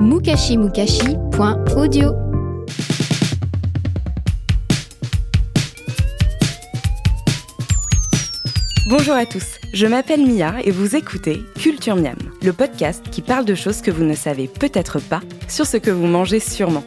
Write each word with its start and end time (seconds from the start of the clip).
mukashimukashi.audio. 0.00 2.14
Bonjour 8.88 9.14
à 9.14 9.26
tous, 9.26 9.44
je 9.74 9.86
m'appelle 9.86 10.24
Mia 10.24 10.54
et 10.64 10.70
vous 10.70 10.96
écoutez 10.96 11.42
Culture 11.58 11.96
Miam, 11.96 12.16
le 12.42 12.52
podcast 12.52 13.04
qui 13.10 13.22
parle 13.22 13.44
de 13.44 13.54
choses 13.54 13.82
que 13.82 13.90
vous 13.90 14.04
ne 14.04 14.14
savez 14.14 14.48
peut-être 14.48 15.00
pas 15.00 15.20
sur 15.48 15.66
ce 15.66 15.76
que 15.76 15.90
vous 15.90 16.06
mangez 16.06 16.40
sûrement. 16.40 16.84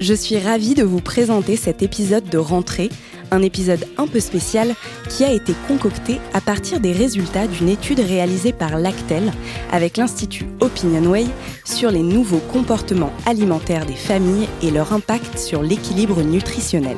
Je 0.00 0.14
suis 0.14 0.38
ravie 0.38 0.74
de 0.74 0.84
vous 0.84 1.00
présenter 1.00 1.56
cet 1.56 1.82
épisode 1.82 2.30
de 2.30 2.38
rentrée, 2.38 2.88
un 3.30 3.42
épisode 3.42 3.84
un 3.96 4.06
peu 4.06 4.20
spécial 4.20 4.74
qui 5.08 5.24
a 5.24 5.32
été 5.32 5.54
concocté 5.68 6.20
à 6.34 6.40
partir 6.40 6.80
des 6.80 6.92
résultats 6.92 7.46
d'une 7.46 7.68
étude 7.68 8.00
réalisée 8.00 8.52
par 8.52 8.78
Lactel 8.78 9.32
avec 9.72 9.96
l'Institut 9.96 10.46
Opinionway 10.60 11.26
sur 11.64 11.90
les 11.90 12.02
nouveaux 12.02 12.42
comportements 12.52 13.12
alimentaires 13.26 13.86
des 13.86 13.94
familles 13.94 14.48
et 14.62 14.70
leur 14.70 14.92
impact 14.92 15.38
sur 15.38 15.62
l'équilibre 15.62 16.22
nutritionnel. 16.22 16.96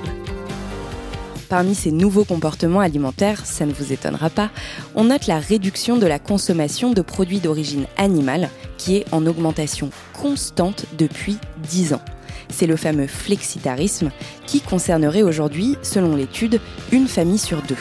Parmi 1.48 1.74
ces 1.74 1.92
nouveaux 1.92 2.24
comportements 2.24 2.80
alimentaires, 2.80 3.44
ça 3.44 3.66
ne 3.66 3.74
vous 3.74 3.92
étonnera 3.92 4.30
pas, 4.30 4.48
on 4.94 5.04
note 5.04 5.26
la 5.26 5.38
réduction 5.38 5.98
de 5.98 6.06
la 6.06 6.18
consommation 6.18 6.92
de 6.92 7.02
produits 7.02 7.40
d'origine 7.40 7.84
animale 7.98 8.48
qui 8.78 8.96
est 8.96 9.04
en 9.12 9.26
augmentation 9.26 9.90
constante 10.14 10.86
depuis 10.96 11.36
10 11.68 11.92
ans. 11.92 12.00
C'est 12.52 12.66
le 12.66 12.76
fameux 12.76 13.06
flexitarisme 13.06 14.10
qui 14.46 14.60
concernerait 14.60 15.22
aujourd'hui, 15.22 15.76
selon 15.82 16.14
l'étude, 16.14 16.60
une 16.92 17.08
famille 17.08 17.38
sur 17.38 17.62
deux. 17.62 17.76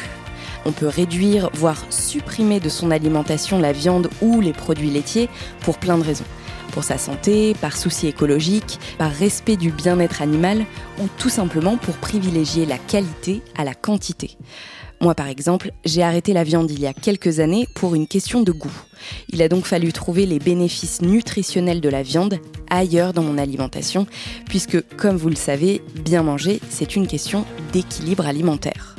On 0.65 0.71
peut 0.71 0.87
réduire, 0.87 1.49
voire 1.53 1.85
supprimer 1.89 2.59
de 2.59 2.69
son 2.69 2.91
alimentation 2.91 3.59
la 3.59 3.71
viande 3.71 4.09
ou 4.21 4.41
les 4.41 4.53
produits 4.53 4.89
laitiers 4.89 5.29
pour 5.61 5.77
plein 5.77 5.97
de 5.97 6.03
raisons 6.03 6.25
pour 6.71 6.83
sa 6.83 6.97
santé, 6.97 7.53
par 7.61 7.77
souci 7.77 8.07
écologique, 8.07 8.79
par 8.97 9.11
respect 9.11 9.57
du 9.57 9.71
bien-être 9.71 10.21
animal 10.21 10.65
ou 10.99 11.07
tout 11.17 11.29
simplement 11.29 11.77
pour 11.77 11.95
privilégier 11.95 12.65
la 12.65 12.77
qualité 12.77 13.41
à 13.57 13.63
la 13.63 13.75
quantité. 13.75 14.37
Moi 15.01 15.15
par 15.15 15.27
exemple, 15.27 15.71
j'ai 15.83 16.03
arrêté 16.03 16.31
la 16.31 16.43
viande 16.43 16.69
il 16.69 16.79
y 16.79 16.85
a 16.85 16.93
quelques 16.93 17.39
années 17.39 17.67
pour 17.73 17.95
une 17.95 18.05
question 18.05 18.43
de 18.43 18.51
goût. 18.51 18.71
Il 19.29 19.41
a 19.41 19.49
donc 19.49 19.65
fallu 19.65 19.91
trouver 19.91 20.27
les 20.27 20.37
bénéfices 20.37 21.01
nutritionnels 21.01 21.81
de 21.81 21.89
la 21.89 22.03
viande 22.03 22.37
ailleurs 22.69 23.11
dans 23.11 23.23
mon 23.23 23.39
alimentation, 23.39 24.05
puisque 24.47 24.79
comme 24.97 25.17
vous 25.17 25.29
le 25.29 25.35
savez, 25.35 25.81
bien 26.05 26.21
manger, 26.21 26.61
c'est 26.69 26.95
une 26.95 27.07
question 27.07 27.45
d'équilibre 27.73 28.27
alimentaire 28.27 28.95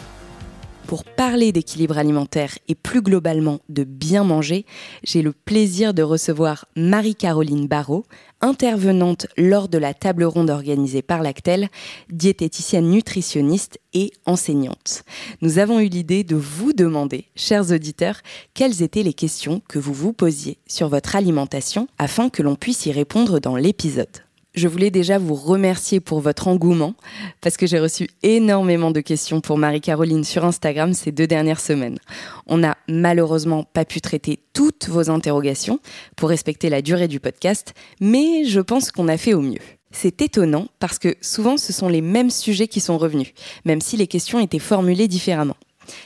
pour 0.93 1.05
parler 1.05 1.53
d'équilibre 1.53 1.97
alimentaire 1.97 2.59
et 2.69 2.75
plus 2.75 3.01
globalement 3.01 3.61
de 3.71 3.83
bien 3.83 4.25
manger, 4.25 4.67
j'ai 5.05 5.23
le 5.23 5.33
plaisir 5.33 5.95
de 5.95 6.03
recevoir 6.03 6.67
Marie-Caroline 6.77 7.67
Barrault, 7.67 8.05
intervenante 8.43 9.27
lors 9.37 9.69
de 9.69 9.79
la 9.79 9.95
table 9.95 10.25
ronde 10.25 10.51
organisée 10.51 11.01
par 11.01 11.23
Lactel, 11.23 11.69
diététicienne 12.11 12.91
nutritionniste 12.91 13.79
et 13.95 14.13
enseignante. 14.27 15.05
Nous 15.41 15.59
avons 15.59 15.81
eu 15.81 15.89
l'idée 15.89 16.25
de 16.25 16.37
vous 16.37 16.73
demander, 16.73 17.27
chers 17.37 17.71
auditeurs, 17.71 18.21
quelles 18.53 18.83
étaient 18.83 19.03
les 19.03 19.15
questions 19.15 19.63
que 19.69 19.79
vous 19.79 19.95
vous 19.95 20.13
posiez 20.13 20.59
sur 20.67 20.89
votre 20.89 21.17
alimentation 21.17 21.89
afin 21.99 22.29
que 22.29 22.43
l'on 22.43 22.57
puisse 22.57 22.87
y 22.87 22.93
répondre 22.93 23.39
dans 23.39 23.57
l'épisode. 23.57 24.09
Je 24.55 24.69
voulais 24.69 24.91
déjà 24.91 25.17
vous 25.17 25.35
remercier 25.35 26.01
pour 26.01 26.21
votre 26.21 26.47
engouement 26.47 26.95
parce 27.41 27.57
que 27.57 27.67
j'ai 27.67 27.81
reçu 27.81 28.09
énormément 28.23 28.91
de 28.91 29.01
questions 29.01 29.41
pour 29.41 29.57
Marie-Caroline 29.57 30.25
sur 30.25 30.45
Instagram 30.45 30.93
ces 30.93 31.11
deux 31.11 31.27
dernières 31.27 31.61
semaines. 31.61 31.99
On 32.47 32.59
n'a 32.59 32.77
malheureusement 32.87 33.65
pas 33.65 33.87
pu 33.87 34.03
traiter 34.03 34.41
toutes 34.53 34.89
vos 34.91 35.09
interrogations 35.09 35.81
pour 36.17 36.29
respecter 36.29 36.69
la 36.69 36.83
durée 36.83 37.09
du 37.09 37.19
podcast, 37.19 37.73
mais 37.99 38.45
je 38.45 38.61
pense 38.61 38.93
qu'on 38.93 39.09
a 39.09 39.17
fait 39.17 39.33
au 39.33 39.41
mieux. 39.41 39.63
C'est 39.91 40.21
étonnant 40.21 40.69
parce 40.81 40.99
que 40.99 41.17
souvent 41.23 41.57
ce 41.57 41.73
sont 41.73 41.89
les 41.89 42.03
mêmes 42.03 42.31
sujets 42.31 42.69
qui 42.69 42.81
sont 42.81 42.99
revenus, 42.99 43.33
même 43.65 43.81
si 43.81 43.97
les 43.97 44.07
questions 44.07 44.39
étaient 44.39 44.59
formulées 44.59 45.09
différemment. 45.09 45.57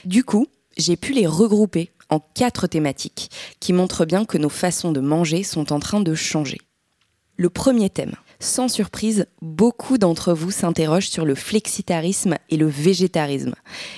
Du 0.05 0.23
coup, 0.23 0.47
j'ai 0.77 0.95
pu 0.95 1.11
les 1.11 1.27
regrouper 1.27 1.91
en 2.09 2.21
quatre 2.21 2.67
thématiques 2.67 3.29
qui 3.59 3.73
montrent 3.73 4.05
bien 4.05 4.23
que 4.23 4.37
nos 4.37 4.47
façons 4.47 4.93
de 4.93 5.01
manger 5.01 5.43
sont 5.43 5.73
en 5.73 5.81
train 5.81 5.99
de 5.99 6.15
changer. 6.15 6.59
Le 7.35 7.49
premier 7.49 7.89
thème, 7.89 8.15
sans 8.39 8.67
surprise, 8.67 9.25
beaucoup 9.41 9.97
d'entre 9.97 10.33
vous 10.33 10.51
s'interrogent 10.51 11.09
sur 11.09 11.25
le 11.25 11.35
flexitarisme 11.35 12.35
et 12.49 12.57
le 12.57 12.67
végétarisme, 12.67 13.55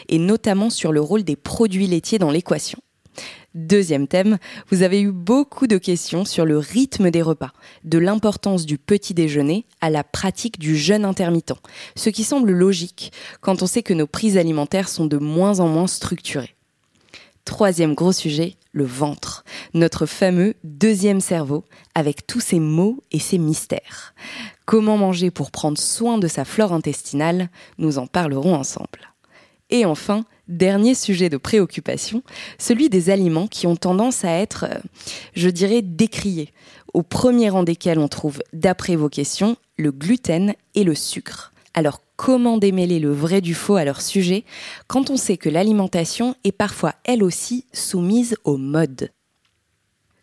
et 0.08 0.20
notamment 0.20 0.70
sur 0.70 0.92
le 0.92 1.02
rôle 1.02 1.24
des 1.24 1.36
produits 1.36 1.88
laitiers 1.88 2.20
dans 2.20 2.32
l'équation. 2.32 2.80
Deuxième 3.56 4.08
thème, 4.08 4.38
vous 4.70 4.84
avez 4.84 5.02
eu 5.02 5.12
beaucoup 5.12 5.66
de 5.66 5.80
questions 5.80 6.24
sur 6.24 6.46
le 6.46 6.60
rythme 6.60 7.10
des 7.10 7.24
repas, 7.24 7.52
de 7.84 7.98
l'importance 7.98 8.66
du 8.66 8.78
petit 8.78 9.16
déjeuner 9.16 9.66
à 9.82 9.90
la 9.90 10.04
pratique 10.04 10.60
du 10.60 10.78
jeûne 10.78 11.04
intermittent, 11.04 11.54
ce 11.96 12.10
qui 12.12 12.24
semble 12.24 12.52
logique 12.52 13.12
quand 13.42 13.64
on 13.64 13.68
sait 13.68 13.82
que 13.82 13.96
nos 13.96 14.08
prises 14.08 14.38
alimentaires 14.38 14.88
sont 14.88 15.08
de 15.08 15.18
moins 15.18 15.60
en 15.60 15.68
moins 15.68 15.88
structurées. 15.88 16.56
Troisième 17.50 17.96
gros 17.96 18.12
sujet, 18.12 18.58
le 18.74 18.86
ventre, 18.86 19.44
notre 19.74 20.06
fameux 20.06 20.54
deuxième 20.64 21.20
cerveau, 21.20 21.66
avec 21.96 22.28
tous 22.28 22.42
ses 22.42 22.60
mots 22.60 23.04
et 23.12 23.18
ses 23.18 23.40
mystères. 23.40 24.14
Comment 24.68 24.98
manger 24.98 25.32
pour 25.32 25.50
prendre 25.50 25.80
soin 25.80 26.20
de 26.20 26.28
sa 26.28 26.46
flore 26.46 26.74
intestinale 26.74 27.50
Nous 27.80 27.98
en 27.98 28.06
parlerons 28.06 28.54
ensemble. 28.54 29.16
Et 29.72 29.84
enfin, 29.84 30.26
dernier 30.48 30.94
sujet 30.94 31.30
de 31.30 31.38
préoccupation, 31.38 32.22
celui 32.60 32.88
des 32.88 33.10
aliments 33.10 33.48
qui 33.48 33.66
ont 33.66 33.76
tendance 33.76 34.24
à 34.24 34.32
être, 34.32 34.68
euh, 34.70 34.78
je 35.34 35.50
dirais, 35.50 35.82
décriés, 35.82 36.54
au 36.94 37.02
premier 37.02 37.50
rang 37.50 37.64
desquels 37.64 37.98
on 37.98 38.08
trouve, 38.08 38.44
d'après 38.54 38.96
vos 38.96 39.10
questions, 39.10 39.58
le 39.76 39.92
gluten 39.92 40.54
et 40.76 40.84
le 40.84 40.94
sucre. 40.94 41.52
Alors 41.80 42.02
comment 42.18 42.58
démêler 42.58 43.00
le 43.00 43.14
vrai 43.14 43.40
du 43.40 43.54
faux 43.54 43.78
à 43.78 43.86
leur 43.86 44.02
sujet 44.02 44.44
quand 44.88 45.10
on 45.12 45.16
sait 45.16 45.38
que 45.38 45.48
l'alimentation 45.48 46.36
est 46.44 46.52
parfois 46.52 46.94
elle 47.06 47.24
aussi 47.24 47.68
soumise 47.72 48.36
au 48.44 48.58
mode? 48.58 49.12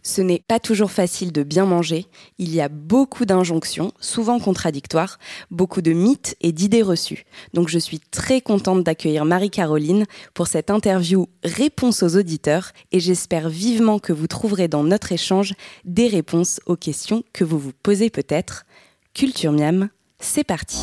Ce 0.03 0.21
n'est 0.21 0.43
pas 0.47 0.61
toujours 0.61 0.91
facile 0.91 1.33
de 1.33 1.43
bien 1.43 1.65
manger, 1.65 2.09
il 2.37 2.55
y 2.55 2.61
a 2.61 2.69
beaucoup 2.69 3.25
d'injonctions, 3.25 3.93
souvent 4.01 4.39
contradictoires, 4.39 5.19
beaucoup 5.51 5.81
de 5.81 5.95
mythes 5.95 6.37
et 6.43 6.53
d'idées 6.53 6.83
reçues. 6.83 7.25
Donc 7.55 7.71
je 7.71 7.79
suis 7.79 8.01
très 8.01 8.43
contente 8.43 8.85
d'accueillir 8.85 9.25
Marie-Caroline 9.25 10.05
pour 10.35 10.49
cette 10.49 10.71
interview 10.71 11.27
Réponse 11.43 12.03
aux 12.03 12.19
auditeurs 12.19 12.73
et 12.93 13.01
j'espère 13.01 13.49
vivement 13.49 13.99
que 13.99 14.13
vous 14.13 14.27
trouverez 14.27 14.69
dans 14.69 14.85
notre 14.85 15.11
échange 15.11 15.55
des 15.87 16.09
réponses 16.09 16.61
aux 16.67 16.77
questions 16.77 17.25
que 17.33 17.45
vous 17.45 17.59
vous 17.59 17.73
posez 17.83 18.11
peut-être. 18.11 18.67
Culture 19.15 19.53
Miam, 19.53 19.89
c'est 20.21 20.45
parti. 20.45 20.77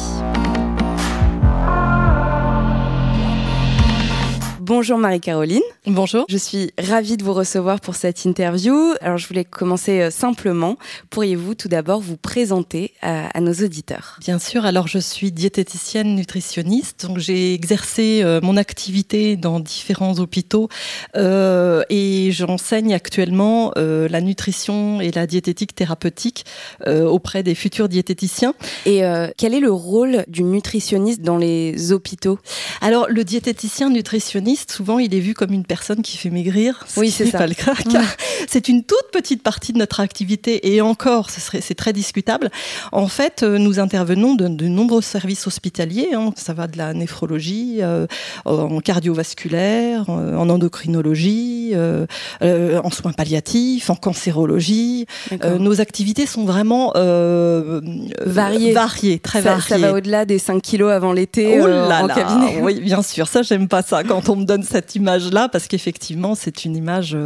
Bonjour 4.65 4.97
Marie-Caroline. 4.97 5.61
Bonjour. 5.85 6.25
Je 6.29 6.37
suis 6.37 6.71
ravie 6.81 7.17
de 7.17 7.23
vous 7.25 7.33
recevoir 7.33 7.81
pour 7.81 7.95
cette 7.95 8.23
interview. 8.23 8.93
Alors 9.01 9.17
je 9.17 9.27
voulais 9.27 9.43
commencer 9.43 9.99
euh, 9.99 10.09
simplement. 10.09 10.77
Pourriez-vous 11.09 11.53
tout 11.53 11.67
d'abord 11.67 11.99
vous 11.99 12.15
présenter 12.15 12.93
à, 13.01 13.27
à, 13.37 13.41
nos 13.41 13.51
auditeurs? 13.51 14.17
Bien 14.21 14.39
sûr. 14.39 14.63
Alors 14.65 14.87
je 14.87 14.99
suis 14.99 15.33
diététicienne 15.33 16.15
nutritionniste. 16.15 17.05
Donc 17.07 17.17
j'ai 17.17 17.53
exercé 17.53 18.21
euh, 18.23 18.39
mon 18.41 18.55
activité 18.55 19.35
dans 19.35 19.59
différents 19.59 20.17
hôpitaux 20.19 20.69
euh, 21.17 21.83
et 21.89 22.31
j'enseigne 22.31 22.93
actuellement 22.93 23.73
euh, 23.75 24.07
la 24.07 24.21
nutrition 24.21 25.01
et 25.01 25.11
la 25.11 25.27
diététique 25.27 25.75
thérapeutique 25.75 26.45
auprès 26.87 27.43
des 27.43 27.55
futurs 27.55 27.89
diététiciens. 27.89 28.53
Et 28.85 29.01
quel 29.37 29.53
est 29.53 29.59
le 29.59 29.71
rôle 29.71 30.23
du 30.27 30.43
nutritionniste 30.43 31.21
dans 31.21 31.37
les 31.37 31.91
hôpitaux? 31.91 32.39
Alors 32.81 33.07
le 33.09 33.23
diététicien 33.23 33.89
nutritionniste 33.89 34.52
nutritionniste, 34.53 34.71
souvent 34.71 34.99
il 34.99 35.13
est 35.13 35.19
vu 35.19 35.33
comme 35.33 35.51
une 35.51 35.65
personne 35.65 36.01
qui 36.01 36.17
fait 36.17 36.29
maigrir. 36.29 36.85
Oui, 36.97 37.11
c'est 37.11 37.25
ça. 37.25 37.39
Pas 37.39 37.47
le 37.47 37.53
cas. 37.53 37.73
C'est 38.47 38.67
une 38.67 38.83
toute 38.83 39.11
petite 39.11 39.41
partie 39.41 39.73
de 39.73 39.77
notre 39.77 39.99
activité 39.99 40.73
et 40.73 40.81
encore, 40.81 41.29
c'est 41.29 41.75
très 41.75 41.93
discutable. 41.93 42.49
En 42.91 43.07
fait, 43.07 43.43
euh, 43.43 43.57
nous 43.57 43.79
intervenons 43.79 44.35
de, 44.35 44.47
de 44.47 44.67
nombreux 44.67 45.01
services 45.01 45.47
hospitaliers. 45.47 46.09
Hein. 46.13 46.31
Ça 46.35 46.53
va 46.53 46.67
de 46.67 46.77
la 46.77 46.93
néphrologie, 46.93 47.77
euh, 47.81 48.07
en 48.45 48.79
cardiovasculaire, 48.79 50.05
euh, 50.09 50.35
en 50.35 50.49
endocrinologie, 50.49 51.71
euh, 51.73 52.05
en 52.41 52.91
soins 52.91 53.13
palliatifs, 53.13 53.89
en 53.89 53.95
cancérologie. 53.95 55.05
nos 55.59 55.81
activités 55.81 56.25
sont 56.25 56.45
vraiment 56.45 56.91
variées. 58.25 58.73
variées, 58.73 59.19
très 59.19 59.41
variées. 59.41 59.61
Ça 59.67 59.77
va 59.77 59.93
au-delà 59.93 60.25
des 60.25 60.39
5 60.39 60.61
kilos 60.61 60.91
avant 60.91 61.13
l'été 61.13 61.61
oh 61.61 61.67
en 61.67 62.07
cabinet. 62.07 62.59
Oui, 62.61 62.81
bien 62.81 63.01
sûr. 63.01 63.27
Ça, 63.27 63.41
j'aime 63.41 63.67
pas 63.67 63.81
ça 63.81 64.03
quand 64.03 64.29
on 64.29 64.35
me 64.35 64.42
donne 64.43 64.63
cette 64.63 64.95
image-là 64.95 65.49
parce 65.49 65.67
qu'effectivement, 65.67 66.35
c'est 66.35 66.65
une 66.65 66.75
image 66.75 67.17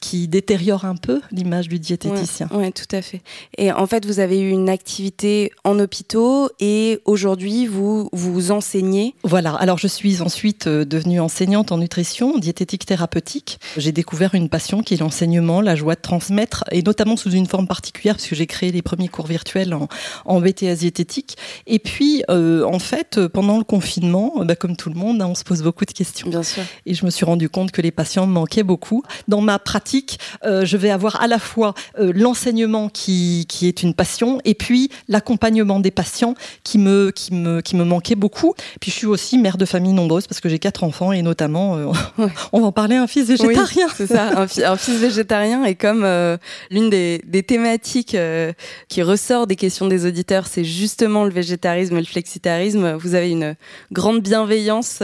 qui 0.00 0.28
détériore 0.28 0.84
un 0.84 0.96
peu 0.96 1.20
l'image 1.32 1.68
du 1.68 1.78
diététicien. 1.78 2.48
Oui, 2.50 2.58
ouais, 2.58 2.72
tout 2.72 2.96
à 2.96 3.02
fait. 3.02 3.20
Et 3.56 3.72
en 3.72 3.86
fait, 3.86 4.06
vous 4.06 4.20
avez 4.20 4.40
eu 4.40 4.50
une 4.50 4.68
activité 4.68 5.52
en 5.64 5.78
hôpitaux 5.78 6.50
et 6.60 7.00
aujourd'hui, 7.04 7.66
vous 7.66 8.08
vous 8.12 8.50
enseignez. 8.50 9.14
Voilà. 9.22 9.54
Alors, 9.54 9.78
je 9.78 9.86
suis 9.86 10.20
ensuite 10.22 10.66
euh, 10.66 10.84
devenue 10.84 11.20
enseignante 11.20 11.72
en 11.72 11.78
nutrition, 11.78 12.38
diététique 12.38 12.86
thérapeutique. 12.86 13.58
J'ai 13.76 13.92
découvert 13.92 14.34
une 14.34 14.48
passion 14.48 14.82
qui 14.82 14.94
est 14.94 14.98
l'enseignement, 14.98 15.60
la 15.60 15.76
joie 15.76 15.94
de 15.94 16.00
transmettre, 16.00 16.64
et 16.70 16.82
notamment 16.82 17.16
sous 17.16 17.30
une 17.30 17.46
forme 17.46 17.66
particulière, 17.66 18.16
puisque 18.16 18.34
j'ai 18.34 18.46
créé 18.46 18.72
les 18.72 18.82
premiers 18.82 19.08
cours 19.08 19.26
virtuels 19.26 19.74
en, 19.74 19.88
en 20.24 20.40
BTS 20.40 20.78
diététique. 20.78 21.36
Et 21.66 21.78
puis, 21.78 22.22
euh, 22.30 22.64
en 22.64 22.78
fait, 22.78 23.26
pendant 23.28 23.58
le 23.58 23.64
confinement, 23.64 24.44
bah, 24.44 24.56
comme 24.56 24.76
tout 24.76 24.90
le 24.90 24.96
monde, 24.96 25.22
hein, 25.22 25.26
on 25.28 25.34
se 25.34 25.44
pose 25.44 25.62
beaucoup 25.62 25.84
de 25.84 25.92
questions. 25.92 26.28
Bien 26.28 26.42
sûr. 26.42 26.57
Et 26.86 26.94
je 26.94 27.04
me 27.04 27.10
suis 27.10 27.24
rendu 27.24 27.48
compte 27.48 27.72
que 27.72 27.82
les 27.82 27.90
patients 27.90 28.26
me 28.26 28.32
manquaient 28.32 28.62
beaucoup. 28.62 29.02
Dans 29.26 29.40
ma 29.40 29.58
pratique, 29.58 30.18
euh, 30.44 30.64
je 30.64 30.76
vais 30.76 30.90
avoir 30.90 31.20
à 31.20 31.26
la 31.26 31.38
fois 31.38 31.74
euh, 31.98 32.12
l'enseignement 32.14 32.88
qui, 32.88 33.46
qui 33.48 33.68
est 33.68 33.82
une 33.82 33.94
passion, 33.94 34.40
et 34.44 34.54
puis 34.54 34.90
l'accompagnement 35.08 35.80
des 35.80 35.90
patients 35.90 36.34
qui 36.64 36.78
me, 36.78 37.10
qui, 37.10 37.34
me, 37.34 37.60
qui 37.60 37.76
me 37.76 37.84
manquait 37.84 38.14
beaucoup. 38.14 38.54
Puis 38.80 38.90
je 38.90 38.96
suis 38.96 39.06
aussi 39.06 39.38
mère 39.38 39.56
de 39.56 39.64
famille 39.64 39.92
nombreuse 39.92 40.26
parce 40.26 40.40
que 40.40 40.48
j'ai 40.48 40.58
quatre 40.58 40.84
enfants 40.84 41.12
et 41.12 41.22
notamment, 41.22 41.76
euh, 41.76 41.86
on 42.52 42.60
va 42.60 42.66
en 42.66 42.72
parler, 42.72 42.96
un 42.96 43.06
fils 43.06 43.26
végétarien. 43.26 43.86
Oui, 43.86 43.92
c'est 43.96 44.06
ça, 44.06 44.40
un, 44.40 44.42
un, 44.42 44.76
fils 44.76 44.98
végétarien. 44.98 45.64
Et 45.64 45.74
comme 45.74 46.02
euh, 46.04 46.36
l'une 46.70 46.90
des, 46.90 47.22
des, 47.26 47.42
thématiques 47.42 48.14
euh, 48.14 48.52
qui 48.88 49.02
ressort 49.02 49.46
des 49.46 49.56
questions 49.56 49.86
des 49.86 50.06
auditeurs, 50.06 50.46
c'est 50.46 50.64
justement 50.64 51.24
le 51.24 51.30
végétarisme 51.30 51.96
et 51.96 52.00
le 52.00 52.06
flexitarisme, 52.06 52.94
vous 52.94 53.14
avez 53.14 53.30
une 53.30 53.54
grande 53.92 54.20
bienveillance 54.20 55.02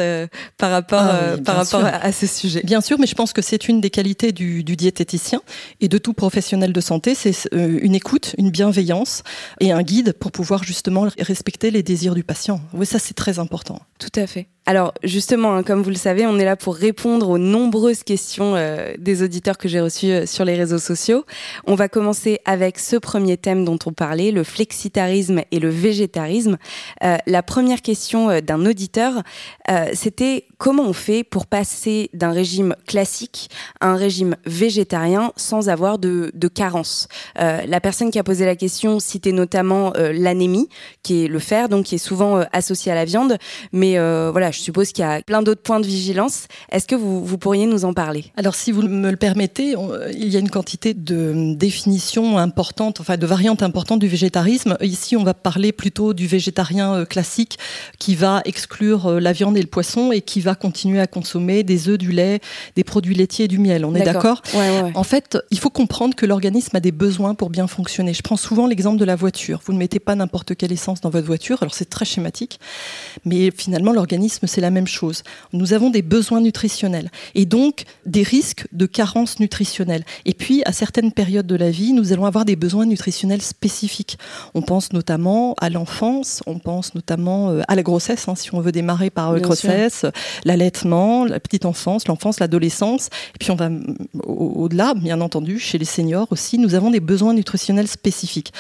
par 0.58 0.70
rapport, 0.70 1.02
ah 1.02 1.36
par 1.44 1.56
rapport 1.56 1.84
à, 1.84 1.96
à, 1.96 2.12
ce 2.12 2.26
sujet. 2.26 2.62
Bien 2.64 2.80
sûr, 2.80 2.98
mais 2.98 3.06
je 3.06 3.14
pense 3.14 3.32
que 3.32 3.42
c'est 3.42 3.68
une 3.68 3.80
des 3.80 3.90
qualités 3.90 4.32
du, 4.32 4.64
du 4.64 4.76
diététicien 4.76 5.42
et 5.80 5.88
de 5.88 5.98
tout 5.98 6.14
professionnel 6.14 6.72
de 6.72 6.80
santé, 6.80 7.14
c'est 7.14 7.34
une 7.52 7.94
écoute, 7.94 8.34
une 8.38 8.50
bienveillance 8.50 9.22
et 9.60 9.72
un 9.72 9.82
guide 9.82 10.14
pour 10.14 10.32
pouvoir 10.32 10.64
justement 10.64 11.08
respecter 11.18 11.70
les 11.70 11.82
désirs 11.82 12.14
du 12.14 12.24
patient. 12.24 12.60
Oui, 12.72 12.86
ça 12.86 12.98
c'est 12.98 13.14
très 13.14 13.38
important. 13.38 13.80
Tout 13.98 14.20
à 14.20 14.26
fait. 14.26 14.48
Alors 14.66 14.94
justement, 15.02 15.56
hein, 15.56 15.62
comme 15.62 15.82
vous 15.82 15.90
le 15.90 15.96
savez, 15.96 16.26
on 16.26 16.38
est 16.38 16.44
là 16.44 16.56
pour 16.56 16.74
répondre 16.74 17.28
aux 17.28 17.36
nombreuses 17.36 18.02
questions 18.02 18.54
euh, 18.56 18.94
des 18.98 19.22
auditeurs 19.22 19.58
que 19.58 19.68
j'ai 19.68 19.80
reçus 19.80 20.06
euh, 20.06 20.26
sur 20.26 20.46
les 20.46 20.54
réseaux 20.54 20.78
sociaux. 20.78 21.26
On 21.66 21.74
va 21.74 21.90
commencer 21.90 22.40
avec 22.46 22.78
ce 22.78 22.96
premier 22.96 23.36
thème 23.36 23.66
dont 23.66 23.78
on 23.84 23.92
parlait, 23.92 24.30
le 24.30 24.42
flexitarisme 24.42 25.42
et 25.50 25.58
le 25.58 25.68
végétarisme. 25.68 26.56
Euh, 27.02 27.18
la 27.26 27.42
première 27.42 27.82
question 27.82 28.40
d'un 28.40 28.64
auditeur, 28.64 29.22
c'était 29.92 30.46
comment 30.58 30.84
on 30.84 30.92
fait 30.92 31.24
pour 31.24 31.46
passer 31.46 32.10
d'un 32.14 32.30
régime 32.30 32.74
classique 32.86 33.50
à 33.80 33.88
un 33.88 33.96
régime 33.96 34.36
végétarien 34.46 35.32
sans 35.36 35.68
avoir 35.68 35.98
de, 35.98 36.30
de 36.34 36.48
carence? 36.48 37.08
la 37.36 37.80
personne 37.80 38.10
qui 38.10 38.18
a 38.18 38.24
posé 38.24 38.44
la 38.44 38.56
question 38.56 39.00
citait 39.00 39.32
notamment 39.32 39.92
l'anémie, 39.96 40.68
qui 41.02 41.24
est 41.24 41.28
le 41.28 41.38
fer, 41.38 41.68
donc 41.68 41.86
qui 41.86 41.96
est 41.96 41.98
souvent 41.98 42.42
associé 42.52 42.92
à 42.92 42.94
la 42.94 43.04
viande, 43.04 43.38
mais 43.72 43.98
voilà 44.30 44.52
je 44.54 44.60
suppose 44.60 44.92
qu'il 44.92 45.04
y 45.04 45.08
a 45.08 45.22
plein 45.22 45.42
d'autres 45.42 45.62
points 45.62 45.80
de 45.80 45.86
vigilance. 45.86 46.46
Est-ce 46.70 46.86
que 46.86 46.94
vous, 46.94 47.24
vous, 47.24 47.38
pourriez 47.38 47.66
nous 47.66 47.84
en 47.84 47.92
parler? 47.92 48.26
Alors, 48.36 48.54
si 48.54 48.72
vous 48.72 48.82
me 48.82 49.10
le 49.10 49.16
permettez, 49.16 49.76
on, 49.76 49.90
il 50.12 50.28
y 50.28 50.36
a 50.36 50.40
une 50.40 50.50
quantité 50.50 50.94
de 50.94 51.54
définitions 51.54 52.38
importantes, 52.38 53.00
enfin 53.00 53.16
de 53.16 53.26
variantes 53.26 53.62
importantes 53.62 54.00
du 54.00 54.08
végétarisme. 54.08 54.76
Ici, 54.80 55.16
on 55.16 55.24
va 55.24 55.34
parler 55.34 55.72
plutôt 55.72 56.14
du 56.14 56.26
végétarien 56.26 56.94
euh, 56.94 57.04
classique 57.04 57.58
qui 57.98 58.14
va 58.14 58.42
exclure 58.44 59.06
euh, 59.06 59.20
la 59.20 59.32
viande 59.32 59.56
et 59.56 59.60
le 59.60 59.66
poisson 59.66 60.12
et 60.12 60.20
qui 60.20 60.40
va 60.40 60.54
continuer 60.54 61.00
à 61.00 61.06
consommer 61.06 61.62
des 61.62 61.88
œufs, 61.88 61.98
du 61.98 62.12
lait, 62.12 62.40
des 62.76 62.84
produits 62.84 63.14
laitiers 63.14 63.46
et 63.46 63.48
du 63.48 63.58
miel. 63.58 63.84
On 63.84 63.94
est 63.94 64.02
d'accord 64.02 64.42
ouais, 64.54 64.82
ouais. 64.82 64.92
En 64.94 65.04
fait, 65.04 65.38
il 65.50 65.58
faut 65.58 65.70
comprendre 65.70 66.14
que 66.14 66.26
l'organisme 66.26 66.76
a 66.76 66.80
des 66.80 66.92
besoins 66.92 67.34
pour 67.34 67.50
bien 67.50 67.66
fonctionner. 67.66 68.14
Je 68.14 68.22
prends 68.22 68.36
souvent 68.36 68.66
l'exemple 68.66 68.98
de 68.98 69.04
la 69.04 69.16
voiture. 69.16 69.60
Vous 69.64 69.72
ne 69.72 69.78
mettez 69.78 70.00
pas 70.00 70.14
n'importe 70.14 70.54
quelle 70.54 70.72
essence 70.72 71.00
dans 71.00 71.10
votre 71.10 71.26
voiture, 71.26 71.62
alors 71.62 71.74
c'est 71.74 71.90
très 71.90 72.04
schématique, 72.04 72.60
mais 73.24 73.50
finalement, 73.50 73.92
l'organisme 73.92 74.43
c'est 74.46 74.60
la 74.60 74.70
même 74.70 74.86
chose. 74.86 75.22
Nous 75.52 75.72
avons 75.72 75.90
des 75.90 76.02
besoins 76.02 76.40
nutritionnels 76.40 77.10
et 77.34 77.46
donc 77.46 77.84
des 78.06 78.22
risques 78.22 78.66
de 78.72 78.86
carence 78.86 79.40
nutritionnelle. 79.40 80.04
Et 80.24 80.34
puis, 80.34 80.62
à 80.64 80.72
certaines 80.72 81.12
périodes 81.12 81.46
de 81.46 81.56
la 81.56 81.70
vie, 81.70 81.92
nous 81.92 82.12
allons 82.12 82.26
avoir 82.26 82.44
des 82.44 82.56
besoins 82.56 82.86
nutritionnels 82.86 83.42
spécifiques. 83.42 84.18
On 84.54 84.62
pense 84.62 84.92
notamment 84.92 85.54
à 85.60 85.70
l'enfance, 85.70 86.42
on 86.46 86.58
pense 86.58 86.94
notamment 86.94 87.50
euh, 87.50 87.62
à 87.68 87.74
la 87.74 87.82
grossesse, 87.82 88.28
hein, 88.28 88.34
si 88.34 88.54
on 88.54 88.60
veut 88.60 88.72
démarrer 88.72 89.10
par 89.10 89.32
la 89.32 89.40
grossesse, 89.40 90.06
l'allaitement, 90.44 91.24
la 91.24 91.40
petite 91.40 91.64
enfance, 91.64 92.08
l'enfance, 92.08 92.40
l'adolescence. 92.40 93.08
Et 93.34 93.38
puis, 93.38 93.50
on 93.50 93.56
va 93.56 93.70
au-delà, 94.24 94.94
bien 94.94 95.20
entendu, 95.20 95.58
chez 95.58 95.78
les 95.78 95.84
seniors 95.84 96.28
aussi, 96.30 96.58
nous 96.58 96.74
avons 96.74 96.90
des 96.90 97.00
besoins 97.00 97.34
nutritionnels 97.34 97.88
spécifiques. 97.88 98.52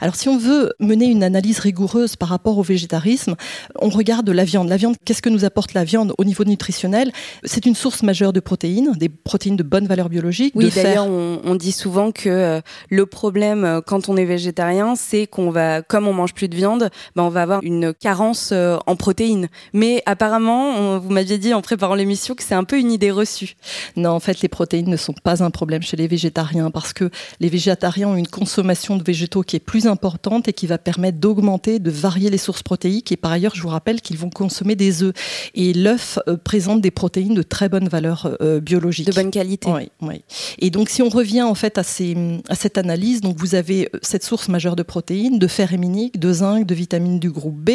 Alors, 0.00 0.16
si 0.16 0.28
on 0.28 0.38
veut 0.38 0.72
mener 0.80 1.06
une 1.06 1.22
analyse 1.22 1.58
rigoureuse 1.58 2.16
par 2.16 2.28
rapport 2.28 2.58
au 2.58 2.62
végétarisme, 2.62 3.36
on 3.80 3.88
regarde 3.88 4.28
la 4.30 4.44
viande. 4.44 4.68
La 4.68 4.76
viande, 4.76 4.96
qu'est-ce 5.04 5.22
que 5.22 5.28
nous 5.32 5.44
apporte 5.44 5.74
la 5.74 5.84
viande 5.84 6.14
au 6.18 6.24
niveau 6.24 6.44
nutritionnel, 6.44 7.12
c'est 7.44 7.66
une 7.66 7.74
source 7.74 8.02
majeure 8.02 8.32
de 8.32 8.40
protéines, 8.40 8.92
des 8.96 9.08
protéines 9.08 9.56
de 9.56 9.62
bonne 9.62 9.86
valeur 9.86 10.08
biologique. 10.08 10.52
Oui, 10.56 10.70
d'ailleurs, 10.74 11.06
on, 11.06 11.40
on, 11.44 11.54
dit 11.54 11.72
souvent 11.72 12.12
que 12.12 12.28
euh, 12.28 12.60
le 12.88 13.06
problème 13.06 13.64
euh, 13.64 13.80
quand 13.80 14.08
on 14.08 14.16
est 14.16 14.24
végétarien, 14.24 14.94
c'est 14.96 15.26
qu'on 15.26 15.50
va, 15.50 15.82
comme 15.82 16.06
on 16.06 16.12
mange 16.12 16.34
plus 16.34 16.48
de 16.48 16.56
viande, 16.56 16.90
ben 17.16 17.22
on 17.22 17.28
va 17.28 17.42
avoir 17.42 17.62
une 17.62 17.92
carence 17.94 18.50
euh, 18.52 18.78
en 18.86 18.96
protéines. 18.96 19.48
Mais 19.72 20.02
apparemment, 20.06 20.70
on, 20.70 20.98
vous 20.98 21.10
m'aviez 21.10 21.38
dit 21.38 21.54
en 21.54 21.62
préparant 21.62 21.94
l'émission 21.94 22.34
que 22.34 22.42
c'est 22.42 22.54
un 22.54 22.64
peu 22.64 22.78
une 22.78 22.92
idée 22.92 23.10
reçue. 23.10 23.54
Non, 23.96 24.10
en 24.10 24.20
fait, 24.20 24.40
les 24.40 24.48
protéines 24.48 24.88
ne 24.88 24.96
sont 24.96 25.14
pas 25.14 25.42
un 25.42 25.50
problème 25.50 25.82
chez 25.82 25.96
les 25.96 26.06
végétariens 26.06 26.70
parce 26.70 26.92
que 26.92 27.10
les 27.40 27.48
végétariens 27.48 28.08
ont 28.08 28.16
une 28.16 28.28
consommation 28.28 28.96
de 28.96 29.02
végétaux 29.02 29.42
qui 29.42 29.56
est 29.56 29.60
plus 29.60 29.86
importante 29.86 30.48
et 30.48 30.52
qui 30.52 30.66
va 30.66 30.78
permettre 30.78 31.18
d'augmenter, 31.18 31.78
de 31.78 31.90
varier 31.90 32.30
les 32.30 32.38
sources 32.38 32.62
protéiques. 32.62 33.12
Et 33.12 33.16
par 33.16 33.32
ailleurs, 33.32 33.54
je 33.54 33.62
vous 33.62 33.68
rappelle 33.68 34.00
qu'ils 34.00 34.18
vont 34.18 34.30
consommer 34.30 34.76
des 34.76 35.02
œufs. 35.02 35.14
Et 35.54 35.72
l'œuf 35.72 36.18
euh, 36.28 36.36
présente 36.36 36.80
des 36.80 36.90
protéines 36.90 37.34
de 37.34 37.42
très 37.42 37.68
bonne 37.68 37.88
valeur 37.88 38.36
euh, 38.40 38.60
biologique. 38.60 39.06
De 39.06 39.12
bonne 39.12 39.30
qualité. 39.30 39.70
Oui, 39.70 39.90
oui. 40.00 40.22
Et 40.58 40.70
donc, 40.70 40.88
si 40.88 41.02
on 41.02 41.08
revient 41.08 41.42
en 41.42 41.54
fait 41.54 41.78
à, 41.78 41.82
ces, 41.82 42.16
à 42.48 42.54
cette 42.54 42.78
analyse, 42.78 43.20
donc 43.20 43.36
vous 43.36 43.54
avez 43.54 43.88
euh, 43.94 43.98
cette 44.02 44.24
source 44.24 44.48
majeure 44.48 44.76
de 44.76 44.82
protéines, 44.82 45.38
de 45.38 45.46
fer 45.46 45.72
héminique, 45.72 46.18
de 46.18 46.32
zinc, 46.32 46.66
de 46.66 46.74
vitamines 46.74 47.18
du 47.18 47.30
groupe 47.30 47.56
B. 47.56 47.70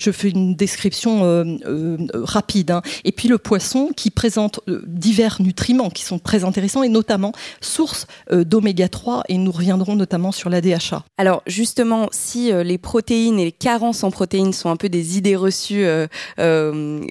Je 0.00 0.10
fais 0.10 0.30
une 0.30 0.54
description 0.54 1.24
euh, 1.24 1.44
euh, 1.66 1.96
rapide. 2.14 2.70
Hein. 2.70 2.82
Et 3.04 3.12
puis 3.12 3.28
le 3.28 3.38
poisson 3.38 3.90
qui 3.96 4.10
présente 4.10 4.60
euh, 4.68 4.82
divers 4.86 5.40
nutriments 5.40 5.90
qui 5.90 6.04
sont 6.04 6.18
très 6.18 6.44
intéressants 6.44 6.82
et 6.82 6.88
notamment 6.88 7.32
source 7.60 8.06
d'oméga 8.30 8.88
3 8.88 9.24
et 9.28 9.38
nous 9.38 9.52
reviendrons 9.52 9.96
notamment 9.96 10.32
sur 10.32 10.50
la 10.50 10.60
DHA. 10.60 11.04
Alors 11.18 11.42
justement, 11.46 12.08
si 12.12 12.52
les 12.52 12.78
protéines 12.78 13.38
et 13.38 13.44
les 13.44 13.52
carences 13.52 14.04
en 14.04 14.10
protéines 14.10 14.52
sont 14.52 14.70
un 14.70 14.76
peu 14.76 14.88
des 14.88 15.18
idées 15.18 15.36
reçues 15.36 15.84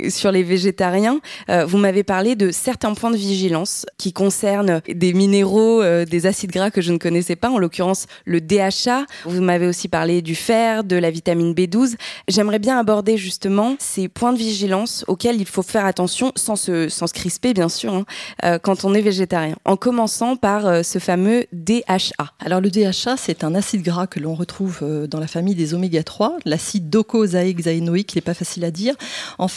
sur 0.10 0.32
les 0.32 0.44
végétariens. 0.44 1.20
Euh, 1.50 1.66
vous 1.66 1.78
m'avez 1.78 2.04
parlé 2.04 2.36
de 2.36 2.52
certains 2.52 2.94
points 2.94 3.12
de 3.12 3.18
vigilance 3.18 3.86
qui 3.98 4.14
concernent 4.14 4.82
des 4.88 5.14
minéraux, 5.14 5.82
euh, 5.82 6.06
des 6.06 6.26
acides 6.26 6.52
gras 6.52 6.72
que 6.72 6.82
je 6.82 6.92
ne 6.92 6.98
connaissais 6.98 7.36
pas, 7.36 7.50
en 7.50 7.58
l'occurrence 7.58 8.08
le 8.26 8.42
DHA. 8.42 9.06
Vous 9.26 9.42
m'avez 9.42 9.68
aussi 9.68 9.88
parlé 9.88 10.22
du 10.22 10.36
fer, 10.36 10.84
de 10.84 10.96
la 10.96 11.12
vitamine 11.12 11.54
B12. 11.54 11.96
J'aimerais 12.28 12.60
bien 12.60 12.78
aborder 12.78 13.18
justement 13.18 13.76
ces 13.80 14.08
points 14.08 14.34
de 14.34 14.38
vigilance 14.38 15.06
auxquels 15.08 15.40
il 15.40 15.46
faut 15.46 15.62
faire 15.62 15.86
attention 15.86 16.32
sans 16.36 16.56
se, 16.56 16.90
sans 16.90 17.08
se 17.08 17.14
crisper 17.14 17.54
bien 17.54 17.70
sûr 17.70 17.94
hein, 17.94 18.06
euh, 18.44 18.60
quand 18.60 18.86
on 18.86 18.94
est 18.94 19.02
végétarien. 19.02 19.56
En 19.66 19.76
commençant 19.76 20.36
par 20.36 20.66
euh, 20.66 20.84
ce 20.84 21.00
fameux 21.00 21.46
DHA. 21.54 22.34
Alors 22.40 22.62
le 22.62 22.70
DHA 22.70 23.18
c'est 23.18 23.44
un 23.44 23.56
acide 23.56 23.84
gras 23.84 24.08
que 24.08 24.20
l'on 24.20 24.36
retrouve 24.36 24.80
euh, 24.82 25.08
dans 25.08 25.20
la 25.20 25.28
famille 25.28 25.56
des 25.56 25.74
oméga 25.74 26.04
3, 26.04 26.38
l'acide 26.46 26.90
docosahexaénoïque, 26.90 28.14
il 28.14 28.18
n'est 28.18 28.22
pas 28.22 28.34
facile 28.34 28.66
à 28.66 28.72
dire. 28.72 28.96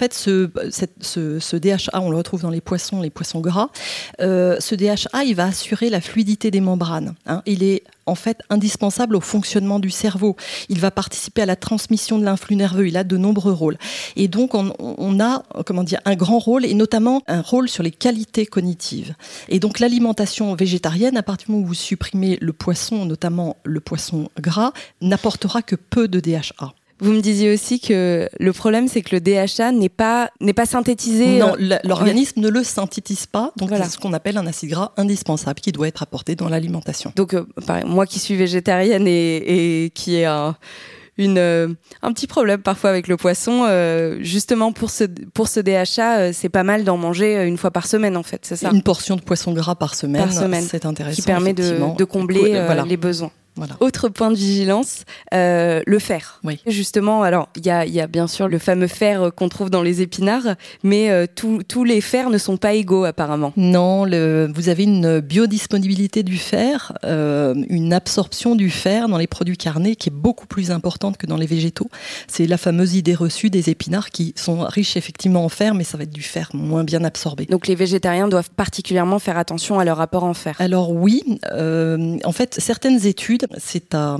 Fait, 0.03 0.15
ce, 0.15 1.39
ce, 1.39 1.57
DHA, 1.57 2.01
on 2.01 2.11
le 2.11 2.17
retrouve 2.17 2.43
dans 2.43 2.51
les 2.51 2.61
poissons, 2.61 3.03
les 3.03 3.11
poissons 3.11 3.41
gras. 3.41 3.69
Euh, 4.21 4.57
ce 4.59 4.75
DHA, 4.75 5.25
il 5.25 5.35
va 5.35 5.45
assurer 5.45 5.91
la 5.91 6.01
fluidité 6.01 6.51
des 6.51 6.61
membranes. 6.61 7.15
Hein. 7.27 7.43
Il 7.47 7.63
est 7.63 7.85
en 8.07 8.17
fait 8.17 8.39
indispensable 8.51 9.15
au 9.15 9.21
fonctionnement 9.21 9.79
du 9.79 9.91
cerveau. 9.91 10.37
Il 10.69 10.81
va 10.81 10.91
participer 10.91 11.43
à 11.43 11.47
la 11.47 11.55
transmission 11.55 12.19
de 12.19 12.25
l'influx 12.25 12.57
nerveux. 12.57 12.89
Il 12.89 12.97
a 12.97 13.05
de 13.05 13.17
nombreux 13.17 13.53
rôles. 13.53 13.79
Et 14.17 14.27
donc, 14.27 14.55
on, 14.55 14.73
on, 14.79 15.21
a, 15.21 15.45
comment 15.65 15.85
dire, 15.85 16.01
un 16.05 16.17
grand 16.17 16.39
rôle 16.39 16.65
et 16.65 16.75
notamment 16.75 17.23
un 17.29 17.41
rôle 17.41 17.69
sur 17.69 17.85
les 17.85 17.93
qualités 17.93 18.47
cognitives. 18.47 19.15
Et 19.49 19.61
donc, 19.61 19.79
l'alimentation 19.79 20.55
végétarienne, 20.55 21.17
à 21.17 21.23
partir 21.23 21.47
du 21.47 21.53
moment 21.53 21.65
où 21.65 21.69
vous 21.69 21.75
supprimez 21.75 22.39
le 22.41 22.53
poisson, 22.53 23.07
notamment 23.07 23.57
le 23.65 23.81
poisson 23.81 24.29
gras, 24.41 24.73
n'apportera 25.01 25.63
que 25.63 25.77
peu 25.77 26.09
de 26.09 26.19
DHA. 26.19 26.75
Vous 27.03 27.11
me 27.11 27.21
disiez 27.21 27.53
aussi 27.53 27.81
que 27.81 28.29
le 28.39 28.53
problème, 28.53 28.87
c'est 28.87 29.03
que 29.03 29.17
le 29.17 29.21
DHA 29.21 29.73
n'est 29.73 29.89
pas, 29.89 30.31
n'est 30.41 30.53
pas 30.53 30.67
synthétisé. 30.67 31.41
Non, 31.41 31.57
euh, 31.61 31.79
l'organisme 31.83 32.41
ne 32.41 32.49
le 32.49 32.63
synthétise 32.63 33.27
pas. 33.27 33.53
Donc, 33.57 33.71
c'est 33.77 33.89
ce 33.91 33.99
qu'on 33.99 34.13
appelle 34.13 34.37
un 34.39 34.47
acide 34.47 34.71
gras 34.71 34.93
indispensable 34.97 35.59
qui 35.59 35.73
doit 35.73 35.89
être 35.89 36.05
apporté 36.05 36.37
dans 36.37 36.49
l'alimentation. 36.49 37.13
Donc, 37.17 37.35
euh, 37.35 37.45
moi 37.87 38.07
qui 38.07 38.21
suis 38.21 38.37
végétarienne 38.37 39.09
et, 39.09 39.85
et 39.85 39.91
qui 39.91 40.15
ai 40.15 40.27
un, 40.27 40.55
une, 41.19 41.39
euh, 41.39 41.75
un 42.03 42.13
petit 42.13 42.29
problème 42.29 42.63
parfois 42.63 42.91
avec 42.91 43.09
le 43.09 43.17
poisson. 43.17 43.67
justement, 44.21 44.71
pour 44.71 44.91
ce, 44.91 45.03
pour 45.35 45.49
ce 45.49 45.59
DHA, 45.59 46.33
c'est 46.33 46.51
pas 46.51 46.63
mal 46.63 46.85
d'en 46.85 46.99
manger 46.99 47.45
une 47.45 47.59
fois 47.59 47.73
par 47.73 47.89
semaine, 47.89 48.17
en 48.17 48.23
fait, 48.23 48.43
c'est 48.45 48.55
ça? 48.55 48.71
Une 48.73 48.83
portion 48.85 49.17
de 49.17 49.23
poisson 49.23 49.53
gras 49.53 49.75
par 49.75 49.97
semaine, 49.97 50.31
semaine 50.31 50.65
c'est 50.71 50.87
intéressant. 50.87 51.17
Qui 51.17 51.23
permet 51.23 51.53
de, 51.53 51.97
de 51.99 52.05
combler 52.05 52.65
les 52.87 52.97
besoins. 52.97 53.33
Autre 53.81 54.09
point 54.09 54.31
de 54.31 54.37
vigilance, 54.37 55.05
euh, 55.35 55.83
le 55.87 55.99
fer. 55.99 56.41
Oui. 56.43 56.59
Justement, 56.67 57.23
alors 57.23 57.49
il 57.57 57.67
y 57.67 57.71
a, 57.71 57.85
y 57.85 58.01
a, 58.01 58.07
bien 58.07 58.27
sûr 58.27 58.49
le 58.49 58.59
fameux 58.59 58.87
fer 58.87 59.31
qu'on 59.37 59.49
trouve 59.49 59.69
dans 59.69 59.83
les 59.83 60.01
épinards, 60.01 60.57
mais 60.83 61.11
euh, 61.11 61.27
tous 61.37 61.85
les 61.85 62.01
fers 62.01 62.31
ne 62.31 62.39
sont 62.39 62.57
pas 62.57 62.73
égaux 62.73 63.05
apparemment. 63.05 63.53
Non, 63.57 64.05
le, 64.05 64.51
vous 64.55 64.69
avez 64.69 64.85
une 64.85 65.21
biodisponibilité 65.21 66.23
du 66.23 66.39
fer, 66.39 66.93
euh, 67.05 67.55
une 67.69 67.93
absorption 67.93 68.55
du 68.55 68.71
fer 68.71 69.09
dans 69.09 69.19
les 69.19 69.27
produits 69.27 69.59
carnés 69.59 69.97
qui 69.97 70.09
est 70.09 70.15
beaucoup 70.15 70.47
plus 70.47 70.71
importante 70.71 71.19
que 71.19 71.27
dans 71.27 71.37
les 71.37 71.47
végétaux. 71.47 71.89
C'est 72.29 72.47
la 72.47 72.57
fameuse 72.57 72.95
idée 72.95 73.15
reçue 73.15 73.51
des 73.51 73.69
épinards 73.69 74.11
qui 74.11 74.33
sont 74.37 74.61
riches 74.61 74.97
effectivement 74.97 75.45
en 75.45 75.51
fer, 75.51 75.75
mais 75.75 75.85
ça 75.85 75.99
va 75.99 76.05
être 76.05 76.13
du 76.13 76.23
fer 76.23 76.49
moins 76.55 76.85
bien 76.85 77.05
absorbé. 77.05 77.45
Donc 77.47 77.67
les 77.67 77.75
végétariens 77.75 78.29
doivent 78.29 78.51
particulièrement 78.51 79.19
faire 79.19 79.37
attention 79.37 79.79
à 79.79 79.85
leur 79.85 79.99
rapport 79.99 80.25
en 80.25 80.35
fer. 80.35 80.57
Alors 80.59 80.93
oui, 80.93 81.23
en 81.53 82.33
fait 82.33 82.57
certaines 82.59 83.07
études 83.07 83.42
c'est 83.59 83.95
à, 83.95 84.19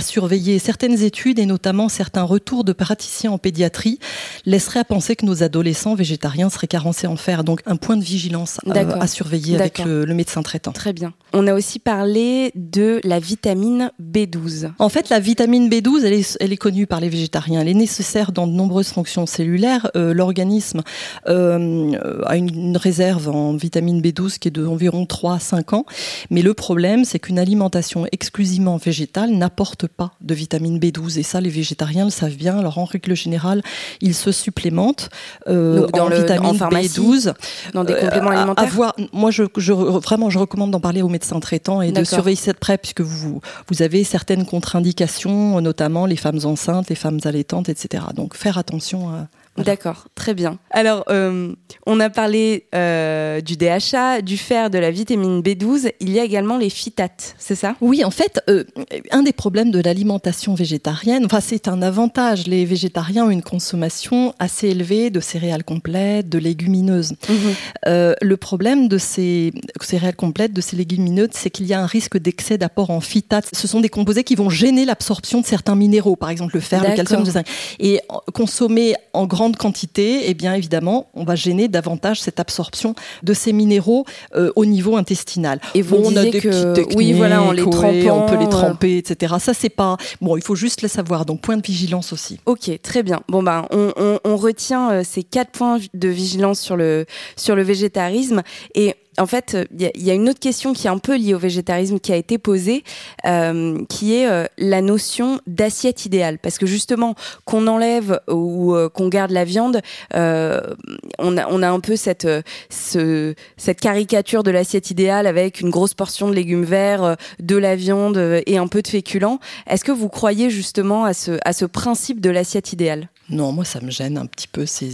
surveiller. 0.00 0.58
Certaines 0.58 1.02
études, 1.02 1.38
et 1.38 1.46
notamment 1.46 1.88
certains 1.88 2.22
retours 2.22 2.64
de 2.64 2.72
praticiens 2.72 3.32
en 3.32 3.38
pédiatrie, 3.38 3.98
laisseraient 4.46 4.80
à 4.80 4.84
penser 4.84 5.16
que 5.16 5.26
nos 5.26 5.42
adolescents 5.42 5.94
végétariens 5.94 6.50
seraient 6.50 6.66
carencés 6.66 7.06
en 7.06 7.16
fer. 7.16 7.44
Donc 7.44 7.60
un 7.66 7.76
point 7.76 7.96
de 7.96 8.04
vigilance 8.04 8.58
à, 8.70 9.06
surveiller 9.06 9.56
avec 9.56 9.78
le, 9.78 10.06
médecin 10.14 10.42
traitant. 10.42 10.72
Très 10.72 10.92
bien. 10.92 11.12
On 11.32 11.46
a 11.46 11.54
aussi 11.54 11.78
parlé 11.78 12.52
de 12.54 13.00
la 13.04 13.18
vitamine 13.18 13.90
B12. 14.00 14.70
En 14.78 14.88
fait, 14.88 15.08
la 15.08 15.18
vitamine 15.18 15.68
B12, 15.68 16.36
elle 16.40 16.52
est, 16.52 16.56
connue 16.56 16.86
par 16.86 17.00
les 17.00 17.08
végétariens. 17.08 17.60
Elle 17.60 17.68
est 17.68 17.74
nécessaire 17.74 18.32
dans 18.32 18.46
de 18.46 18.52
nombreuses 18.52 18.88
fonctions 18.88 19.26
cellulaires. 19.26 19.90
Euh, 19.96 20.14
l'organisme 20.14 20.82
euh, 21.28 21.92
a 22.26 22.36
une, 22.36 22.76
réserve 22.76 23.28
en 23.28 23.56
vitamine 23.56 24.00
B12 24.00 24.38
qui 24.38 24.48
est 24.48 24.50
d'environ 24.50 25.06
3 25.06 25.34
à 25.34 25.38
5 25.38 25.72
ans. 25.72 25.86
Mais 26.30 26.42
le 26.42 26.54
problème, 26.54 27.04
c'est 27.04 27.18
qu'une 27.18 27.38
alimentation 27.38 28.06
exclusive 28.12 28.53
végétal 28.82 29.30
n'apporte 29.30 29.86
pas 29.86 30.12
de 30.20 30.34
vitamine 30.34 30.78
B12 30.78 31.18
et 31.18 31.22
ça 31.22 31.40
les 31.40 31.50
végétariens 31.50 32.04
le 32.04 32.10
savent 32.10 32.36
bien. 32.36 32.58
Alors 32.58 32.78
en 32.78 32.84
règle 32.84 33.14
générale, 33.14 33.62
ils 34.00 34.14
se 34.14 34.32
supplémentent 34.32 35.08
euh, 35.48 35.86
dans 35.88 36.04
en 36.04 36.08
le, 36.08 36.18
vitamine 36.18 36.52
B12 36.52 37.34
dans 37.72 37.84
des 37.84 37.94
compléments 37.94 38.30
euh, 38.30 38.36
alimentaires. 38.36 38.94
moi 39.12 39.30
je, 39.30 39.42
vraiment 39.42 40.30
je 40.30 40.38
recommande 40.38 40.70
d'en 40.70 40.80
parler 40.80 41.02
aux 41.02 41.08
médecins 41.08 41.40
traitants 41.40 41.82
et 41.82 41.92
de 41.92 42.04
surveiller 42.04 42.36
cette 42.36 42.58
près 42.58 42.78
puisque 42.78 43.00
vous 43.00 43.40
vous 43.68 43.82
avez 43.82 44.04
certaines 44.04 44.44
contre-indications, 44.44 45.60
notamment 45.60 46.06
les 46.06 46.16
femmes 46.16 46.40
enceintes, 46.44 46.88
les 46.88 46.96
femmes 46.96 47.20
allaitantes, 47.24 47.68
etc. 47.68 48.04
Donc 48.14 48.34
faire 48.34 48.58
attention 48.58 49.10
à 49.10 49.28
D'accord, 49.56 50.08
très 50.16 50.34
bien. 50.34 50.58
Alors, 50.70 51.04
euh, 51.10 51.54
on 51.86 52.00
a 52.00 52.10
parlé 52.10 52.66
euh, 52.74 53.40
du 53.40 53.56
DHA, 53.56 54.20
du 54.20 54.36
fer, 54.36 54.68
de 54.68 54.78
la 54.78 54.90
vitamine 54.90 55.42
B12. 55.42 55.92
Il 56.00 56.10
y 56.10 56.18
a 56.18 56.24
également 56.24 56.58
les 56.58 56.70
phytates, 56.70 57.36
c'est 57.38 57.54
ça? 57.54 57.76
Oui, 57.80 58.04
en 58.04 58.10
fait, 58.10 58.40
euh, 58.48 58.64
un 59.12 59.22
des 59.22 59.32
problèmes 59.32 59.70
de 59.70 59.80
l'alimentation 59.80 60.54
végétarienne, 60.54 61.24
enfin, 61.26 61.40
c'est 61.40 61.68
un 61.68 61.82
avantage. 61.82 62.48
Les 62.48 62.64
végétariens 62.64 63.26
ont 63.26 63.30
une 63.30 63.42
consommation 63.42 64.34
assez 64.40 64.68
élevée 64.68 65.10
de 65.10 65.20
céréales 65.20 65.64
complètes, 65.64 66.28
de 66.28 66.38
légumineuses. 66.38 67.14
Mhm. 67.28 68.14
le 68.20 68.36
problème 68.36 68.88
de 68.88 68.98
ces 68.98 69.52
céréales 69.80 70.16
complètes, 70.16 70.52
de 70.52 70.60
ces 70.60 70.76
légumineuses, 70.76 71.28
c'est 71.32 71.50
qu'il 71.50 71.66
y 71.66 71.74
a 71.74 71.80
un 71.80 71.86
risque 71.86 72.18
d'excès 72.18 72.58
d'apport 72.58 72.90
en 72.90 73.00
phytates. 73.00 73.48
Ce 73.52 73.68
sont 73.68 73.80
des 73.80 73.88
composés 73.88 74.24
qui 74.24 74.34
vont 74.34 74.50
gêner 74.50 74.84
l'absorption 74.84 75.40
de 75.40 75.46
certains 75.46 75.76
minéraux, 75.76 76.16
par 76.16 76.30
exemple 76.30 76.54
le 76.54 76.60
fer, 76.60 76.82
le 76.82 76.96
calcium, 76.96 77.24
le 77.24 77.30
zinc. 77.30 77.46
Et 77.78 78.00
consommer 78.32 78.94
en 79.12 79.26
grande 79.26 79.43
quantité, 79.52 80.28
eh 80.28 80.34
bien 80.34 80.54
évidemment, 80.54 81.08
on 81.14 81.24
va 81.24 81.34
gêner 81.34 81.68
davantage 81.68 82.20
cette 82.20 82.40
absorption 82.40 82.94
de 83.22 83.34
ces 83.34 83.52
minéraux 83.52 84.04
euh, 84.34 84.52
au 84.56 84.66
niveau 84.66 84.96
intestinal. 84.96 85.60
Et 85.74 85.82
vous 85.82 85.96
on 85.96 86.16
a 86.16 86.24
des 86.24 86.40
que 86.40 86.94
oui, 86.96 87.12
voilà, 87.12 87.42
on 87.42 87.52
les 87.52 87.62
on 87.62 88.26
peut 88.26 88.36
les 88.38 88.46
euh. 88.46 88.48
tremper, 88.48 88.98
etc. 88.98 89.34
Ça 89.38 89.54
c'est 89.54 89.68
pas 89.68 89.96
bon. 90.20 90.36
Il 90.36 90.42
faut 90.42 90.54
juste 90.54 90.82
le 90.82 90.88
savoir. 90.88 91.24
Donc 91.24 91.40
point 91.40 91.56
de 91.56 91.66
vigilance 91.66 92.12
aussi. 92.12 92.38
Ok, 92.46 92.70
très 92.82 93.02
bien. 93.02 93.20
Bon 93.28 93.42
ben, 93.42 93.66
on, 93.70 93.92
on, 93.96 94.18
on 94.24 94.36
retient 94.36 94.90
euh, 94.90 95.02
ces 95.04 95.22
quatre 95.22 95.50
points 95.50 95.78
de 95.92 96.08
vigilance 96.08 96.60
sur 96.60 96.76
le 96.76 97.06
sur 97.36 97.56
le 97.56 97.62
végétarisme 97.62 98.42
et 98.74 98.94
en 99.18 99.26
fait, 99.26 99.56
il 99.78 99.90
y, 99.96 100.10
a 100.10 100.14
une 100.14 100.28
autre 100.28 100.40
question 100.40 100.72
qui 100.72 100.86
est 100.86 100.90
un 100.90 100.98
peu 100.98 101.16
liée 101.16 101.34
au 101.34 101.38
végétarisme 101.38 102.00
qui 102.00 102.12
a 102.12 102.16
été 102.16 102.38
posée, 102.38 102.82
euh, 103.26 103.78
qui 103.88 104.14
est 104.14 104.26
euh, 104.28 104.46
la 104.58 104.82
notion 104.82 105.40
d'assiette 105.46 106.04
idéale. 106.04 106.38
Parce 106.38 106.58
que 106.58 106.66
justement, 106.66 107.14
qu'on 107.44 107.66
enlève 107.66 108.20
ou 108.28 108.74
euh, 108.74 108.88
qu'on 108.88 109.08
garde 109.08 109.30
la 109.30 109.44
viande, 109.44 109.80
on, 110.14 111.36
a, 111.36 111.48
on 111.48 111.62
a 111.62 111.68
un 111.68 111.80
peu 111.80 111.96
cette, 111.96 112.28
ce, 112.70 113.34
cette 113.56 113.80
caricature 113.80 114.42
de 114.42 114.50
l'assiette 114.50 114.90
idéale 114.90 115.26
avec 115.26 115.60
une 115.60 115.70
grosse 115.70 115.94
portion 115.94 116.28
de 116.28 116.34
légumes 116.34 116.64
verts, 116.64 117.16
de 117.40 117.56
la 117.56 117.76
viande 117.76 118.42
et 118.46 118.58
un 118.58 118.66
peu 118.66 118.82
de 118.82 118.88
féculents. 118.88 119.38
Est-ce 119.68 119.84
que 119.84 119.92
vous 119.92 120.08
croyez 120.08 120.50
justement 120.50 121.04
à 121.04 121.14
ce, 121.14 121.38
à 121.44 121.52
ce 121.52 121.64
principe 121.64 122.20
de 122.20 122.30
l'assiette 122.30 122.72
idéale? 122.72 123.08
Non, 123.30 123.52
moi 123.52 123.64
ça 123.64 123.80
me 123.80 123.90
gêne 123.90 124.18
un 124.18 124.26
petit 124.26 124.48
peu. 124.48 124.66
C'est, 124.66 124.90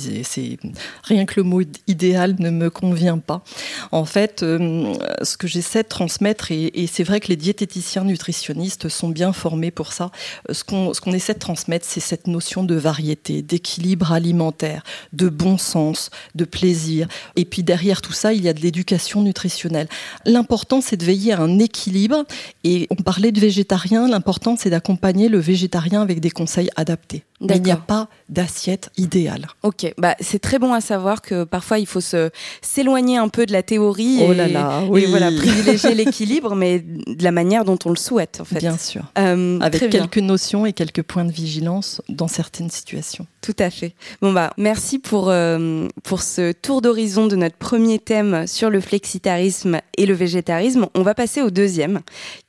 rien 1.02 1.26
que 1.26 1.34
le 1.37 1.42
mot 1.42 1.62
idéal 1.87 2.37
ne 2.38 2.50
me 2.50 2.70
convient 2.70 3.18
pas. 3.18 3.42
En 3.90 4.04
fait, 4.04 4.42
euh, 4.42 4.94
ce 5.22 5.37
que 5.37 5.49
j'essaie 5.49 5.82
de 5.82 5.88
transmettre, 5.88 6.52
et, 6.52 6.87
c'est 6.87 7.02
vrai 7.04 7.20
que 7.20 7.28
les 7.28 7.37
diététiciens 7.37 8.04
nutritionnistes 8.04 8.88
sont 8.88 9.08
bien 9.08 9.32
formés 9.32 9.70
pour 9.70 9.92
ça. 9.92 10.10
Euh, 10.49 10.54
ce 10.54 10.64
qu'on, 10.64 10.92
qu'on 10.92 11.12
essaie 11.12 11.34
de 11.34 11.38
transmettre, 11.38 11.87
c'est 11.88 12.00
cette 12.00 12.26
notion 12.26 12.62
de 12.62 12.75
variété, 12.75 13.42
d'équilibre 13.42 14.12
alimentaire, 14.12 14.84
de 15.12 15.28
bon 15.28 15.58
sens, 15.58 16.10
de 16.34 16.44
plaisir. 16.44 17.08
Et 17.37 17.44
puis 17.44 17.62
derrière 17.62 18.00
tout 18.00 18.12
ça, 18.12 18.32
il 18.32 18.44
y 18.44 18.49
a 18.49 18.52
de 18.52 18.60
l'éducation 18.60 19.22
nutritionnelle. 19.22 19.88
L'important, 20.25 20.80
c'est 20.80 20.96
de 20.96 21.04
veiller 21.04 21.32
à 21.32 21.40
un 21.40 21.58
équilibre. 21.58 22.25
Et 22.64 22.87
on 22.90 22.96
parlait 22.96 23.32
de 23.32 23.40
végétarien. 23.40 24.08
L'important, 24.08 24.56
c'est 24.56 24.70
d'accompagner 24.70 25.28
le 25.28 25.38
végétarien 25.38 26.02
avec 26.02 26.20
des 26.20 26.30
conseils 26.30 26.70
adaptés. 26.76 27.25
Il 27.40 27.62
n'y 27.62 27.70
a 27.70 27.76
pas 27.76 28.09
d'assiette 28.28 28.90
idéale. 28.99 29.47
Ok, 29.62 29.92
bah 29.97 30.14
c'est 30.20 30.38
très 30.38 30.59
bon 30.59 30.75
à 30.75 30.80
savoir 30.80 31.23
que 31.23 31.44
parfois 31.44 31.78
il 31.78 31.87
faut 31.87 32.02
se 32.02 32.30
s'éloigner 32.61 33.16
un 33.16 33.28
peu 33.28 33.47
de 33.47 33.52
la 33.52 33.62
théorie 33.62 34.20
oh 34.23 34.32
là 34.32 34.47
là, 34.47 34.82
oui. 34.88 35.04
et 35.04 35.06
voilà 35.06 35.32
privilégier 35.37 35.94
l'équilibre, 35.94 36.54
mais 36.54 36.80
de 36.80 37.25
la 37.25 37.32
manière 37.32 37.64
dont 37.64 37.78
on 37.87 37.90
le 37.90 37.97
souhaite 37.97 38.38
en 38.40 38.44
fait. 38.44 38.59
Bien 38.59 38.76
sûr. 38.76 39.02
Euh, 39.18 39.59
Avec 39.61 39.88
quelques 39.88 40.18
notions 40.18 40.66
et 40.66 40.75
quelques 40.75 41.02
points 41.02 41.25
de 41.25 41.32
vigilance 41.32 42.02
dans 42.09 42.28
certaines 42.28 42.70
situations. 42.70 43.26
Tout 43.40 43.56
à 43.59 43.70
fait. 43.70 43.94
Bon 44.20 44.32
bah 44.32 44.52
merci 44.59 44.99
pour 44.99 45.30
euh, 45.30 45.88
pour 46.02 46.23
ce 46.23 46.52
tour 46.52 46.82
d'horizon 46.82 47.26
de 47.26 47.37
notre 47.37 47.56
premier 47.56 47.99
thème 47.99 48.47
sur 48.47 48.68
le 48.68 48.80
flexitarisme 48.80 49.80
et 49.97 50.04
le 50.04 50.14
végétarisme. 50.14 50.87
On 50.94 51.02
va 51.02 51.14
passer 51.14 51.40
au 51.40 51.50
deuxième, 51.50 52.00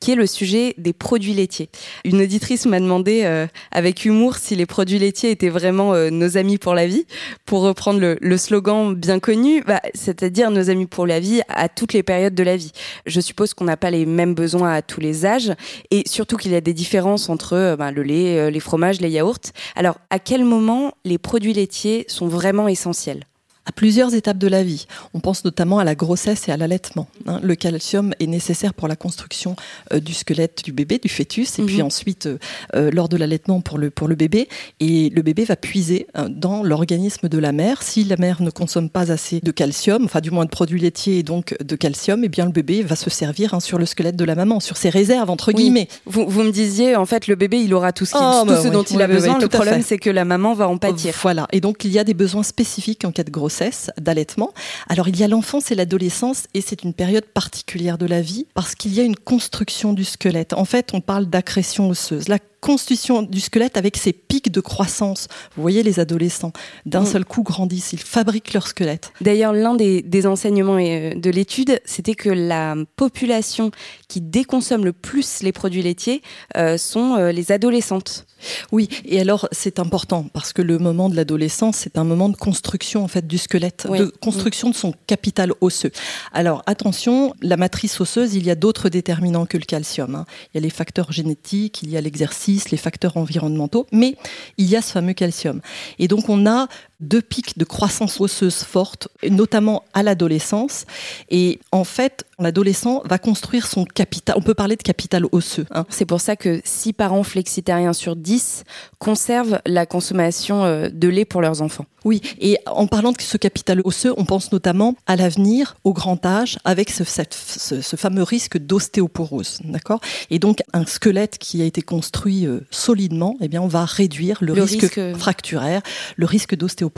qui 0.02 0.12
est 0.12 0.16
le 0.16 0.28
sujet 0.28 0.76
des 0.78 0.92
produits 0.92 1.34
laitiers. 1.34 1.70
Une 2.04 2.22
auditrice 2.22 2.66
m'a 2.66 2.80
demandé 2.80 3.22
euh, 3.24 3.48
avec 3.72 4.04
humour 4.04 4.36
si 4.36 4.56
les 4.56 4.66
produits 4.66 4.81
laitiers 4.86 5.32
étaient 5.32 5.50
vraiment 5.50 5.94
euh, 5.94 6.10
nos 6.10 6.38
amis 6.38 6.58
pour 6.58 6.74
la 6.74 6.88
vie, 6.88 7.06
pour 7.46 7.62
reprendre 7.62 8.00
le, 8.20 8.38
slogan 8.38 8.96
bien 8.96 9.20
connu, 9.20 9.64
bah, 9.64 9.82
c'est-à-dire 9.94 10.52
nos 10.52 10.70
amis 10.70 10.88
pour 10.88 11.08
la 11.08 11.20
vie 11.20 11.42
à 11.50 11.70
toutes 11.70 11.94
les 11.94 12.04
périodes 12.04 12.36
de 12.36 12.44
la 12.44 12.58
vie. 12.58 12.72
Je 13.06 13.22
suppose 13.22 13.54
qu'on 13.54 13.66
n'a 13.66 13.78
pas 13.78 13.92
les 13.92 14.06
mêmes 14.06 14.34
besoins 14.34 14.74
à 14.74 14.82
tous 14.82 15.00
les 15.00 15.26
âges, 15.26 15.54
et 15.92 16.04
surtout 16.08 16.38
qu'il 16.38 16.52
y 16.52 16.56
a 16.56 16.62
des 16.62 16.74
différences 16.74 17.30
entre 17.30 17.76
bah, 17.78 17.92
le 17.92 18.04
lait, 18.04 18.52
les 18.52 18.60
fromages, 18.60 19.02
les 19.02 19.10
yaourts. 19.10 19.52
Alors 19.76 19.98
à 20.10 20.20
quel 20.20 20.46
moment 20.46 20.94
les 21.06 21.18
produits 21.18 21.54
laitiers 21.54 22.06
sont 22.08 22.28
vraiment 22.28 22.68
essentiels? 22.68 23.26
À 23.66 23.72
plusieurs 23.72 24.14
étapes 24.16 24.40
de 24.40 24.48
la 24.48 24.64
vie. 24.64 24.86
On 25.14 25.20
pense 25.20 25.46
notamment 25.46 25.80
à 25.80 25.84
la 25.84 25.94
grossesse 25.94 26.48
et 26.48 26.52
à 26.52 26.58
l'allaitement. 26.58 27.08
Hein. 27.28 27.40
Le 27.44 27.56
calcium 27.56 28.14
est 28.20 28.28
nécessaire 28.28 28.74
pour 28.74 28.88
la 28.88 28.96
construction 28.96 29.56
euh, 29.94 30.00
du 30.00 30.14
squelette 30.14 30.64
du 30.66 30.72
bébé, 30.72 30.98
du 30.98 31.10
fœtus, 31.10 31.60
et 31.60 31.64
puis 31.64 31.78
mhm. 31.78 31.86
ensuite 31.86 32.26
euh, 32.26 32.38
euh, 32.76 32.90
lors 32.92 33.08
de 33.08 33.18
l'allaitement 33.18 33.62
pour 33.62 33.78
le, 33.78 33.92
pour 33.92 34.08
le 34.08 34.16
bébé. 34.16 34.50
Et 34.80 35.10
le 35.10 35.22
bébé 35.22 35.46
va 35.46 35.56
puiser 35.56 36.08
dans 36.30 36.64
l'organisme 36.64 37.30
de 37.30 37.38
la 37.38 37.52
mère. 37.52 37.84
Si 37.84 38.04
la 38.04 38.18
mère 38.18 38.42
ne 38.42 38.50
consomme 38.50 38.90
pas 38.90 39.12
assez 39.12 39.40
de 39.42 39.52
calcium, 39.52 40.06
enfin 40.06 40.22
du 40.22 40.32
moins 40.32 40.46
de 40.46 40.50
produits 40.50 40.80
laitiers 40.80 41.20
et 41.20 41.24
donc 41.24 41.56
de 41.64 41.76
calcium, 41.76 42.24
eh 42.24 42.30
bien 42.30 42.46
le 42.46 42.52
bébé 42.52 42.82
va 42.82 42.96
se 42.96 43.10
servir 43.10 43.54
hein, 43.54 43.60
sur 43.60 43.78
le 43.78 43.86
squelette 43.86 44.16
de 44.16 44.26
la 44.26 44.36
maman, 44.36 44.60
sur 44.60 44.78
ses 44.78 44.90
réserves 44.90 45.30
entre 45.30 45.52
guillemets. 45.52 45.88
Vous, 46.06 46.26
vous, 46.28 46.44
me 46.44 46.52
disiez 46.52 46.96
en 46.96 47.06
fait 47.06 47.28
le 47.28 47.36
bébé 47.36 47.62
il 47.62 47.74
aura 47.74 47.92
tout 47.92 48.06
ce, 48.06 48.16
oh, 48.16 48.46
bah 48.46 48.62
ce 48.62 48.70
dont 48.70 48.84
il 48.84 49.02
a 49.02 49.08
besoin. 49.08 49.38
le 49.38 49.48
problème 49.48 49.84
c'est 49.84 50.00
que 50.00 50.10
la 50.10 50.26
maman 50.26 50.54
va 50.56 50.68
en 50.68 50.78
pâtir. 50.78 51.14
Voilà. 51.22 51.48
Et 51.52 51.62
donc 51.62 51.84
il 51.86 51.92
y 51.92 52.00
a 52.00 52.04
des 52.04 52.16
besoins 52.16 52.44
spécifiques 52.44 53.06
en 53.06 53.12
cas 53.12 53.24
de 53.24 53.30
grossesse 53.30 53.51
d'allaitement. 53.98 54.54
Alors 54.88 55.08
il 55.08 55.18
y 55.18 55.24
a 55.24 55.28
l'enfance 55.28 55.72
et 55.72 55.76
l'adolescence 55.76 56.48
et 56.54 56.62
c'est 56.62 56.84
une 56.84 56.94
période 56.94 57.26
particulière 57.26 57.98
de 57.98 58.06
la 58.06 58.22
vie 58.22 58.48
parce 58.54 58.76
qu'il 58.76 58.94
y 58.94 59.00
a 59.00 59.04
une 59.04 59.16
construction 59.16 59.94
du 59.94 60.04
squelette. 60.04 60.54
En 60.54 60.66
fait, 60.66 60.94
on 60.94 61.02
parle 61.02 61.26
d'accrétion 61.26 61.90
osseuse. 61.90 62.28
Constitution 62.62 63.24
du 63.24 63.40
squelette 63.40 63.76
avec 63.76 63.98
ses 63.98 64.14
pics 64.14 64.52
de 64.52 64.62
croissance. 64.62 65.28
Vous 65.56 65.62
voyez 65.62 65.84
les 65.84 66.00
adolescents, 66.00 66.54
d'un 66.86 67.02
mm. 67.02 67.06
seul 67.08 67.26
coup 67.26 67.44
grandissent, 67.44 67.92
ils 67.94 68.00
fabriquent 68.00 68.54
leur 68.54 68.68
squelette. 68.68 69.12
D'ailleurs, 69.20 69.54
l'un 69.54 69.76
des, 69.76 70.26
enseignements 70.26 70.78
euh, 70.78 71.14
de 71.16 71.30
l'étude, 71.32 71.82
c'était 71.84 72.14
que 72.14 72.30
la 72.30 72.76
population 72.96 73.72
qui 74.08 74.22
déconsomme 74.22 74.86
le 74.86 74.94
plus 74.94 75.42
les 75.42 75.52
produits 75.52 75.82
laitiers 75.82 76.22
euh, 76.56 76.78
sont 76.78 77.16
euh, 77.16 77.32
les 77.32 77.52
adolescentes. 77.52 78.26
Oui, 78.72 78.90
et 79.06 79.20
alors 79.20 79.48
c'est 79.52 79.80
important 79.80 80.26
parce 80.34 80.54
que 80.54 80.62
le 80.62 80.80
moment 80.80 81.10
de 81.10 81.16
l'adolescence, 81.16 81.78
c'est 81.78 81.98
un 81.98 82.04
moment 82.04 82.30
de 82.30 82.36
construction 82.36 83.04
en 83.04 83.08
fait 83.08 83.28
du 83.28 83.38
squelette, 83.38 83.88
de 83.88 84.06
construction 84.06 84.70
de 84.70 84.76
son 84.76 84.94
capital 85.08 85.54
osseux. 85.62 85.92
Alors 86.34 86.64
attention, 86.66 87.34
la 87.42 87.58
matrice 87.58 88.00
osseuse, 88.02 88.36
il 88.36 88.46
y 88.46 88.52
a 88.52 88.56
d'autres 88.56 88.90
déterminants 88.90 89.46
que 89.46 89.58
le 89.58 89.66
calcium. 89.66 90.16
Hein. 90.16 90.26
Il 90.54 90.58
y 90.58 90.60
a 90.60 90.62
les 90.62 90.70
facteurs 90.70 91.12
génétiques, 91.12 91.84
il 91.84 91.92
y 91.92 91.98
a 91.98 92.02
l'exercice, 92.02 92.51
les 92.72 92.78
facteurs 92.78 93.18
environnementaux, 93.18 93.88
mais 93.92 94.16
il 94.58 94.68
y 94.68 94.76
a 94.76 94.82
ce 94.82 94.92
fameux 94.92 95.14
calcium. 95.14 95.62
Et 96.00 96.08
donc 96.08 96.30
on 96.30 96.46
a 96.46 96.68
deux 97.02 97.22
pics 97.22 97.58
de 97.58 97.66
croissance 97.66 98.22
osseuse 98.22 98.64
forte, 98.64 99.10
notamment 99.30 99.84
à 99.94 100.04
l'adolescence. 100.04 100.86
Et 101.30 101.60
en 101.72 101.84
fait, 101.84 102.26
l'adolescent 102.40 103.02
va 103.06 103.18
construire 103.18 103.68
son 103.68 103.86
capital. 103.86 104.36
On 104.38 104.42
peut 104.42 104.54
parler 104.54 104.76
de 104.76 104.84
capital 104.84 105.26
osseux. 105.32 105.66
Hein. 105.72 105.86
C'est 105.90 106.06
pour 106.06 106.22
ça 106.22 106.36
que 106.36 106.62
6 106.64 106.94
parents 106.94 107.24
flexitariens 107.24 107.94
sur 107.94 108.16
10 108.16 108.64
conservent 109.00 109.62
la 109.66 109.86
consommation 109.86 110.64
euh, 110.64 110.90
de 110.90 111.08
lait 111.08 111.26
pour 111.26 111.42
leurs 111.42 111.62
enfants. 111.62 111.86
Oui, 112.04 112.22
et 112.40 112.58
en 112.66 112.88
parlant 112.88 113.12
de 113.12 113.22
ce 113.22 113.38
capital 113.38 113.82
osseux, 113.84 114.12
on 114.18 114.26
pense 114.26 114.52
notamment 114.52 114.96
à 115.06 115.16
l'avenir, 115.16 115.78
au 115.84 115.94
grand 115.94 116.26
âge, 116.26 116.58
avec 116.66 116.90
ce, 116.90 117.04
ce, 117.04 117.96
fameux 117.96 118.24
risque 118.24 118.58
d'ostéoporose, 118.58 119.60
d'accord? 119.66 120.00
Et 120.32 120.40
donc 120.40 120.64
un 120.74 120.86
squelette 120.88 121.38
qui 121.38 121.62
a 121.62 121.66
été 121.66 121.84
construit 121.84 122.48
euh, 122.48 122.62
solidement, 122.72 123.38
eh 123.40 123.48
bien 123.48 123.62
on 123.62 123.68
va 123.68 123.86
réduire 123.86 124.40
le, 124.42 124.54
risque, 124.54 125.00
fracturaire, 125.16 125.82
le 126.16 126.26
risque 126.26 126.56
d'ostéoporose. 126.56 126.91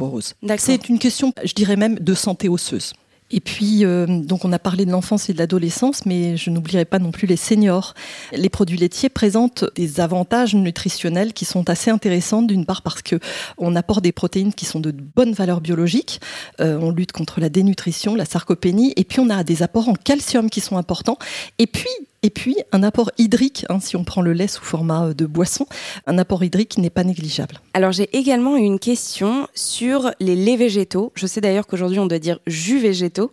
C'est 0.58 0.90
une 0.90 1.00
question, 1.00 1.34
je 1.44 1.54
dirais 1.54 1.76
même, 1.76 2.00
de 2.00 2.14
santé 2.14 2.50
osseuse. 2.50 2.94
Et 3.34 3.40
puis, 3.40 3.84
euh, 3.84 4.06
donc 4.06 4.46
on 4.46 4.54
a 4.54 4.60
parlé 4.60 4.86
de 4.86 4.92
l'enfance 4.92 5.28
et 5.28 5.34
de 5.34 5.40
l'adolescence, 5.40 6.06
mais 6.06 6.38
je 6.38 6.52
n'oublierai 6.52 6.86
pas 6.86 7.00
non 7.00 7.12
plus 7.12 7.26
les 7.26 7.36
seniors. 7.36 7.96
Les 8.32 8.50
produits 8.50 8.78
laitiers 8.78 9.10
présentent 9.10 9.66
des 9.76 10.00
avantages 10.00 10.54
nutritionnels 10.54 11.34
qui 11.34 11.44
sont 11.44 11.68
assez 11.68 11.90
intéressants, 11.90 12.44
d'une 12.44 12.66
part 12.66 12.84
parce 12.84 13.02
que 13.02 13.20
on 13.58 13.76
apporte 13.76 14.04
des 14.04 14.12
protéines 14.12 14.54
qui 14.54 14.66
sont 14.66 14.80
de 14.80 14.92
bonne 14.92 15.34
valeur 15.34 15.62
biologique, 15.62 16.22
euh, 16.62 16.78
on 16.80 16.92
lutte 16.92 17.12
contre 17.12 17.40
la 17.40 17.50
dénutrition, 17.50 18.14
la 18.14 18.26
sarcopénie, 18.26 18.94
et 18.98 19.04
puis 19.04 19.20
on 19.20 19.32
a 19.32 19.44
des 19.44 19.64
apports 19.64 19.90
en 19.90 19.96
calcium 19.96 20.52
qui 20.52 20.62
sont 20.62 20.78
importants. 20.78 21.18
Et 21.58 21.66
puis 21.66 21.90
et 22.24 22.30
puis 22.30 22.56
un 22.72 22.84
apport 22.84 23.12
hydrique, 23.18 23.66
hein, 23.70 23.80
si 23.82 23.98
on 23.98 24.06
prend 24.06 24.22
le 24.22 24.32
lait 24.32 24.48
sous 24.48 24.64
format 24.64 25.08
euh, 25.08 25.14
de 25.14 25.26
boisson, 25.26 25.68
un 26.08 26.18
apport 26.18 26.44
hydrique 26.44 26.78
n'est 26.78 26.90
pas 26.90 27.04
négligeable. 27.04 27.60
Alors 27.74 27.92
j'ai 27.92 28.10
également 28.18 28.56
une 28.56 28.80
question 28.80 29.48
sur 29.54 30.12
les 30.22 30.38
laits 30.38 30.58
végétaux. 30.58 31.12
Je 31.16 31.28
sais 31.28 31.42
d'ailleurs 31.42 31.68
qu'aujourd'hui 31.68 32.00
on 32.00 32.06
doit 32.06 32.20
dire 32.20 32.40
jus 32.48 32.80
végétaux. 32.80 33.32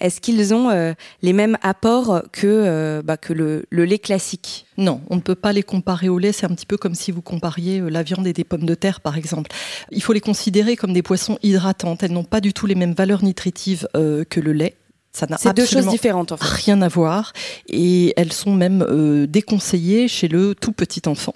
Est-ce 0.00 0.22
qu'ils 0.22 0.54
ont 0.54 0.70
euh, 0.70 0.94
les 1.20 1.34
mêmes 1.34 1.58
apports 1.62 2.22
que, 2.32 2.46
euh, 2.46 3.02
bah, 3.02 3.18
que 3.18 3.34
le, 3.34 3.66
lait 3.70 3.98
classique? 3.98 4.66
Non, 4.78 5.02
on 5.10 5.16
ne 5.16 5.20
peut 5.20 5.34
pas 5.34 5.52
les 5.52 5.62
comparer 5.62 6.08
au 6.08 6.18
lait. 6.18 6.32
C'est 6.32 6.46
un 6.46 6.54
petit 6.54 6.64
peu 6.64 6.78
comme 6.78 6.94
si 6.94 7.10
vous 7.10 7.20
compariez 7.20 7.80
la 7.80 8.02
viande 8.02 8.26
et 8.26 8.32
des 8.32 8.44
pommes 8.44 8.64
de 8.64 8.74
terre, 8.74 9.00
par 9.00 9.18
exemple. 9.18 9.50
Il 9.90 10.02
faut 10.02 10.14
les 10.14 10.22
considérer 10.22 10.76
comme 10.76 10.94
des 10.94 11.02
poissons 11.02 11.38
hydratantes. 11.42 12.02
Elles 12.02 12.12
n'ont 12.12 12.24
pas 12.24 12.40
du 12.40 12.54
tout 12.54 12.64
les 12.64 12.74
mêmes 12.74 12.94
valeurs 12.94 13.22
nutritives 13.22 13.86
que 13.92 14.40
le 14.40 14.52
lait. 14.54 14.76
Ça 15.12 15.26
n'a 15.26 15.38
C'est 15.38 15.54
deux 15.54 15.66
choses 15.66 15.88
différentes 15.88 16.32
en 16.32 16.36
fait. 16.36 16.44
Rien 16.44 16.80
à 16.82 16.88
voir 16.88 17.32
et 17.68 18.12
elles 18.16 18.32
sont 18.32 18.54
même 18.54 18.82
euh, 18.88 19.26
déconseillées 19.26 20.06
chez 20.06 20.28
le 20.28 20.54
tout 20.54 20.72
petit 20.72 21.02
enfant. 21.06 21.34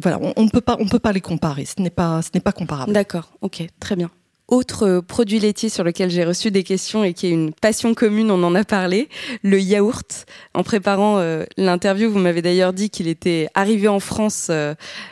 Voilà, 0.00 0.20
on 0.36 0.44
ne 0.44 0.48
peut 0.48 0.60
pas 0.60 0.76
on 0.78 0.86
peut 0.86 1.00
pas 1.00 1.12
les 1.12 1.20
comparer. 1.20 1.64
Ce 1.64 1.82
n'est 1.82 1.90
pas 1.90 2.22
ce 2.22 2.30
n'est 2.34 2.40
pas 2.40 2.52
comparable. 2.52 2.92
D'accord, 2.92 3.32
ok, 3.40 3.66
très 3.80 3.96
bien. 3.96 4.10
Autre 4.48 4.86
euh, 4.86 5.02
produit 5.02 5.40
laitier 5.40 5.68
sur 5.68 5.82
lequel 5.82 6.08
j'ai 6.08 6.24
reçu 6.24 6.52
des 6.52 6.62
questions 6.62 7.02
et 7.02 7.14
qui 7.14 7.26
est 7.26 7.30
une 7.30 7.52
passion 7.52 7.94
commune, 7.94 8.30
on 8.30 8.40
en 8.44 8.54
a 8.54 8.62
parlé, 8.62 9.08
le 9.42 9.60
yaourt. 9.60 10.24
En 10.54 10.62
préparant 10.62 11.18
euh, 11.18 11.44
l'interview, 11.56 12.08
vous 12.08 12.20
m'avez 12.20 12.42
d'ailleurs 12.42 12.72
dit 12.72 12.88
qu'il 12.88 13.08
était 13.08 13.48
arrivé 13.54 13.88
en 13.88 13.98
France 13.98 14.52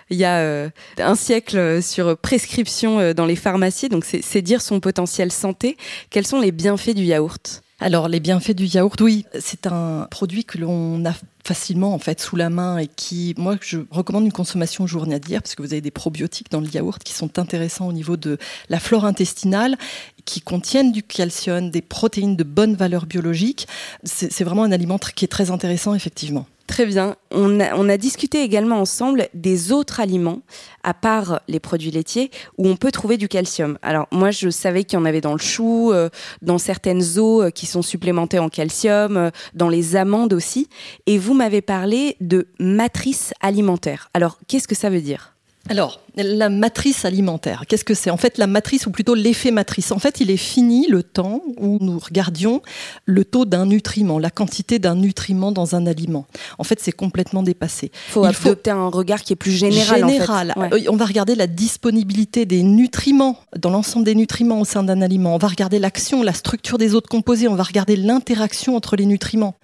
il 0.08 0.16
y 0.16 0.24
a 0.24 0.70
un 0.98 1.14
siècle 1.16 1.82
sur 1.82 2.16
prescription 2.16 3.12
dans 3.12 3.26
les 3.26 3.34
pharmacies, 3.34 3.88
donc 3.88 4.04
c'est 4.04 4.42
dire 4.42 4.62
son 4.62 4.78
potentiel 4.78 5.32
santé. 5.32 5.76
Quels 6.10 6.28
sont 6.28 6.40
les 6.40 6.52
bienfaits 6.52 6.94
du 6.94 7.02
yaourt? 7.02 7.63
Alors 7.80 8.08
les 8.08 8.20
bienfaits 8.20 8.52
du 8.52 8.66
yaourt, 8.66 9.00
oui, 9.00 9.26
c'est 9.40 9.66
un 9.66 10.06
produit 10.10 10.44
que 10.44 10.58
l'on 10.58 11.04
a 11.04 11.12
facilement 11.44 11.92
en 11.92 11.98
fait 11.98 12.20
sous 12.20 12.36
la 12.36 12.48
main 12.48 12.78
et 12.78 12.86
qui, 12.86 13.34
moi, 13.36 13.56
je 13.60 13.78
recommande 13.90 14.24
une 14.24 14.32
consommation 14.32 14.86
journalière 14.86 15.42
parce 15.42 15.56
que 15.56 15.62
vous 15.62 15.72
avez 15.72 15.80
des 15.80 15.90
probiotiques 15.90 16.50
dans 16.50 16.60
le 16.60 16.68
yaourt 16.68 17.02
qui 17.02 17.12
sont 17.12 17.38
intéressants 17.38 17.88
au 17.88 17.92
niveau 17.92 18.16
de 18.16 18.38
la 18.68 18.78
flore 18.78 19.04
intestinale, 19.04 19.76
qui 20.24 20.40
contiennent 20.40 20.92
du 20.92 21.02
calcium, 21.02 21.70
des 21.70 21.82
protéines 21.82 22.36
de 22.36 22.44
bonne 22.44 22.76
valeur 22.76 23.06
biologique. 23.06 23.66
C'est 24.04 24.44
vraiment 24.44 24.62
un 24.62 24.72
aliment 24.72 24.98
qui 24.98 25.24
est 25.24 25.28
très 25.28 25.50
intéressant 25.50 25.94
effectivement. 25.94 26.46
Très 26.74 26.86
bien. 26.86 27.14
On 27.30 27.60
a, 27.60 27.96
discuté 27.98 28.42
également 28.42 28.80
ensemble 28.80 29.28
des 29.32 29.70
autres 29.70 30.00
aliments, 30.00 30.40
à 30.82 30.92
part 30.92 31.40
les 31.46 31.60
produits 31.60 31.92
laitiers, 31.92 32.32
où 32.58 32.66
on 32.66 32.74
peut 32.74 32.90
trouver 32.90 33.16
du 33.16 33.28
calcium. 33.28 33.78
Alors 33.80 34.08
moi, 34.10 34.32
je 34.32 34.50
savais 34.50 34.82
qu'il 34.82 34.98
y 34.98 35.00
en 35.00 35.04
avait 35.04 35.20
dans 35.20 35.34
le 35.34 35.38
chou, 35.38 35.92
euh, 35.92 36.08
dans 36.42 36.58
certaines 36.58 37.16
eaux 37.16 37.42
euh, 37.42 37.50
qui 37.50 37.66
sont 37.66 37.82
supplémentées 37.82 38.40
en 38.40 38.48
calcium, 38.48 39.16
euh, 39.16 39.30
dans 39.54 39.68
les 39.68 39.94
amandes 39.94 40.32
aussi. 40.32 40.68
Et 41.06 41.16
vous 41.16 41.32
m'avez 41.32 41.62
parlé 41.62 42.16
de 42.20 42.48
matrice 42.58 43.34
alimentaire. 43.40 44.10
Alors, 44.12 44.40
qu'est-ce 44.48 44.66
que 44.66 44.74
ça 44.74 44.90
veut 44.90 45.00
dire? 45.00 45.36
Alors, 45.68 46.00
la 46.16 46.48
matrice 46.48 47.04
alimentaire, 47.04 47.64
qu'est-ce 47.68 47.84
que 47.84 47.94
c'est? 47.94 48.10
En 48.10 48.16
fait, 48.16 48.38
la 48.38 48.46
matrice, 48.46 48.86
ou 48.86 48.90
plutôt 48.90 49.14
l'effet 49.14 49.50
matrice, 49.50 49.90
en 49.90 49.98
fait, 49.98 50.20
il 50.20 50.30
est 50.30 50.36
fini 50.36 50.86
le 50.88 51.02
temps 51.02 51.42
où 51.58 51.78
nous 51.80 51.98
regardions 51.98 52.62
le 53.04 53.24
taux 53.24 53.44
d'un 53.44 53.66
nutriment, 53.66 54.18
la 54.18 54.30
quantité 54.30 54.78
d'un 54.78 54.94
nutriment 54.94 55.50
dans 55.50 55.74
un 55.74 55.86
aliment. 55.86 56.26
En 56.58 56.64
fait, 56.64 56.78
c'est 56.80 56.92
complètement 56.92 57.42
dépassé. 57.42 57.90
Faut 58.08 58.26
il 58.26 58.34
faut 58.34 58.48
adopter 58.48 58.70
un 58.70 58.88
regard 58.88 59.22
qui 59.22 59.32
est 59.32 59.36
plus 59.36 59.52
général. 59.52 60.00
Général. 60.00 60.54
Euh, 60.56 60.80
on 60.88 60.96
va 60.96 61.04
regarder 61.04 61.34
la 61.34 61.46
disponibilité 61.46 62.46
des 62.46 62.62
nutriments, 62.62 63.38
dans 63.56 63.70
l'ensemble 63.70 64.04
des 64.04 64.14
nutriments 64.14 64.60
au 64.60 64.64
sein 64.64 64.84
d'un 64.84 65.02
aliment. 65.02 65.34
On 65.34 65.38
va 65.38 65.48
regarder 65.48 65.78
l'action, 65.78 66.22
la 66.22 66.32
structure 66.32 66.78
des 66.78 66.94
autres 66.94 67.08
composés. 67.08 67.48
On 67.48 67.56
va 67.56 67.64
regarder 67.64 67.96
l'interaction 67.96 68.76
entre 68.76 68.96
les 68.96 69.06
nutriments. 69.06 69.54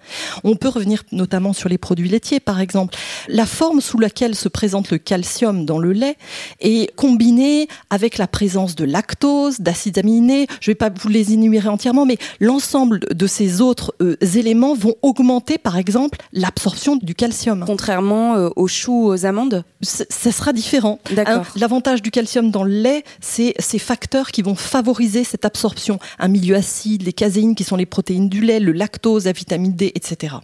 On 0.43 0.55
peut 0.55 0.69
revenir 0.69 1.03
notamment 1.11 1.53
sur 1.53 1.69
les 1.69 1.77
produits 1.77 2.09
laitiers, 2.09 2.39
par 2.39 2.59
exemple. 2.59 2.95
La 3.27 3.45
forme 3.45 3.79
sous 3.79 3.99
laquelle 3.99 4.35
se 4.35 4.49
présente 4.49 4.91
le 4.91 4.97
calcium 4.97 5.65
dans 5.65 5.79
le 5.79 5.93
lait 5.93 6.17
est 6.59 6.93
combiné 6.95 7.67
avec 7.89 8.17
la 8.17 8.27
présence 8.27 8.75
de 8.75 8.85
lactose, 8.85 9.59
d'acides 9.59 9.97
aminés. 9.97 10.47
Je 10.59 10.69
ne 10.69 10.71
vais 10.71 10.75
pas 10.75 10.89
vous 10.89 11.09
les 11.09 11.33
énumérer 11.33 11.69
entièrement, 11.69 12.05
mais 12.05 12.17
l'ensemble 12.39 12.99
de 12.99 13.27
ces 13.27 13.61
autres 13.61 13.93
euh, 14.01 14.15
éléments 14.35 14.73
vont 14.73 14.95
augmenter, 15.01 15.57
par 15.57 15.77
exemple, 15.77 16.19
l'absorption 16.33 16.95
du 16.95 17.15
calcium. 17.15 17.63
Contrairement 17.65 18.35
euh, 18.35 18.49
aux 18.55 18.67
choux, 18.67 19.07
aux 19.07 19.25
amandes? 19.25 19.63
Ça 19.81 20.31
sera 20.31 20.53
différent. 20.53 20.99
Hein, 21.17 21.43
l'avantage 21.55 22.01
du 22.01 22.11
calcium 22.11 22.51
dans 22.51 22.63
le 22.63 22.71
lait, 22.71 23.03
c'est 23.19 23.53
ces 23.59 23.79
facteurs 23.79 24.31
qui 24.31 24.41
vont 24.41 24.55
favoriser 24.55 25.23
cette 25.23 25.45
absorption. 25.45 25.99
Un 26.19 26.27
milieu 26.27 26.55
acide, 26.55 27.03
les 27.03 27.13
caséines 27.13 27.55
qui 27.55 27.63
sont 27.63 27.75
les 27.75 27.85
protéines 27.85 28.29
du 28.29 28.41
lait, 28.41 28.59
le 28.59 28.71
lactose, 28.71 29.25
la 29.25 29.31
vitamine 29.31 29.73
D, 29.73 29.91
etc. 29.95 30.35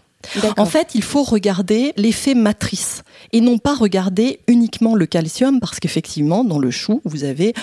En 0.58 0.66
fait, 0.66 0.96
il 0.96 1.04
faut 1.04 1.24
regarder 1.24 1.94
l'effet 1.98 2.34
matrice 2.34 3.04
et 3.32 3.42
non 3.42 3.58
pas 3.58 3.76
regarder 3.76 4.40
uniquement 4.48 4.96
le 4.96 5.06
calcium 5.06 5.60
parce 5.60 5.80
qu'effectivement, 5.80 6.44
dans 6.44 6.60
le 6.60 6.72
chou, 6.72 7.02
vous 7.06 7.24
avez 7.24 7.54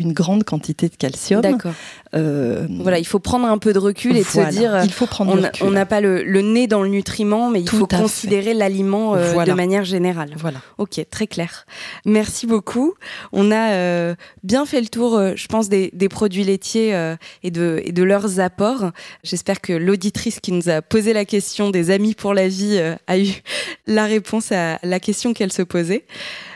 une 0.00 0.12
grande 0.12 0.44
quantité 0.44 0.88
de 0.88 0.96
calcium. 0.96 1.42
D'accord. 1.42 1.72
Euh, 2.14 2.66
voilà, 2.80 2.98
il 2.98 3.06
faut 3.06 3.20
prendre 3.20 3.46
un 3.46 3.58
peu 3.58 3.72
de 3.72 3.78
recul 3.78 4.16
et 4.16 4.24
se 4.24 4.40
dire, 4.50 4.80
il 4.82 4.92
faut 4.92 5.06
prendre 5.06 5.50
on 5.60 5.70
n'a 5.70 5.86
pas 5.86 6.00
le, 6.00 6.22
nez 6.40 6.66
dans 6.66 6.82
le 6.82 6.88
nutriment, 6.88 7.50
mais 7.50 7.60
il 7.60 7.68
faut 7.68 7.86
considérer 7.86 8.54
l'aliment 8.54 9.14
euh, 9.14 9.44
de 9.44 9.52
manière 9.52 9.84
générale. 9.84 10.32
Voilà. 10.36 10.58
Ok, 10.78 11.00
très 11.10 11.26
clair. 11.26 11.66
Merci 12.06 12.46
beaucoup. 12.46 12.94
On 13.32 13.52
a 13.52 13.72
euh, 13.72 14.14
bien 14.42 14.66
fait 14.66 14.80
le 14.80 14.88
tour, 14.88 15.20
je 15.36 15.46
pense, 15.46 15.68
des, 15.68 15.90
produits 16.08 16.44
laitiers 16.44 17.14
et, 17.42 17.50
de, 17.50 17.80
et 17.84 17.92
de 17.92 18.02
leurs 18.02 18.40
apports. 18.40 18.90
J'espère 19.22 19.60
que 19.60 19.72
l'auditrice 19.72 20.40
qui 20.40 20.52
nous 20.52 20.68
a 20.68 20.82
posé 20.82 21.12
la 21.12 21.24
question 21.24 21.70
des 21.70 21.90
amis 21.90 22.14
pour 22.14 22.34
la 22.34 22.48
vie 22.48 22.80
a 23.06 23.18
eu 23.18 23.28
la 23.86 24.06
réponse 24.06 24.50
à 24.50 24.78
la 24.82 24.98
question 24.98 25.32
qu'elle 25.32 25.52
se 25.52 25.62
posait 25.62 26.04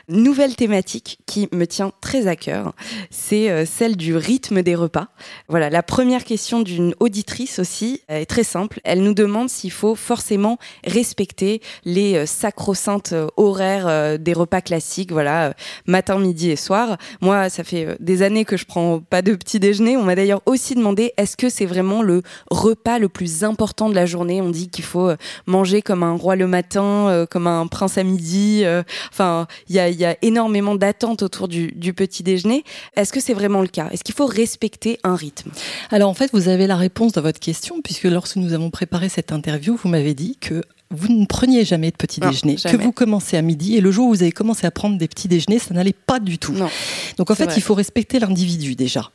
nouvelle 0.08 0.56
thématique 0.56 1.18
qui 1.26 1.48
me 1.52 1.66
tient 1.66 1.92
très 2.00 2.26
à 2.26 2.36
cœur, 2.36 2.74
c'est 3.10 3.50
euh, 3.50 3.64
celle 3.64 3.96
du 3.96 4.16
rythme 4.16 4.62
des 4.62 4.74
repas. 4.74 5.08
Voilà, 5.48 5.70
la 5.70 5.82
première 5.82 6.24
question 6.24 6.60
d'une 6.60 6.94
auditrice 7.00 7.58
aussi 7.58 8.02
est 8.08 8.26
très 8.26 8.44
simple. 8.44 8.80
Elle 8.84 9.02
nous 9.02 9.14
demande 9.14 9.48
s'il 9.48 9.70
faut 9.70 9.94
forcément 9.94 10.58
respecter 10.86 11.60
les 11.84 12.16
euh, 12.16 12.26
sacro-saintes 12.26 13.12
euh, 13.12 13.26
horaires 13.36 14.18
des 14.18 14.32
repas 14.32 14.60
classiques, 14.60 15.12
voilà, 15.12 15.54
matin, 15.86 16.18
midi 16.18 16.50
et 16.50 16.56
soir. 16.56 16.96
Moi, 17.20 17.48
ça 17.48 17.64
fait 17.64 17.96
des 18.00 18.22
années 18.22 18.44
que 18.44 18.56
je 18.56 18.64
prends 18.64 19.00
pas 19.00 19.22
de 19.22 19.34
petit 19.34 19.60
déjeuner. 19.60 19.96
On 19.96 20.02
m'a 20.02 20.14
d'ailleurs 20.14 20.42
aussi 20.46 20.74
demandé 20.74 21.12
est-ce 21.16 21.36
que 21.36 21.48
c'est 21.48 21.66
vraiment 21.66 22.02
le 22.02 22.22
repas 22.50 22.98
le 22.98 23.08
plus 23.08 23.44
important 23.44 23.88
de 23.88 23.94
la 23.94 24.06
journée? 24.06 24.40
On 24.40 24.50
dit 24.50 24.68
qu'il 24.68 24.84
faut 24.84 25.10
manger 25.46 25.82
comme 25.82 26.02
un 26.02 26.14
roi 26.14 26.36
le 26.36 26.46
matin, 26.46 27.26
comme 27.30 27.46
un 27.46 27.66
prince 27.66 27.98
à 27.98 28.02
midi. 28.02 28.64
Enfin, 29.10 29.46
il 29.68 29.76
y 29.76 29.78
a, 29.78 29.93
il 29.94 30.00
y 30.00 30.04
a 30.04 30.16
énormément 30.22 30.74
d'attentes 30.74 31.22
autour 31.22 31.48
du, 31.48 31.72
petit 31.94 32.22
déjeuner. 32.22 32.64
Est-ce 32.96 33.12
que 33.12 33.20
c'est 33.20 33.34
vraiment 33.34 33.62
le 33.62 33.68
cas? 33.68 33.88
Est-ce 33.90 34.04
qu'il 34.04 34.14
faut 34.14 34.26
respecter 34.26 34.98
un 35.04 35.14
rythme? 35.14 35.50
Alors 35.90 36.10
en 36.10 36.14
fait, 36.14 36.30
vous 36.32 36.48
avez 36.48 36.66
la 36.66 36.76
réponse 36.76 37.12
dans 37.12 37.22
votre 37.22 37.40
question, 37.40 37.80
puisque 37.82 38.04
lorsque 38.04 38.36
nous 38.36 38.52
avons 38.52 38.70
préparé 38.70 39.08
cette 39.08 39.32
interview, 39.32 39.76
vous 39.76 39.88
m'avez 39.88 40.14
dit 40.14 40.36
que 40.40 40.62
vous 40.94 41.12
ne 41.12 41.26
preniez 41.26 41.64
jamais 41.64 41.90
de 41.90 41.96
petit 41.96 42.20
déjeuner, 42.20 42.56
que 42.56 42.76
vous 42.76 42.92
commencez 42.92 43.36
à 43.36 43.42
midi 43.42 43.76
et 43.76 43.80
le 43.80 43.90
jour 43.90 44.08
où 44.08 44.10
vous 44.10 44.22
avez 44.22 44.32
commencé 44.32 44.66
à 44.66 44.70
prendre 44.70 44.98
des 44.98 45.08
petits 45.08 45.28
déjeuners, 45.28 45.58
ça 45.58 45.74
n'allait 45.74 45.92
pas 45.92 46.20
du 46.20 46.38
tout. 46.38 46.54
Donc 47.16 47.30
en 47.30 47.34
fait, 47.34 47.56
il 47.56 47.62
faut 47.62 47.74
respecter 47.74 48.18
l'individu 48.18 48.74
déjà. 48.74 49.10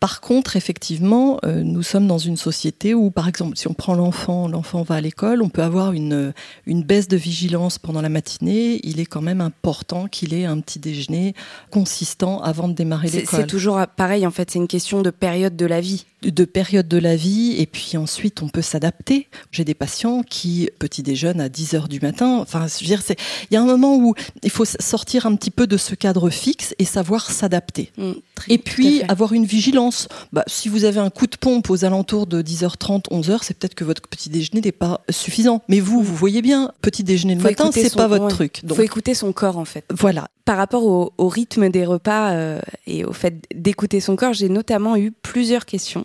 Par 0.00 0.20
contre, 0.20 0.56
effectivement, 0.56 1.38
euh, 1.44 1.62
nous 1.62 1.82
sommes 1.82 2.06
dans 2.06 2.18
une 2.18 2.36
société 2.36 2.94
où, 2.94 3.10
par 3.10 3.28
exemple, 3.28 3.56
si 3.56 3.68
on 3.68 3.74
prend 3.74 3.94
l'enfant, 3.94 4.48
l'enfant 4.48 4.82
va 4.82 4.96
à 4.96 5.00
l'école, 5.00 5.42
on 5.42 5.48
peut 5.48 5.62
avoir 5.62 5.92
une, 5.92 6.32
une 6.66 6.82
baisse 6.82 7.08
de 7.08 7.16
vigilance 7.16 7.78
pendant 7.78 8.02
la 8.02 8.08
matinée. 8.08 8.80
Il 8.84 9.00
est 9.00 9.06
quand 9.06 9.22
même 9.22 9.40
important 9.40 10.06
qu'il 10.06 10.34
ait 10.34 10.44
un 10.44 10.60
petit 10.60 10.78
déjeuner 10.78 11.34
consistant 11.70 12.42
avant 12.42 12.68
de 12.68 12.74
démarrer 12.74 13.08
l'école. 13.08 13.40
C'est 13.40 13.46
toujours 13.46 13.80
pareil, 13.96 14.26
en 14.26 14.30
fait, 14.30 14.50
c'est 14.50 14.58
une 14.58 14.68
question 14.68 15.02
de 15.02 15.10
période 15.10 15.56
de 15.56 15.66
la 15.66 15.80
vie 15.80 16.04
de 16.30 16.44
période 16.44 16.88
de 16.88 16.98
la 16.98 17.16
vie 17.16 17.56
et 17.58 17.66
puis 17.66 17.96
ensuite 17.96 18.42
on 18.42 18.48
peut 18.48 18.62
s'adapter. 18.62 19.28
J'ai 19.50 19.64
des 19.64 19.74
patients 19.74 20.22
qui 20.22 20.70
petit 20.78 21.02
déjeunent 21.02 21.40
à 21.40 21.48
10 21.48 21.74
heures 21.74 21.88
du 21.88 22.00
matin. 22.00 22.38
Enfin, 22.40 22.66
je 22.66 22.84
veux 22.84 22.86
dire, 22.86 23.02
il 23.50 23.54
y 23.54 23.56
a 23.56 23.62
un 23.62 23.66
moment 23.66 23.96
où 23.96 24.14
il 24.42 24.50
faut 24.50 24.64
sortir 24.64 25.26
un 25.26 25.34
petit 25.36 25.50
peu 25.50 25.66
de 25.66 25.76
ce 25.76 25.94
cadre 25.94 26.30
fixe 26.30 26.74
et 26.78 26.84
savoir 26.84 27.30
s'adapter. 27.30 27.90
Mm, 27.98 28.12
et 28.48 28.58
puis 28.58 29.02
avoir 29.08 29.32
une 29.32 29.44
vigilance. 29.44 30.08
Bah, 30.32 30.44
si 30.46 30.68
vous 30.68 30.84
avez 30.84 31.00
un 31.00 31.10
coup 31.10 31.26
de 31.26 31.36
pompe 31.36 31.70
aux 31.70 31.84
alentours 31.84 32.26
de 32.26 32.42
10h30, 32.42 33.08
11h, 33.10 33.38
c'est 33.42 33.56
peut-être 33.56 33.74
que 33.74 33.84
votre 33.84 34.02
petit 34.08 34.30
déjeuner 34.30 34.60
n'est 34.60 34.72
pas 34.72 35.02
suffisant. 35.10 35.62
Mais 35.68 35.80
vous, 35.80 36.00
mm. 36.00 36.04
vous 36.04 36.14
voyez 36.14 36.42
bien, 36.42 36.72
petit 36.82 37.04
déjeuner 37.04 37.34
le 37.34 37.42
matin, 37.42 37.70
c'est 37.72 37.94
pas 37.94 38.08
votre 38.08 38.28
truc. 38.28 38.60
Il 38.62 38.74
faut 38.74 38.82
écouter 38.82 39.14
son 39.14 39.32
corps 39.32 39.58
en 39.58 39.64
fait. 39.64 39.84
Voilà. 39.90 40.28
Par 40.44 40.56
rapport 40.56 40.84
au, 40.84 41.28
rythme 41.28 41.70
des 41.70 41.86
repas 41.86 42.32
euh, 42.32 42.60
et 42.86 43.04
au 43.04 43.12
fait 43.12 43.42
d'écouter 43.54 44.00
son 44.00 44.14
corps, 44.14 44.34
j'ai 44.34 44.48
notamment 44.48 44.96
eu 44.96 45.10
plusieurs 45.10 45.64
questions. 45.64 46.04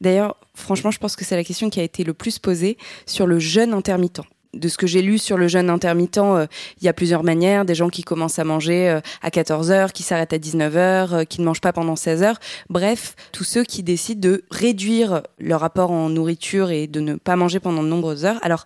D'ailleurs, 0.00 0.36
franchement, 0.54 0.90
je 0.90 0.98
pense 0.98 1.16
que 1.16 1.24
c'est 1.24 1.36
la 1.36 1.44
question 1.44 1.70
qui 1.70 1.80
a 1.80 1.82
été 1.82 2.04
le 2.04 2.14
plus 2.14 2.38
posée 2.38 2.76
sur 3.06 3.26
le 3.26 3.38
jeûne 3.38 3.72
intermittent 3.72 4.20
de 4.58 4.68
ce 4.68 4.76
que 4.76 4.86
j'ai 4.86 5.02
lu 5.02 5.18
sur 5.18 5.36
le 5.36 5.48
jeûne 5.48 5.70
intermittent, 5.70 6.18
euh, 6.18 6.46
il 6.80 6.84
y 6.84 6.88
a 6.88 6.92
plusieurs 6.92 7.22
manières. 7.22 7.64
Des 7.64 7.74
gens 7.74 7.88
qui 7.88 8.02
commencent 8.02 8.38
à 8.38 8.44
manger 8.44 8.88
euh, 8.88 9.00
à 9.22 9.30
14 9.30 9.70
heures, 9.70 9.92
qui 9.92 10.02
s'arrêtent 10.02 10.32
à 10.32 10.38
19 10.38 10.76
heures, 10.76 11.26
qui 11.28 11.40
ne 11.40 11.46
mangent 11.46 11.60
pas 11.60 11.72
pendant 11.72 11.96
16 11.96 12.22
heures. 12.22 12.38
Bref, 12.68 13.14
tous 13.32 13.44
ceux 13.44 13.64
qui 13.64 13.82
décident 13.82 14.20
de 14.20 14.44
réduire 14.50 15.22
leur 15.38 15.64
apport 15.64 15.90
en 15.90 16.08
nourriture 16.08 16.70
et 16.70 16.86
de 16.86 17.00
ne 17.00 17.14
pas 17.14 17.36
manger 17.36 17.60
pendant 17.60 17.82
de 17.82 17.88
nombreuses 17.88 18.24
heures. 18.24 18.38
Alors, 18.42 18.64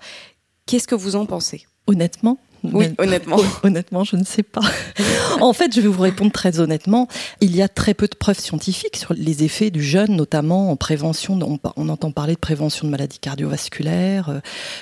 qu'est-ce 0.67 0.89
que 0.89 0.95
vous 0.95 1.17
en 1.17 1.27
pensez? 1.27 1.67
Honnêtement, 1.87 2.39
oui, 2.65 2.95
honnêtement. 2.99 3.39
Honnêtement, 3.63 4.05
je 4.05 4.17
ne 4.17 4.25
sais 4.25 4.43
pas. 4.43 4.63
en 5.41 5.53
fait, 5.53 5.75
je 5.75 5.81
vais 5.81 5.89
vous 5.89 6.03
répondre 6.03 6.33
très 6.33 6.61
honnêtement. 6.61 7.09
Il 7.41 7.57
y 7.57 7.63
a 7.63 7.69
très 7.69 7.95
peu 7.95 8.07
de 8.07 8.15
preuves 8.15 8.39
scientifiques 8.39 8.97
sur 8.97 9.15
les 9.15 9.45
effets 9.45 9.71
du 9.71 9.83
jeûne, 9.83 10.17
notamment 10.17 10.71
en 10.71 10.77
prévention. 10.77 11.39
On, 11.77 11.89
entend 11.89 12.13
parler 12.13 12.35
de 12.35 12.41
prévention 12.41 12.87
de 12.87 12.93
maladies 12.93 13.19
cardiovasculaires, 13.19 14.29
euh, 14.29 14.41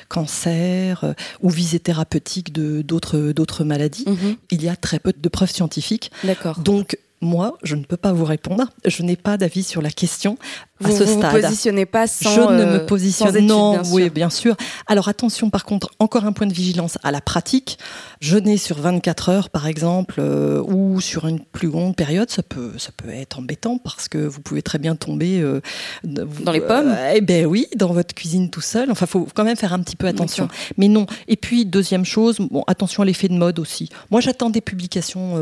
cancer 0.08 1.04
euh, 1.04 1.12
ou 1.40 1.50
visée 1.50 1.80
thérapeutique 1.80 2.52
de 2.52 2.82
d'autres 2.82 3.32
d'autres 3.32 3.64
maladies. 3.64 4.04
Mhm. 4.06 4.36
Il 4.50 4.62
y 4.62 4.68
a 4.68 4.76
très 4.76 4.98
peu 4.98 5.12
de 5.16 5.28
preuves 5.28 5.50
scientifiques. 5.50 6.10
D'accord. 6.24 6.58
Donc 6.60 6.96
moi, 7.22 7.58
je 7.62 7.76
ne 7.76 7.84
peux 7.84 7.98
pas 7.98 8.12
vous 8.12 8.24
répondre. 8.24 8.64
Je 8.86 9.02
n'ai 9.02 9.16
pas 9.16 9.36
d'avis 9.36 9.62
sur 9.62 9.82
la 9.82 9.90
question 9.90 10.38
à 10.82 10.90
ce 10.90 11.04
vous 11.04 11.18
stade. 11.18 11.34
Vous 11.34 11.42
positionnez 11.42 11.84
pas 11.84 12.06
sans. 12.06 12.34
Je 12.34 12.40
ne 12.40 12.64
me 12.64 12.80
euh, 12.80 12.86
positionne. 12.86 13.38
non, 13.46 13.72
bien 13.72 13.82
oui, 13.92 14.08
bien 14.08 14.30
sûr. 14.30 14.56
Alors 14.86 15.08
attention, 15.08 15.50
par 15.50 15.64
contre, 15.64 15.90
encore 15.98 16.24
un 16.24 16.32
point 16.32 16.46
de 16.46 16.54
vigilance 16.54 16.96
à 17.02 17.10
la 17.10 17.20
pratique. 17.20 17.78
Jeûner 18.20 18.56
sur 18.56 18.78
24 18.78 19.28
heures, 19.28 19.50
par 19.50 19.66
exemple, 19.66 20.14
euh, 20.18 20.62
ou 20.62 21.02
sur 21.02 21.26
une 21.26 21.40
plus 21.40 21.70
longue 21.70 21.94
période, 21.94 22.30
ça 22.30 22.42
peut, 22.42 22.72
ça 22.78 22.90
peut 22.96 23.10
être 23.10 23.38
embêtant 23.38 23.76
parce 23.76 24.08
que 24.08 24.18
vous 24.18 24.40
pouvez 24.40 24.62
très 24.62 24.78
bien 24.78 24.96
tomber 24.96 25.40
euh, 25.40 25.60
dans 26.04 26.52
les 26.52 26.62
pommes. 26.62 26.96
eh 27.14 27.20
ben 27.20 27.44
oui, 27.44 27.66
dans 27.76 27.92
votre 27.92 28.14
cuisine 28.14 28.48
tout 28.48 28.62
seul. 28.62 28.90
Enfin, 28.90 29.04
faut 29.04 29.28
quand 29.34 29.44
même 29.44 29.56
faire 29.56 29.74
un 29.74 29.80
petit 29.80 29.96
peu 29.96 30.06
attention. 30.06 30.48
Mais 30.78 30.88
non. 30.88 31.04
Et 31.28 31.36
puis 31.36 31.66
deuxième 31.66 32.06
chose, 32.06 32.38
bon, 32.38 32.64
attention 32.66 33.02
à 33.02 33.06
l'effet 33.06 33.28
de 33.28 33.34
mode 33.34 33.58
aussi. 33.58 33.90
Moi, 34.10 34.22
j'attends 34.22 34.48
des 34.48 34.62
publications 34.62 35.34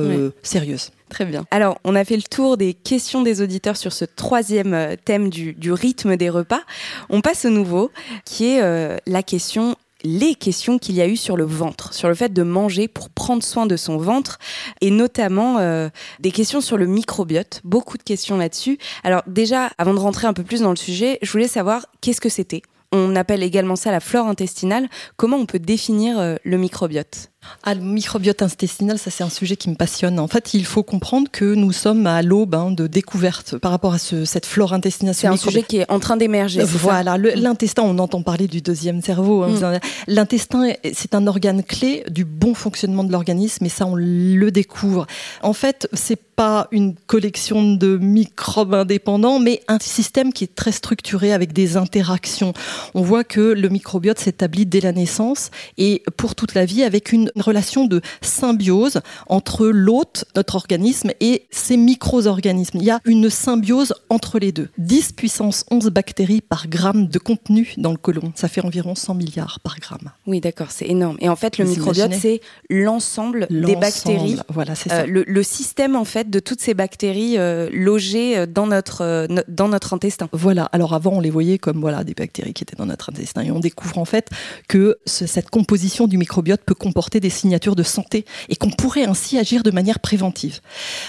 sérieuses. 0.42 0.90
Très 1.09 1.25
bien. 1.25 1.44
Alors, 1.51 1.79
on 1.85 1.94
a 1.94 2.05
fait 2.05 2.16
le 2.16 2.23
tour 2.23 2.57
des 2.57 2.75
questions 2.75 3.23
des 3.23 3.40
auditeurs 3.40 3.77
sur 3.77 3.92
ce 3.92 4.05
troisième 4.05 4.75
euh, 4.75 4.97
thème 5.03 5.31
du, 5.31 5.73
rythme 5.73 6.16
des 6.16 6.31
repas. 6.31 6.61
On 7.09 7.21
passe 7.21 7.44
au 7.44 7.51
nouveau, 7.51 7.90
qui 8.25 8.47
est 8.47 8.62
euh, 8.62 8.97
la 9.07 9.23
question 9.23 9.77
les 10.05 10.37
questions 10.37 10.79
qu'il 10.79 10.94
y 10.94 11.01
a 11.01 11.09
eu 11.09 11.16
sur 11.16 11.37
le 11.37 11.42
ventre, 11.42 11.92
sur 11.92 12.09
le 12.09 12.14
fait 12.14 12.33
de 12.33 12.44
manger 12.44 12.87
pour 12.87 13.11
prendre 13.11 13.42
soin 13.42 13.66
de 13.66 13.77
son 13.77 13.97
ventre, 13.97 14.38
et 14.81 14.92
notamment 14.92 15.59
euh, 15.59 15.88
des 16.21 16.31
questions 16.31 16.61
sur 16.61 16.77
le 16.77 16.87
microbiote, 16.87 17.61
beaucoup 17.64 17.99
de 17.99 18.05
questions 18.05 18.37
là-dessus. 18.37 18.79
Alors 19.03 19.25
déjà, 19.27 19.71
avant 19.77 19.94
de 19.94 19.99
rentrer 19.99 20.29
un 20.29 20.35
peu 20.35 20.44
plus 20.44 20.61
dans 20.61 20.71
le 20.71 20.77
sujet, 20.77 21.18
je 21.21 21.33
voulais 21.33 21.49
savoir 21.49 21.87
qu'est-ce 22.01 22.21
que 22.21 22.29
c'était. 22.29 22.62
On 22.92 23.16
appelle 23.16 23.42
également 23.42 23.75
ça 23.75 23.90
la 23.90 23.99
flore 23.99 24.29
intestinale. 24.29 24.88
Comment 25.16 25.37
on 25.37 25.47
peut 25.47 25.59
définir 25.59 26.38
le 26.44 26.57
microbiote? 26.57 27.33
Ah, 27.62 27.74
le 27.74 27.80
microbiote 27.80 28.42
intestinal, 28.42 28.98
ça 28.98 29.11
c'est 29.11 29.24
un 29.24 29.30
sujet 29.30 29.56
qui 29.56 29.68
me 29.68 29.74
passionne. 29.74 30.18
En 30.18 30.28
fait, 30.28 30.54
il 30.54 30.64
faut 30.64 30.82
comprendre 30.82 31.28
que 31.30 31.54
nous 31.54 31.72
sommes 31.72 32.06
à 32.06 32.22
l'aube 32.22 32.54
hein, 32.54 32.70
de 32.70 32.87
découverte 32.87 33.58
par 33.58 33.70
rapport 33.70 33.94
à 33.94 33.98
cette 33.98 34.46
flore 34.46 34.72
intestinale. 34.72 35.14
C'est 35.14 35.26
un 35.26 35.37
sujet 35.37 35.62
qui 35.62 35.78
est 35.78 35.90
en 35.90 36.00
train 36.00 36.16
d'émerger. 36.16 36.62
Voilà, 36.62 37.18
l'intestin, 37.18 37.82
on 37.82 37.98
entend 37.98 38.22
parler 38.22 38.46
du 38.46 38.61
deuxième 38.61 39.02
cerveau. 39.02 39.42
Hein, 39.42 39.50
mm. 39.50 39.80
L'intestin, 40.06 40.72
c'est 40.92 41.14
un 41.14 41.26
organe 41.26 41.62
clé 41.62 42.04
du 42.08 42.24
bon 42.24 42.54
fonctionnement 42.54 43.04
de 43.04 43.12
l'organisme, 43.12 43.64
et 43.66 43.68
ça, 43.68 43.87
on 43.87 43.94
le 43.94 44.50
découvre. 44.50 45.06
En 45.42 45.52
fait, 45.52 45.88
c'est 45.92 46.20
pas 46.38 46.68
une 46.70 46.94
collection 46.94 47.74
de 47.74 47.98
microbes 47.98 48.72
indépendants, 48.72 49.40
mais 49.40 49.61
un 49.66 49.80
système 49.80 50.32
qui 50.32 50.44
est 50.44 50.54
très 50.54 50.70
structuré 50.70 51.32
avec 51.32 51.52
des 51.52 51.76
interactions. 51.76 52.52
On 52.94 53.02
voit 53.02 53.24
que 53.24 53.40
le 53.40 53.68
microbiote 53.68 54.20
s'établit 54.20 54.64
dès 54.64 54.78
la 54.78 54.92
naissance 54.92 55.50
et 55.78 56.04
pour 56.16 56.37
toute 56.37 56.54
la 56.54 56.64
vie 56.64 56.84
avec 56.84 57.11
une 57.11 57.32
relation 57.42 57.87
de 57.87 58.01
symbiose 58.22 59.01
entre 59.27 59.66
l'hôte, 59.66 60.24
notre 60.35 60.57
organisme, 60.57 61.11
et 61.20 61.46
ces 61.51 61.77
micro-organismes. 61.77 62.79
Il 62.79 62.85
y 62.85 62.90
a 62.90 63.01
une 63.05 63.31
symbiose 63.31 63.94
entre 64.09 64.38
les 64.38 64.53
deux. 64.53 64.68
10 64.79 65.12
puissance 65.12 65.64
11 65.70 65.87
bactéries 65.87 66.40
par 66.40 66.68
gramme 66.68 67.09
de 67.09 67.18
contenu 67.18 67.74
dans 67.77 67.90
le 67.90 67.96
côlon. 67.96 68.33
Ça 68.35 68.48
fait 68.48 68.64
environ 68.64 68.94
100 68.94 69.14
milliards 69.14 69.61
par 69.61 69.79
gramme. 69.79 70.11
Oui, 70.27 70.40
d'accord, 70.40 70.70
c'est 70.70 70.87
énorme. 70.87 71.16
Et 71.20 71.29
en 71.29 71.37
fait, 71.37 71.59
le 71.59 71.64
microbiote, 71.64 72.14
c'est 72.14 72.40
l'ensemble 72.70 73.46
des 73.51 73.77
bactéries. 73.77 74.38
Voilà, 74.48 74.74
c'est 74.74 74.88
ça. 74.88 75.03
Euh, 75.03 75.24
le, 75.27 75.42
système, 75.42 75.96
en 75.96 76.05
fait, 76.05 76.31
de 76.31 76.40
toutes 76.40 76.61
ces 76.61 76.74
bactéries 76.74 77.38
euh, 77.38 77.68
logées 77.72 78.38
euh, 78.38 78.46
dans 78.46 78.66
notre, 78.66 79.29
dans 79.48 79.68
notre 79.68 79.94
intestin. 79.94 80.29
Voilà. 80.33 80.64
Alors 80.72 80.94
avant, 80.94 81.12
on 81.12 81.20
les 81.20 81.31
voyait 81.31 81.59
comme 81.59 81.81
voilà, 81.81 82.05
des 82.05 82.14
bactéries 82.14 82.55
qui 82.55 82.64
étaient 82.64 82.77
dans 82.77 82.87
notre 82.87 83.11
intestin. 83.11 83.42
Et 83.42 83.51
on 83.51 83.61
découvre 83.61 83.98
en 83.98 84.05
fait 84.05 84.29
que 84.68 84.98
cette 85.07 85.51
composition 85.51 86.07
du 86.07 86.18
microbiote 86.18 86.61
peut 86.64 86.74
comporter 86.74 87.18
c'était 87.18 87.27
des 87.28 87.34
signatures 87.34 87.76
de 87.76 87.82
santé 87.82 88.24
et 88.48 88.56
qu'on 88.56 88.70
pourrait 88.70 89.04
ainsi 89.04 89.36
agir 89.36 89.62
de 89.62 89.70
manière 89.70 90.00
préventive. 90.00 90.60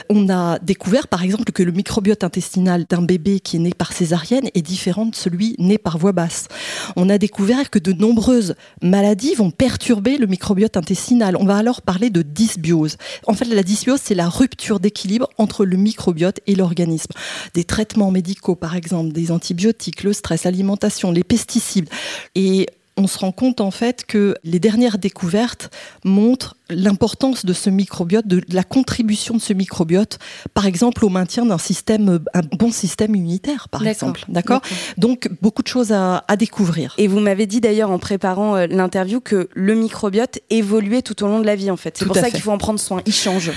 On 0.10 0.28
a 0.28 0.60
découvert 0.60 1.08
par 1.08 1.24
exemple 1.24 1.54
que 1.54 1.64
le 1.64 1.72
microbiote 1.72 2.26
intestinal 2.26 2.86
d'un 2.90 3.02
bébé 3.02 3.40
qui 3.40 3.56
est 3.56 3.60
né 3.60 3.72
par 3.72 3.94
césarienne 3.94 4.50
est 4.54 4.62
différent 4.62 5.06
de 5.06 5.16
celui 5.16 5.56
né 5.60 5.78
par 5.78 5.98
voie 5.98 6.12
basse. 6.12 6.50
On 6.98 7.10
a 7.10 7.18
découvert 7.18 7.70
que 7.70 7.80
de 7.80 7.94
nombreuses 7.94 8.56
maladies 8.82 9.34
vont 9.36 9.50
perturber 9.50 10.18
le 10.18 10.28
microbiote 10.28 10.76
intestinal. 10.76 11.38
On 11.38 11.46
va 11.46 11.56
alors 11.56 11.82
parler 11.82 12.10
de 12.10 12.22
dysbiose. 12.22 12.98
En 13.26 13.34
fait, 13.34 13.46
la 13.46 13.64
dysbiose, 13.64 14.02
c'est 14.04 14.16
la 14.16 14.28
rupture 14.28 14.82
d'équilibre 14.82 15.30
entre 15.38 15.64
le 15.64 15.78
microbiote 15.78 16.42
et 16.48 16.56
l'organisme. 16.56 17.14
Des 17.54 17.64
traitements 17.64 18.12
médicaux, 18.12 18.56
par 18.56 18.76
exemple, 18.76 19.14
des 19.14 19.32
antibiotiques, 19.32 20.04
le 20.04 20.12
stress, 20.12 20.44
l'alimentation, 20.44 21.12
les 21.12 21.24
pesticides. 21.24 21.90
Et 22.36 22.68
on 23.00 23.08
se 23.08 23.18
rend 23.18 23.32
compte 23.32 23.62
en 23.62 23.72
fait 23.72 24.06
que 24.06 24.36
les 24.44 24.60
dernières 24.60 24.98
découvertes 24.98 25.72
montrent 26.04 26.56
l'importance 26.70 27.46
de 27.46 27.54
ce 27.54 27.70
microbiote, 27.70 28.28
de 28.28 28.42
la 28.50 28.64
contribution 28.64 29.36
de 29.36 29.42
ce 29.42 29.54
microbiote, 29.54 30.20
par 30.54 30.66
exemple 30.66 31.06
au 31.06 31.10
maintien 31.10 31.46
d'un 31.46 31.58
système, 31.58 32.20
un 32.34 32.42
bon 32.58 32.72
système 32.72 33.16
immunitaire, 33.16 33.70
par 33.70 33.88
exemple. 33.88 34.24
D'accord. 34.28 34.62
Donc 34.98 35.30
beaucoup 35.42 35.64
de 35.64 35.68
choses 35.68 35.92
à, 35.92 36.24
découvrir. 36.38 36.94
Et 36.98 37.08
vous 37.08 37.20
m'avez 37.20 37.48
dit 37.48 37.60
d'ailleurs 37.60 37.92
en 37.92 38.00
préparant 38.00 38.56
euh, 38.56 38.68
l'interview 38.68 39.20
que 39.20 39.50
le 39.54 39.76
microbiote 39.76 40.40
évoluait 40.50 41.02
tout 41.02 41.24
au 41.24 41.28
long 41.28 41.40
de 41.40 41.46
la 41.46 41.56
vie 41.56 41.72
en 41.72 41.78
fait. 41.78 41.98
C'est 41.98 42.06
pour 42.06 42.16
ça 42.16 42.30
qu'il 42.30 42.42
faut 42.42 42.52
en 42.52 42.58
prendre 42.58 42.80
soin. 42.80 43.02
Il 43.06 43.14
change. 43.14 43.52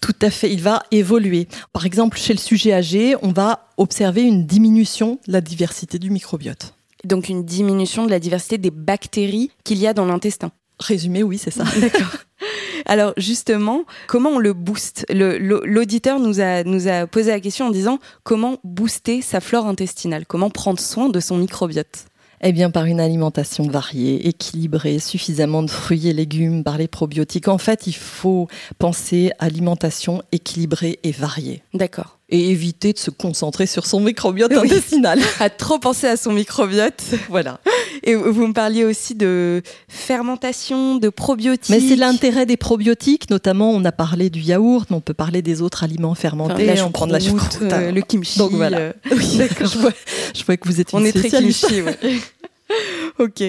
Tout 0.00 0.16
à 0.20 0.30
fait, 0.30 0.52
il 0.52 0.62
va 0.62 0.82
évoluer. 0.90 1.48
Par 1.72 1.86
exemple, 1.86 2.18
chez 2.18 2.32
le 2.32 2.38
sujet 2.38 2.72
âgé, 2.72 3.16
on 3.22 3.32
va 3.32 3.68
observer 3.76 4.22
une 4.22 4.46
diminution 4.46 5.18
de 5.26 5.32
la 5.32 5.40
diversité 5.40 5.98
du 5.98 6.10
microbiote 6.10 6.74
donc 7.06 7.28
une 7.28 7.44
diminution 7.44 8.04
de 8.04 8.10
la 8.10 8.18
diversité 8.18 8.58
des 8.58 8.70
bactéries 8.70 9.50
qu'il 9.64 9.78
y 9.78 9.86
a 9.86 9.94
dans 9.94 10.06
l'intestin. 10.06 10.50
Résumé, 10.78 11.22
oui, 11.22 11.38
c'est 11.38 11.50
ça. 11.50 11.64
D'accord. 11.80 12.18
Alors 12.84 13.12
justement, 13.16 13.84
comment 14.06 14.30
on 14.30 14.38
le 14.38 14.52
booste? 14.52 15.06
L'auditeur 15.10 16.20
nous 16.20 16.40
a, 16.40 16.62
nous 16.64 16.88
a 16.88 17.06
posé 17.06 17.30
la 17.30 17.40
question 17.40 17.66
en 17.66 17.70
disant 17.70 17.98
comment 18.22 18.58
booster 18.62 19.22
sa 19.22 19.40
flore 19.40 19.66
intestinale, 19.66 20.26
comment 20.26 20.50
prendre 20.50 20.78
soin 20.78 21.08
de 21.08 21.18
son 21.18 21.36
microbiote? 21.36 22.06
Eh 22.42 22.52
bien, 22.52 22.70
par 22.70 22.84
une 22.84 23.00
alimentation 23.00 23.66
variée, 23.66 24.28
équilibrée, 24.28 24.98
suffisamment 24.98 25.62
de 25.62 25.70
fruits 25.70 26.08
et 26.08 26.12
légumes, 26.12 26.64
par 26.64 26.76
les 26.76 26.86
probiotiques. 26.86 27.48
En 27.48 27.58
fait, 27.58 27.86
il 27.86 27.94
faut 27.94 28.46
penser 28.78 29.32
alimentation 29.38 30.22
équilibrée 30.32 30.98
et 31.02 31.12
variée. 31.12 31.62
D'accord 31.72 32.15
et 32.28 32.50
éviter 32.50 32.92
de 32.92 32.98
se 32.98 33.10
concentrer 33.10 33.66
sur 33.66 33.86
son 33.86 34.00
microbiote 34.00 34.52
intestinal. 34.52 35.20
à 35.40 35.48
trop 35.48 35.78
penser 35.78 36.08
à 36.08 36.16
son 36.16 36.32
microbiote. 36.32 37.02
Voilà. 37.28 37.60
Et 38.02 38.16
vous 38.16 38.48
me 38.48 38.52
parliez 38.52 38.84
aussi 38.84 39.14
de 39.14 39.62
fermentation, 39.88 40.96
de 40.96 41.08
probiotiques. 41.08 41.70
Mais 41.70 41.80
c'est 41.80 41.96
l'intérêt 41.96 42.44
des 42.44 42.56
probiotiques, 42.56 43.30
notamment 43.30 43.70
on 43.70 43.84
a 43.84 43.92
parlé 43.92 44.28
du 44.28 44.40
yaourt, 44.40 44.86
mais 44.90 44.96
on 44.96 45.00
peut 45.00 45.14
parler 45.14 45.40
des 45.40 45.62
autres 45.62 45.84
aliments 45.84 46.14
fermentés. 46.14 46.80
on 46.82 46.90
prend 46.90 47.06
de 47.06 47.12
la 47.12 47.20
choucroute, 47.20 47.58
euh, 47.62 47.92
le 47.92 48.00
kimchi. 48.00 48.38
Donc 48.38 48.52
voilà. 48.52 48.78
Euh, 48.78 48.92
oui, 49.12 49.38
je, 49.60 49.78
vois, 49.78 49.92
je 50.34 50.44
vois 50.44 50.56
que 50.56 50.68
vous 50.68 50.80
êtes 50.80 50.92
une 50.92 50.98
On 50.98 51.04
est 51.04 51.12
très 51.12 51.30
kimchi, 51.30 51.82
ouais. 51.82 51.96
Ok, 53.18 53.42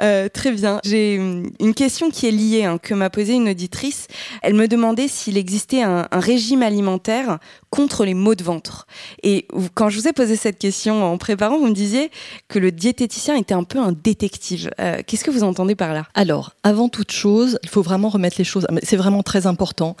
euh, 0.00 0.28
très 0.28 0.52
bien. 0.52 0.80
J'ai 0.84 1.14
une 1.14 1.74
question 1.74 2.10
qui 2.10 2.26
est 2.26 2.30
liée, 2.30 2.64
hein, 2.64 2.78
que 2.78 2.92
m'a 2.94 3.10
posée 3.10 3.34
une 3.34 3.48
auditrice. 3.48 4.08
Elle 4.42 4.54
me 4.54 4.68
demandait 4.68 5.08
s'il 5.08 5.38
existait 5.38 5.82
un, 5.82 6.06
régime 6.12 6.62
alimentaire 6.62 7.38
contre 7.70 8.04
les 8.04 8.14
maux 8.14 8.34
de 8.34 8.42
ventre. 8.42 8.86
Et 9.22 9.48
quand 9.74 9.88
je 9.88 10.00
vous 10.00 10.08
ai 10.08 10.12
posé 10.12 10.36
cette 10.36 10.58
question 10.58 11.04
en 11.04 11.18
préparant, 11.18 11.58
vous 11.58 11.66
me 11.66 11.74
disiez 11.74 12.10
que 12.48 12.58
le 12.58 12.72
diététicien 12.72 13.36
était 13.36 13.54
un 13.54 13.64
peu 13.64 13.78
un 13.78 13.92
détective. 13.92 14.70
Euh, 14.80 15.00
qu'est-ce 15.06 15.24
que 15.24 15.30
vous 15.30 15.44
entendez 15.44 15.74
par 15.74 15.92
là? 15.92 16.06
Alors, 16.14 16.52
avant 16.62 16.88
toute 16.88 17.12
chose, 17.12 17.58
il 17.62 17.68
faut 17.68 17.82
vraiment 17.82 18.08
remettre 18.08 18.36
les 18.38 18.44
choses. 18.44 18.66
C'est 18.82 18.96
vraiment 18.96 19.22
très 19.22 19.46
important. 19.46 19.96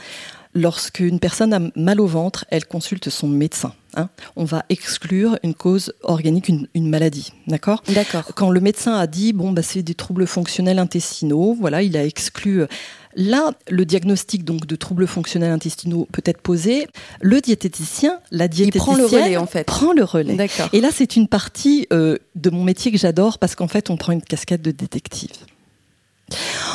Lorsqu'une 0.56 1.20
personne 1.20 1.52
a 1.52 1.60
mal 1.76 2.00
au 2.00 2.06
ventre, 2.06 2.46
elle 2.48 2.64
consulte 2.64 3.10
son 3.10 3.28
médecin. 3.28 3.74
Hein. 3.94 4.08
On 4.36 4.44
va 4.44 4.64
exclure 4.70 5.38
une 5.42 5.52
cause 5.52 5.92
organique, 6.02 6.48
une, 6.48 6.88
maladie, 6.88 7.34
d'accord? 7.46 7.82
D'accord. 7.88 8.24
Quand 8.34 8.48
le 8.48 8.60
médecin 8.60 8.94
a 8.94 9.06
dit 9.06 9.34
bon 9.34 9.52
bah 9.52 9.60
c'est 9.60 9.82
des 9.82 9.92
troubles 9.92 10.26
fonctionnels 10.26 10.78
intestinaux, 10.78 11.54
voilà, 11.60 11.82
il 11.82 11.94
a 11.94 12.06
exclu. 12.06 12.62
Euh, 12.62 12.68
là, 13.16 13.52
le 13.68 13.84
diagnostic 13.84 14.44
donc 14.44 14.66
de 14.66 14.76
troubles 14.76 15.06
fonctionnels 15.06 15.52
intestinaux 15.52 16.08
peut 16.10 16.22
être 16.24 16.40
posé. 16.40 16.86
Le 17.20 17.42
diététicien, 17.42 18.18
la 18.30 18.48
diététicienne, 18.48 18.82
prend 18.82 18.96
le 18.96 19.04
relais 19.04 19.36
en 19.36 19.46
fait. 19.46 19.64
Prend 19.64 19.92
le 19.92 20.04
relais. 20.04 20.36
D'accord. 20.36 20.70
Et 20.72 20.80
là, 20.80 20.88
c'est 20.90 21.16
une 21.16 21.28
partie 21.28 21.86
euh, 21.92 22.16
de 22.34 22.48
mon 22.48 22.64
métier 22.64 22.90
que 22.90 22.96
j'adore 22.96 23.38
parce 23.38 23.54
qu'en 23.54 23.68
fait, 23.68 23.90
on 23.90 23.98
prend 23.98 24.12
une 24.12 24.22
casquette 24.22 24.62
de 24.62 24.70
détective. 24.70 25.36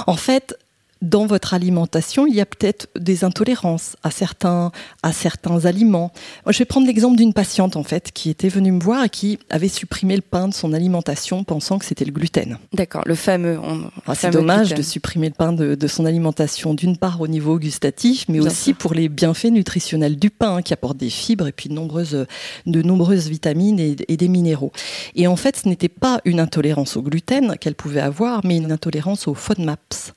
En 0.07 0.15
fait, 0.15 0.55
dans 1.01 1.25
votre 1.25 1.53
alimentation, 1.53 2.27
il 2.27 2.35
y 2.35 2.41
a 2.41 2.45
peut-être 2.45 2.87
des 2.99 3.23
intolérances 3.23 3.95
à 4.03 4.11
certains, 4.11 4.71
à 5.01 5.11
certains 5.11 5.65
aliments. 5.65 6.11
je 6.47 6.57
vais 6.59 6.65
prendre 6.65 6.85
l'exemple 6.85 7.17
d'une 7.17 7.33
patiente, 7.33 7.75
en 7.75 7.83
fait, 7.83 8.11
qui 8.11 8.29
était 8.29 8.49
venue 8.49 8.71
me 8.71 8.79
voir 8.79 9.05
et 9.05 9.09
qui 9.09 9.39
avait 9.49 9.67
supprimé 9.67 10.15
le 10.15 10.21
pain 10.21 10.47
de 10.47 10.53
son 10.53 10.73
alimentation 10.73 11.43
pensant 11.43 11.79
que 11.79 11.85
c'était 11.85 12.05
le 12.05 12.11
gluten. 12.11 12.59
D'accord, 12.73 13.01
le 13.05 13.15
fameux. 13.15 13.59
Ah, 14.05 14.13
c'est 14.13 14.29
dommage 14.29 14.73
de 14.73 14.81
supprimer 14.83 15.29
le 15.29 15.33
pain 15.33 15.53
de, 15.53 15.87
son 15.87 16.05
alimentation, 16.05 16.73
d'une 16.73 16.97
part 16.97 17.19
au 17.19 17.27
niveau 17.27 17.57
gustatif, 17.57 18.25
mais 18.29 18.39
aussi 18.39 18.73
pour 18.73 18.93
les 18.93 19.09
bienfaits 19.09 19.45
nutritionnels 19.45 20.17
du 20.17 20.29
pain, 20.29 20.57
hein, 20.57 20.61
qui 20.61 20.73
apporte 20.73 20.97
des 20.97 21.09
fibres 21.09 21.47
et 21.47 21.51
puis 21.51 21.69
de 21.69 21.73
nombreuses, 21.73 22.25
de 22.65 22.81
nombreuses 22.81 23.27
vitamines 23.27 23.79
et, 23.79 23.95
et 24.07 24.17
des 24.17 24.27
minéraux. 24.27 24.71
Et 25.15 25.27
en 25.27 25.35
fait, 25.35 25.57
ce 25.57 25.67
n'était 25.67 25.89
pas 25.89 26.21
une 26.25 26.39
intolérance 26.39 26.95
au 26.95 27.01
gluten 27.01 27.57
qu'elle 27.59 27.75
pouvait 27.75 28.01
avoir, 28.01 28.45
mais 28.45 28.57
une 28.57 28.71
intolérance 28.71 29.27
aux 29.27 29.33
FODMAPs. 29.33 30.13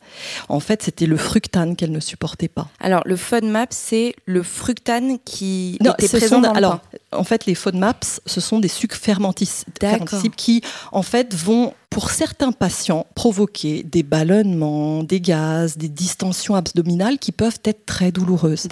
En 0.49 0.61
fait, 0.61 0.74
c'était 0.83 1.07
le 1.07 1.17
fructane 1.17 1.77
qu'elle 1.77 1.93
ne 1.93 2.01
supportait 2.01 2.49
pas. 2.49 2.69
Alors, 2.81 3.03
le 3.05 3.17
FODMAP, 3.17 3.73
c'est 3.73 4.15
le 4.27 4.43
fructane 4.43 5.19
qui 5.25 5.79
était 5.81 6.09
présent 6.09 6.41
dans 6.41 6.53
alors, 6.53 6.81
en 7.13 7.25
fait, 7.25 7.47
les 7.47 7.55
FODMAPs, 7.55 8.21
ce 8.27 8.41
sont 8.41 8.61
des 8.61 8.69
sucres 8.69 8.97
fermenticibles 8.97 10.35
qui, 10.37 10.63
en 10.93 11.03
fait, 11.03 11.35
vont 11.35 11.75
pour 11.95 12.11
certains 12.11 12.51
patients, 12.51 13.07
provoquer 13.15 13.85
des 13.85 14.03
ballonnements, 14.03 15.05
des 15.05 15.21
gaz, 15.21 15.77
des 15.77 15.89
distensions 15.89 16.57
abdominales 16.57 17.19
qui 17.19 17.31
peuvent 17.31 17.61
être 17.63 17.87
très 17.87 18.11
douloureuses. 18.11 18.67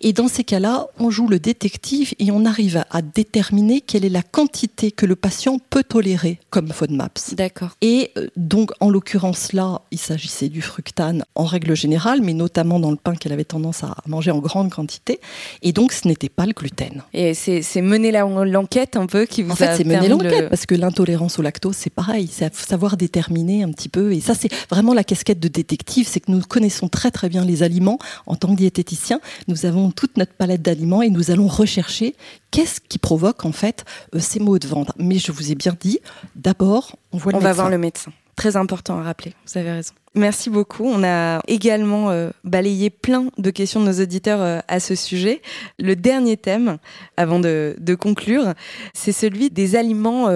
Et 0.00 0.12
dans 0.12 0.26
ces 0.26 0.42
cas-là, 0.42 0.88
on 0.98 1.08
joue 1.08 1.28
le 1.28 1.38
détective 1.38 2.14
et 2.18 2.32
on 2.32 2.44
arrive 2.44 2.84
à 2.90 3.00
déterminer 3.00 3.80
quelle 3.80 4.04
est 4.04 4.08
la 4.08 4.22
quantité 4.22 4.90
que 4.90 5.06
le 5.06 5.14
patient 5.14 5.60
peut 5.70 5.84
tolérer 5.84 6.40
comme 6.50 6.72
FODMAPs. 6.72 7.36
D'accord. 7.36 7.76
Et 7.80 8.10
euh, 8.18 8.26
donc, 8.34 8.72
en 8.80 8.90
l'occurrence 8.90 9.52
là, 9.52 9.82
il 9.92 9.98
s'agissait 9.98 10.48
du 10.48 10.60
fructane 10.60 11.22
en 11.36 11.44
règle 11.44 11.76
générale, 11.76 12.22
mais 12.22 12.34
notamment 12.34 12.80
dans 12.80 12.90
le 12.90 12.96
pain 12.96 13.14
qu'elle 13.14 13.32
avait 13.32 13.44
tendance 13.44 13.84
à 13.84 13.94
manger 14.08 14.32
en 14.32 14.40
grande 14.40 14.72
quantité. 14.72 15.20
Et 15.62 15.70
donc, 15.70 15.92
ce 15.92 16.08
n'était 16.08 16.28
pas 16.28 16.44
le 16.44 16.52
gluten. 16.52 17.04
Et 17.12 17.34
c'est 17.34 17.62
mener 17.82 18.10
l'enquête 18.10 18.96
un 18.96 19.06
peu 19.06 19.26
qui 19.26 19.44
vous 19.44 19.52
en 19.52 19.54
fait, 19.54 19.76
c'est 19.76 19.84
mener 19.84 20.08
l'enquête 20.08 20.48
parce 20.48 20.66
que 20.66 20.74
l'intolérance 20.74 21.38
au 21.38 21.42
lactose, 21.42 21.76
c'est 21.76 21.90
pareil. 21.90 22.28
Savoir 22.66 22.96
déterminer 22.96 23.62
un 23.62 23.70
petit 23.70 23.88
peu. 23.88 24.12
Et 24.12 24.20
ça, 24.20 24.34
c'est 24.34 24.52
vraiment 24.70 24.94
la 24.94 25.04
casquette 25.04 25.40
de 25.40 25.48
détective, 25.48 26.06
c'est 26.08 26.20
que 26.20 26.30
nous 26.30 26.40
connaissons 26.40 26.88
très 26.88 27.10
très 27.10 27.28
bien 27.28 27.44
les 27.44 27.62
aliments 27.62 27.98
en 28.26 28.36
tant 28.36 28.48
que 28.48 28.56
diététicien. 28.56 29.20
Nous 29.48 29.66
avons 29.66 29.90
toute 29.90 30.16
notre 30.16 30.32
palette 30.32 30.62
d'aliments 30.62 31.02
et 31.02 31.10
nous 31.10 31.30
allons 31.30 31.46
rechercher 31.46 32.14
qu'est-ce 32.50 32.80
qui 32.80 32.98
provoque 32.98 33.44
en 33.44 33.52
fait 33.52 33.84
euh, 34.14 34.18
ces 34.20 34.40
maux 34.40 34.58
de 34.58 34.66
ventre. 34.66 34.94
Mais 34.98 35.18
je 35.18 35.32
vous 35.32 35.50
ai 35.50 35.54
bien 35.54 35.76
dit, 35.78 35.98
d'abord, 36.36 36.96
on 37.12 37.18
voit 37.18 37.32
le 37.32 37.38
on 37.38 37.40
va 37.40 37.52
voir 37.52 37.70
le 37.70 37.78
médecin. 37.78 38.12
Très 38.36 38.56
important 38.56 38.98
à 38.98 39.02
rappeler, 39.02 39.32
vous 39.46 39.58
avez 39.58 39.70
raison. 39.70 39.92
Merci 40.16 40.50
beaucoup. 40.50 40.84
On 40.84 41.04
a 41.04 41.40
également 41.46 42.10
euh, 42.10 42.30
balayé 42.42 42.90
plein 42.90 43.26
de 43.38 43.50
questions 43.50 43.80
de 43.80 43.86
nos 43.86 44.00
auditeurs 44.00 44.40
euh, 44.40 44.58
à 44.66 44.80
ce 44.80 44.96
sujet. 44.96 45.40
Le 45.78 45.94
dernier 45.94 46.36
thème, 46.36 46.78
avant 47.16 47.38
de, 47.38 47.76
de 47.78 47.94
conclure, 47.94 48.54
c'est 48.92 49.12
celui 49.12 49.50
des 49.50 49.76
aliments 49.76 50.28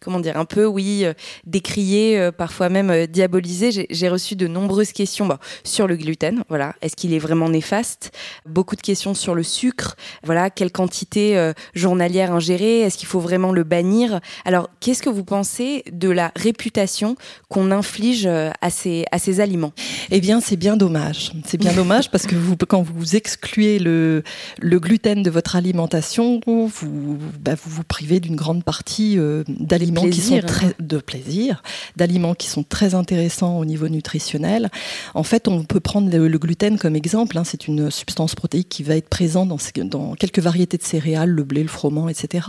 comment 0.00 0.20
dire, 0.20 0.36
un 0.36 0.44
peu, 0.44 0.66
oui, 0.66 1.04
euh, 1.04 1.12
décrié, 1.46 2.18
euh, 2.18 2.32
parfois 2.32 2.68
même 2.68 2.90
euh, 2.90 3.06
diabolisé. 3.06 3.86
J'ai 3.90 4.08
reçu 4.08 4.36
de 4.36 4.46
nombreuses 4.46 4.92
questions 4.92 5.26
bah, 5.26 5.38
sur 5.64 5.86
le 5.86 5.96
gluten. 5.96 6.42
Voilà, 6.48 6.74
est-ce 6.82 6.96
qu'il 6.96 7.12
est 7.12 7.18
vraiment 7.18 7.48
néfaste? 7.48 8.12
Beaucoup 8.46 8.76
de 8.76 8.80
questions 8.80 9.14
sur 9.14 9.34
le 9.34 9.42
sucre. 9.42 9.96
Voilà, 10.22 10.50
quelle 10.50 10.70
quantité 10.70 11.52
journalière 11.74 12.32
ingérée 12.32 12.80
Est-ce 12.80 12.98
qu'il 12.98 13.08
faut 13.08 13.20
vraiment 13.20 13.52
le 13.52 13.64
bannir? 13.64 14.20
Alors, 14.44 14.68
qu'est-ce 14.80 15.02
que 15.02 15.10
vous 15.10 15.24
pensez 15.24 15.84
de 15.92 16.08
la 16.08 16.32
réputation 16.36 17.16
qu'on 17.48 17.70
inflige 17.70 18.26
à 18.26 18.70
ces 18.70 19.04
à 19.10 19.18
ces 19.18 19.40
aliments? 19.40 19.72
Eh 20.10 20.20
bien, 20.20 20.40
c'est 20.40 20.56
bien 20.56 20.76
dommage. 20.76 21.32
C'est 21.46 21.58
bien 21.58 21.72
dommage 21.72 22.10
parce 22.10 22.26
que 22.26 22.34
quand 22.64 22.82
vous 22.82 23.16
excluez 23.16 23.78
le 23.78 24.22
le 24.60 24.80
gluten 24.80 25.22
de 25.22 25.30
votre 25.30 25.56
alimentation, 25.56 26.40
vous 26.46 27.18
bah, 27.40 27.54
vous, 27.62 27.70
vous 27.70 27.84
privez 27.84 28.20
d'une 28.20 28.36
grande 28.36 28.64
partie 28.64 29.18
d'aliments 29.48 29.87
d'aliments 29.90 30.10
qui 30.10 30.20
sont 30.20 30.40
très 30.40 30.74
de 30.78 30.98
plaisir, 30.98 31.62
d'aliments 31.96 32.34
qui 32.34 32.48
sont 32.48 32.62
très 32.62 32.94
intéressants 32.94 33.58
au 33.58 33.64
niveau 33.64 33.88
nutritionnel. 33.88 34.70
En 35.14 35.22
fait, 35.22 35.48
on 35.48 35.64
peut 35.64 35.80
prendre 35.80 36.10
le, 36.10 36.38
gluten 36.38 36.78
comme 36.78 36.96
exemple. 36.96 37.36
Hein. 37.38 37.44
c'est 37.44 37.68
une 37.68 37.90
substance 37.90 38.34
protéique 38.34 38.68
qui 38.68 38.82
va 38.82 38.96
être 38.96 39.08
présente 39.08 39.48
dans, 39.48 39.58
dans 39.84 40.14
quelques 40.14 40.38
variétés 40.38 40.76
de 40.76 40.82
céréales, 40.82 41.30
le 41.30 41.44
blé, 41.44 41.62
le 41.62 41.68
froment, 41.68 42.08
etc. 42.08 42.48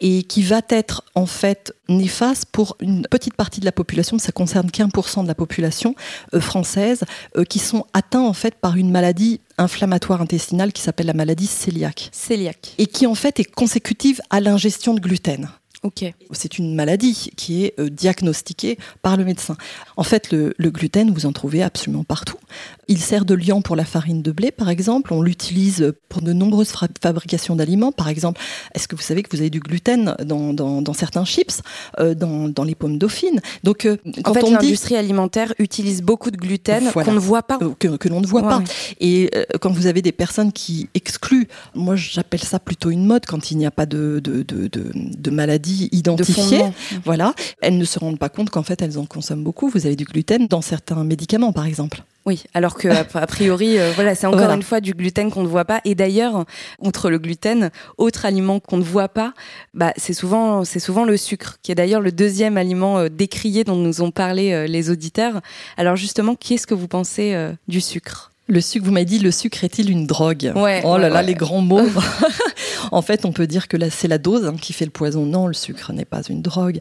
Et 0.00 0.22
qui 0.22 0.42
va 0.42 0.60
être 0.68 1.04
en 1.14 1.26
fait 1.26 1.72
néfaste 1.88 2.46
pour 2.52 2.76
une 2.80 3.06
petite 3.08 3.34
partie 3.34 3.60
de 3.60 3.64
la 3.64 3.72
population. 3.72 4.18
Ça 4.18 4.32
concerne 4.32 4.68
15% 4.68 5.22
de 5.22 5.28
la 5.28 5.34
population 5.34 5.94
euh, 6.34 6.40
française 6.40 7.04
euh, 7.36 7.44
qui 7.44 7.58
sont 7.58 7.86
atteints 7.92 8.20
en 8.20 8.32
fait 8.32 8.54
par 8.54 8.76
une 8.76 8.90
maladie 8.90 9.40
inflammatoire 9.58 10.20
intestinale 10.20 10.72
qui 10.72 10.82
s'appelle 10.82 11.06
la 11.06 11.14
maladie 11.14 11.48
cœliaque. 11.48 12.10
Cœliaque. 12.28 12.74
Et 12.78 12.86
qui 12.86 13.06
en 13.06 13.14
fait 13.14 13.40
est 13.40 13.44
consécutive 13.44 14.20
à 14.30 14.40
l'ingestion 14.40 14.94
de 14.94 15.00
gluten. 15.00 15.48
Ok. 15.82 16.04
C'est 16.32 16.58
une 16.58 16.74
maladie 16.74 17.30
qui 17.36 17.64
est 17.64 17.78
euh, 17.78 17.88
diagnostiquée 17.88 18.78
par 19.02 19.16
le 19.16 19.24
médecin. 19.24 19.56
En 19.96 20.02
fait, 20.02 20.30
le, 20.32 20.54
gluten, 20.58 21.12
vous 21.12 21.26
en 21.26 21.32
trouvez 21.32 21.62
absolument 21.62 22.04
partout. 22.04 22.38
Il 22.88 22.98
sert 22.98 23.24
de 23.24 23.34
liant 23.34 23.62
pour 23.62 23.74
la 23.74 23.84
farine 23.84 24.22
de 24.22 24.32
blé, 24.32 24.50
par 24.50 24.68
exemple. 24.68 25.12
On 25.12 25.22
l'utilise 25.22 25.92
pour 26.08 26.22
de 26.22 26.32
nombreuses 26.32 26.72
fabrications 27.00 27.56
d'aliments. 27.56 27.92
Par 27.92 28.08
exemple, 28.08 28.40
est-ce 28.74 28.86
que 28.86 28.94
vous 28.94 29.02
savez 29.02 29.22
que 29.22 29.34
vous 29.34 29.40
avez 29.40 29.50
du 29.50 29.60
gluten 29.60 30.14
dans, 30.24 30.52
dans, 30.52 30.92
certains 30.92 31.24
chips, 31.24 31.62
euh, 31.98 32.14
dans, 32.14 32.48
dans, 32.48 32.64
les 32.64 32.74
pommes 32.74 32.98
dauphines? 32.98 33.40
Donc, 33.64 33.86
euh, 33.86 33.96
quand 34.22 34.30
en 34.30 34.34
fait, 34.34 34.50
l'industrie 34.50 34.96
alimentaire 34.96 35.52
utilise 35.58 36.02
beaucoup 36.02 36.30
de 36.30 36.36
gluten 36.36 36.92
qu'on 36.92 37.12
ne 37.12 37.18
voit 37.18 37.42
pas. 37.42 37.58
Que, 37.78 38.08
l'on 38.08 38.20
ne 38.20 38.26
voit 38.26 38.42
pas. 38.42 38.62
Et 39.00 39.30
quand 39.60 39.72
vous 39.72 39.86
avez 39.86 40.02
des 40.02 40.12
personnes 40.12 40.52
qui 40.52 40.88
excluent, 40.94 41.48
moi 41.74 41.96
j'appelle 41.96 42.42
ça 42.42 42.58
plutôt 42.58 42.90
une 42.90 43.06
mode 43.06 43.26
quand 43.26 43.50
il 43.50 43.58
n'y 43.58 43.66
a 43.66 43.70
pas 43.70 43.86
de, 43.86 44.20
de, 44.22 44.42
de, 44.42 44.68
de 44.68 45.30
maladie 45.30 45.88
identifiées. 45.92 46.64
Voilà, 47.04 47.34
elles 47.60 47.78
ne 47.78 47.84
se 47.84 47.98
rendent 47.98 48.18
pas 48.18 48.28
compte 48.28 48.50
qu'en 48.50 48.62
fait 48.62 48.80
elles 48.82 48.98
en 48.98 49.06
consomment 49.06 49.44
beaucoup. 49.44 49.68
Vous 49.68 49.86
avez 49.86 49.96
du 49.96 50.04
gluten 50.04 50.46
dans 50.46 50.62
certains 50.62 51.02
médicaments, 51.04 51.52
par 51.52 51.66
exemple. 51.66 52.02
Oui, 52.26 52.42
alors 52.54 52.74
que 52.74 52.88
a 52.88 53.26
priori, 53.28 53.78
euh, 53.78 53.92
voilà, 53.94 54.16
c'est 54.16 54.26
encore 54.26 54.50
une 54.50 54.64
fois 54.64 54.80
du 54.80 54.94
gluten 54.94 55.30
qu'on 55.30 55.44
ne 55.44 55.48
voit 55.48 55.64
pas. 55.64 55.80
Et 55.84 55.94
d'ailleurs, 55.94 56.44
contre 56.82 57.08
le 57.08 57.18
gluten, 57.18 57.70
autre 57.98 58.26
aliment 58.26 58.58
qu'on 58.58 58.78
ne 58.78 58.82
voit 58.82 59.08
pas, 59.08 59.32
bah, 59.74 59.92
c'est 59.96 60.12
souvent, 60.12 60.64
c'est 60.64 60.80
souvent 60.80 61.04
le 61.04 61.16
sucre, 61.16 61.58
qui 61.62 61.70
est 61.70 61.76
d'ailleurs 61.76 62.00
le 62.00 62.10
deuxième 62.10 62.56
aliment 62.56 62.98
euh, 62.98 63.08
décrié 63.08 63.62
dont 63.62 63.76
nous 63.76 64.02
ont 64.02 64.10
parlé 64.10 64.52
euh, 64.52 64.66
les 64.66 64.90
auditeurs. 64.90 65.40
Alors 65.76 65.94
justement, 65.94 66.34
qu'est-ce 66.34 66.66
que 66.66 66.74
vous 66.74 66.88
pensez 66.88 67.36
du 67.68 67.80
sucre? 67.80 68.32
Le 68.48 68.60
sucre, 68.60 68.84
vous 68.84 68.92
m'avez 68.92 69.04
dit, 69.04 69.18
le 69.18 69.32
sucre 69.32 69.64
est-il 69.64 69.90
une 69.90 70.06
drogue? 70.06 70.52
Ouais, 70.54 70.82
Oh 70.84 70.98
là 70.98 71.08
là, 71.08 71.22
les 71.22 71.34
grands 71.34 71.62
mots. 71.62 71.88
en 72.92 73.02
fait, 73.02 73.24
on 73.24 73.32
peut 73.32 73.46
dire 73.48 73.66
que 73.66 73.76
là, 73.76 73.90
c'est 73.90 74.06
la 74.06 74.18
dose 74.18 74.46
hein, 74.46 74.54
qui 74.60 74.72
fait 74.72 74.84
le 74.84 74.92
poison. 74.92 75.26
Non, 75.26 75.48
le 75.48 75.54
sucre 75.54 75.92
n'est 75.92 76.04
pas 76.04 76.22
une 76.22 76.42
drogue. 76.42 76.78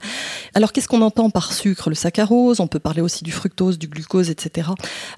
Alors, 0.54 0.72
qu'est-ce 0.72 0.88
qu'on 0.88 1.02
entend 1.02 1.32
par 1.32 1.54
sucre? 1.54 1.90
Le 1.90 1.96
saccharose, 1.96 2.60
on 2.60 2.68
peut 2.68 2.80
parler 2.80 3.02
aussi 3.02 3.24
du 3.24 3.32
fructose, 3.32 3.80
du 3.80 3.88
glucose, 3.88 4.30
etc. 4.30 4.70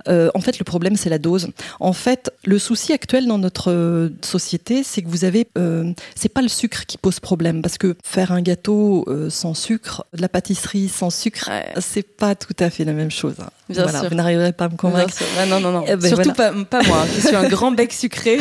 Euh, 0.08 0.30
en 0.36 0.40
fait, 0.40 0.58
le 0.58 0.64
problème, 0.64 0.96
c'est 0.96 1.10
la 1.10 1.20
dose. 1.20 1.50
En 1.82 1.94
fait, 1.94 2.32
le 2.46 2.60
souci 2.60 2.94
actuel 2.94 3.28
dans 3.28 3.38
notre 3.38 3.72
euh, 3.72 4.10
société, 4.22 4.84
c'est 4.84 5.02
que 5.02 5.10
vous 5.10 5.26
avez, 5.26 5.48
euh, 5.58 5.92
c'est 6.16 6.30
pas 6.30 6.42
le 6.42 6.48
sucre 6.48 6.86
qui 6.86 6.98
pose 6.98 7.20
problème, 7.20 7.62
parce 7.62 7.78
que 7.78 7.98
faire 8.04 8.32
un 8.32 8.42
gâteau 8.42 9.04
euh, 9.08 9.30
sans 9.30 9.54
sucre, 9.54 10.06
de 10.14 10.22
la 10.22 10.30
pâtisserie 10.30 10.88
sans 10.88 11.10
sucre, 11.10 11.50
c'est 11.80 12.08
pas 12.08 12.36
tout 12.36 12.56
à 12.60 12.70
fait 12.70 12.86
la 12.86 12.94
même 12.94 13.12
chose. 13.12 13.36
Hein. 13.42 13.50
Bien 13.70 13.84
voilà, 13.84 14.00
sûr. 14.00 14.10
Vous 14.10 14.16
n'arriverez 14.16 14.54
pas 14.54 14.66
à 14.66 14.70
me 14.70 14.78
convaincre. 14.78 15.14
Ah, 15.38 15.46
non, 15.46 15.60
non, 15.60 15.72
non. 15.72 15.84
Eh 15.88 15.96
ben, 15.98 16.08
Surtout 16.08 16.34
pas, 16.38 16.54
pas, 16.64 16.84
moi, 16.84 17.06
je 17.16 17.28
suis 17.28 17.36
un 17.36 17.48
grand 17.50 17.72
bec 17.72 17.92
sucré. 17.92 18.40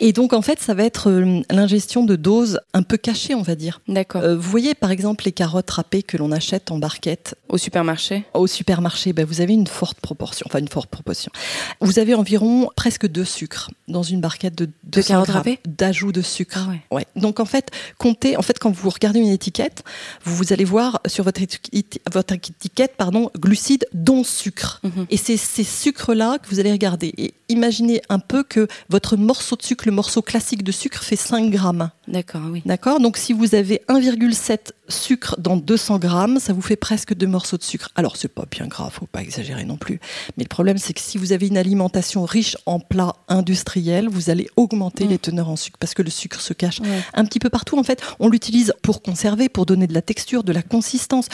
Et 0.00 0.12
donc, 0.12 0.32
en 0.32 0.42
fait, 0.42 0.60
ça 0.60 0.74
va 0.74 0.84
être 0.84 1.10
euh, 1.10 1.40
l'ingestion 1.50 2.04
de 2.04 2.14
doses 2.14 2.60
un 2.74 2.82
peu 2.82 2.96
cachées, 2.96 3.34
on 3.34 3.42
va 3.42 3.54
dire. 3.54 3.80
D'accord. 3.88 4.22
Euh, 4.22 4.36
vous 4.36 4.50
voyez, 4.50 4.74
par 4.74 4.90
exemple, 4.90 5.24
les 5.24 5.32
carottes 5.32 5.70
râpées 5.70 6.02
que 6.02 6.16
l'on 6.16 6.30
achète 6.30 6.70
en 6.70 6.78
barquette. 6.78 7.36
Au 7.48 7.58
supermarché? 7.58 8.24
Au 8.34 8.46
supermarché, 8.46 9.12
ben, 9.12 9.24
vous 9.24 9.40
avez 9.40 9.54
une 9.54 9.66
forte 9.66 9.98
proportion, 10.00 10.46
enfin 10.48 10.58
une 10.58 10.68
forte 10.68 10.90
proportion. 10.90 11.32
Vous 11.80 11.98
avez 11.98 12.14
environ 12.14 12.68
presque 12.76 13.06
deux 13.06 13.24
sucres 13.24 13.70
dans 13.88 14.02
une 14.02 14.20
barquette 14.20 14.54
de, 14.54 14.68
de 14.84 15.02
carottes 15.02 15.30
râpées? 15.30 15.58
D'ajout 15.66 16.12
de 16.12 16.22
sucre. 16.22 16.58
Ah 16.66 16.70
ouais. 16.70 16.80
ouais. 16.90 17.06
Donc, 17.16 17.40
en 17.40 17.46
fait, 17.46 17.70
comptez, 17.98 18.36
en 18.36 18.42
fait, 18.42 18.58
quand 18.58 18.70
vous 18.70 18.90
regardez 18.90 19.20
une 19.20 19.28
étiquette, 19.28 19.84
vous, 20.24 20.36
vous 20.36 20.52
allez 20.52 20.64
voir 20.64 21.00
sur 21.06 21.24
votre, 21.24 21.40
étiquette, 21.42 22.00
votre 22.12 22.34
étiquette 22.34 22.94
pardon, 22.96 23.30
glucides 23.38 23.86
dont 23.92 24.24
sucre. 24.24 24.80
Mhm. 24.82 25.06
Et 25.10 25.16
c'est 25.16 25.36
ces 25.36 25.64
sucres-là 25.64 26.38
que 26.38 26.48
vous 26.48 26.60
allez 26.60 26.72
regarder. 26.74 27.14
Et 27.16 27.34
imaginez 27.48 28.02
un 28.08 28.18
peu 28.18 28.42
que 28.42 28.68
votre 28.88 29.16
morceau 29.16 29.56
de 29.56 29.62
sucre, 29.62 29.84
le 29.86 29.92
morceau 29.92 30.22
classique 30.22 30.62
de 30.62 30.72
sucre, 30.72 31.02
fait 31.02 31.16
5 31.16 31.50
grammes. 31.50 31.90
D'accord, 32.06 32.42
oui. 32.50 32.62
D'accord? 32.66 33.00
Donc 33.00 33.16
si 33.16 33.32
vous 33.32 33.54
avez 33.54 33.80
1,7 33.88 34.72
sucre 34.88 35.36
dans 35.38 35.56
200 35.56 35.98
grammes, 35.98 36.38
ça 36.38 36.52
vous 36.52 36.60
fait 36.60 36.76
presque 36.76 37.14
deux 37.14 37.26
morceaux 37.26 37.56
de 37.56 37.62
sucre. 37.62 37.88
Alors 37.94 38.16
c'est 38.16 38.28
pas 38.28 38.44
bien 38.50 38.66
grave, 38.66 38.92
faut 38.92 39.06
pas 39.06 39.22
exagérer 39.22 39.64
non 39.64 39.76
plus. 39.76 40.00
Mais 40.36 40.44
le 40.44 40.48
problème 40.48 40.78
c'est 40.78 40.92
que 40.92 41.00
si 41.00 41.16
vous 41.16 41.32
avez 41.32 41.46
une 41.46 41.56
alimentation 41.56 42.24
riche 42.24 42.56
en 42.66 42.80
plats 42.80 43.16
industriels, 43.28 44.08
vous 44.08 44.30
allez 44.30 44.48
augmenter 44.56 45.06
mm. 45.06 45.08
les 45.08 45.18
teneurs 45.18 45.48
en 45.48 45.56
sucre 45.56 45.78
parce 45.78 45.94
que 45.94 46.02
le 46.02 46.10
sucre 46.10 46.40
se 46.40 46.52
cache 46.52 46.80
un 47.14 47.24
petit 47.24 47.38
peu 47.38 47.48
partout. 47.50 47.78
En 47.78 47.82
fait, 47.82 48.02
on 48.20 48.28
l'utilise 48.28 48.74
pour 48.82 49.02
conserver, 49.02 49.48
pour 49.48 49.66
donner 49.66 49.86
de 49.86 49.94
la 49.94 50.02
texture, 50.02 50.44
de 50.44 50.52
la 50.52 50.62
consistance. 50.62 51.28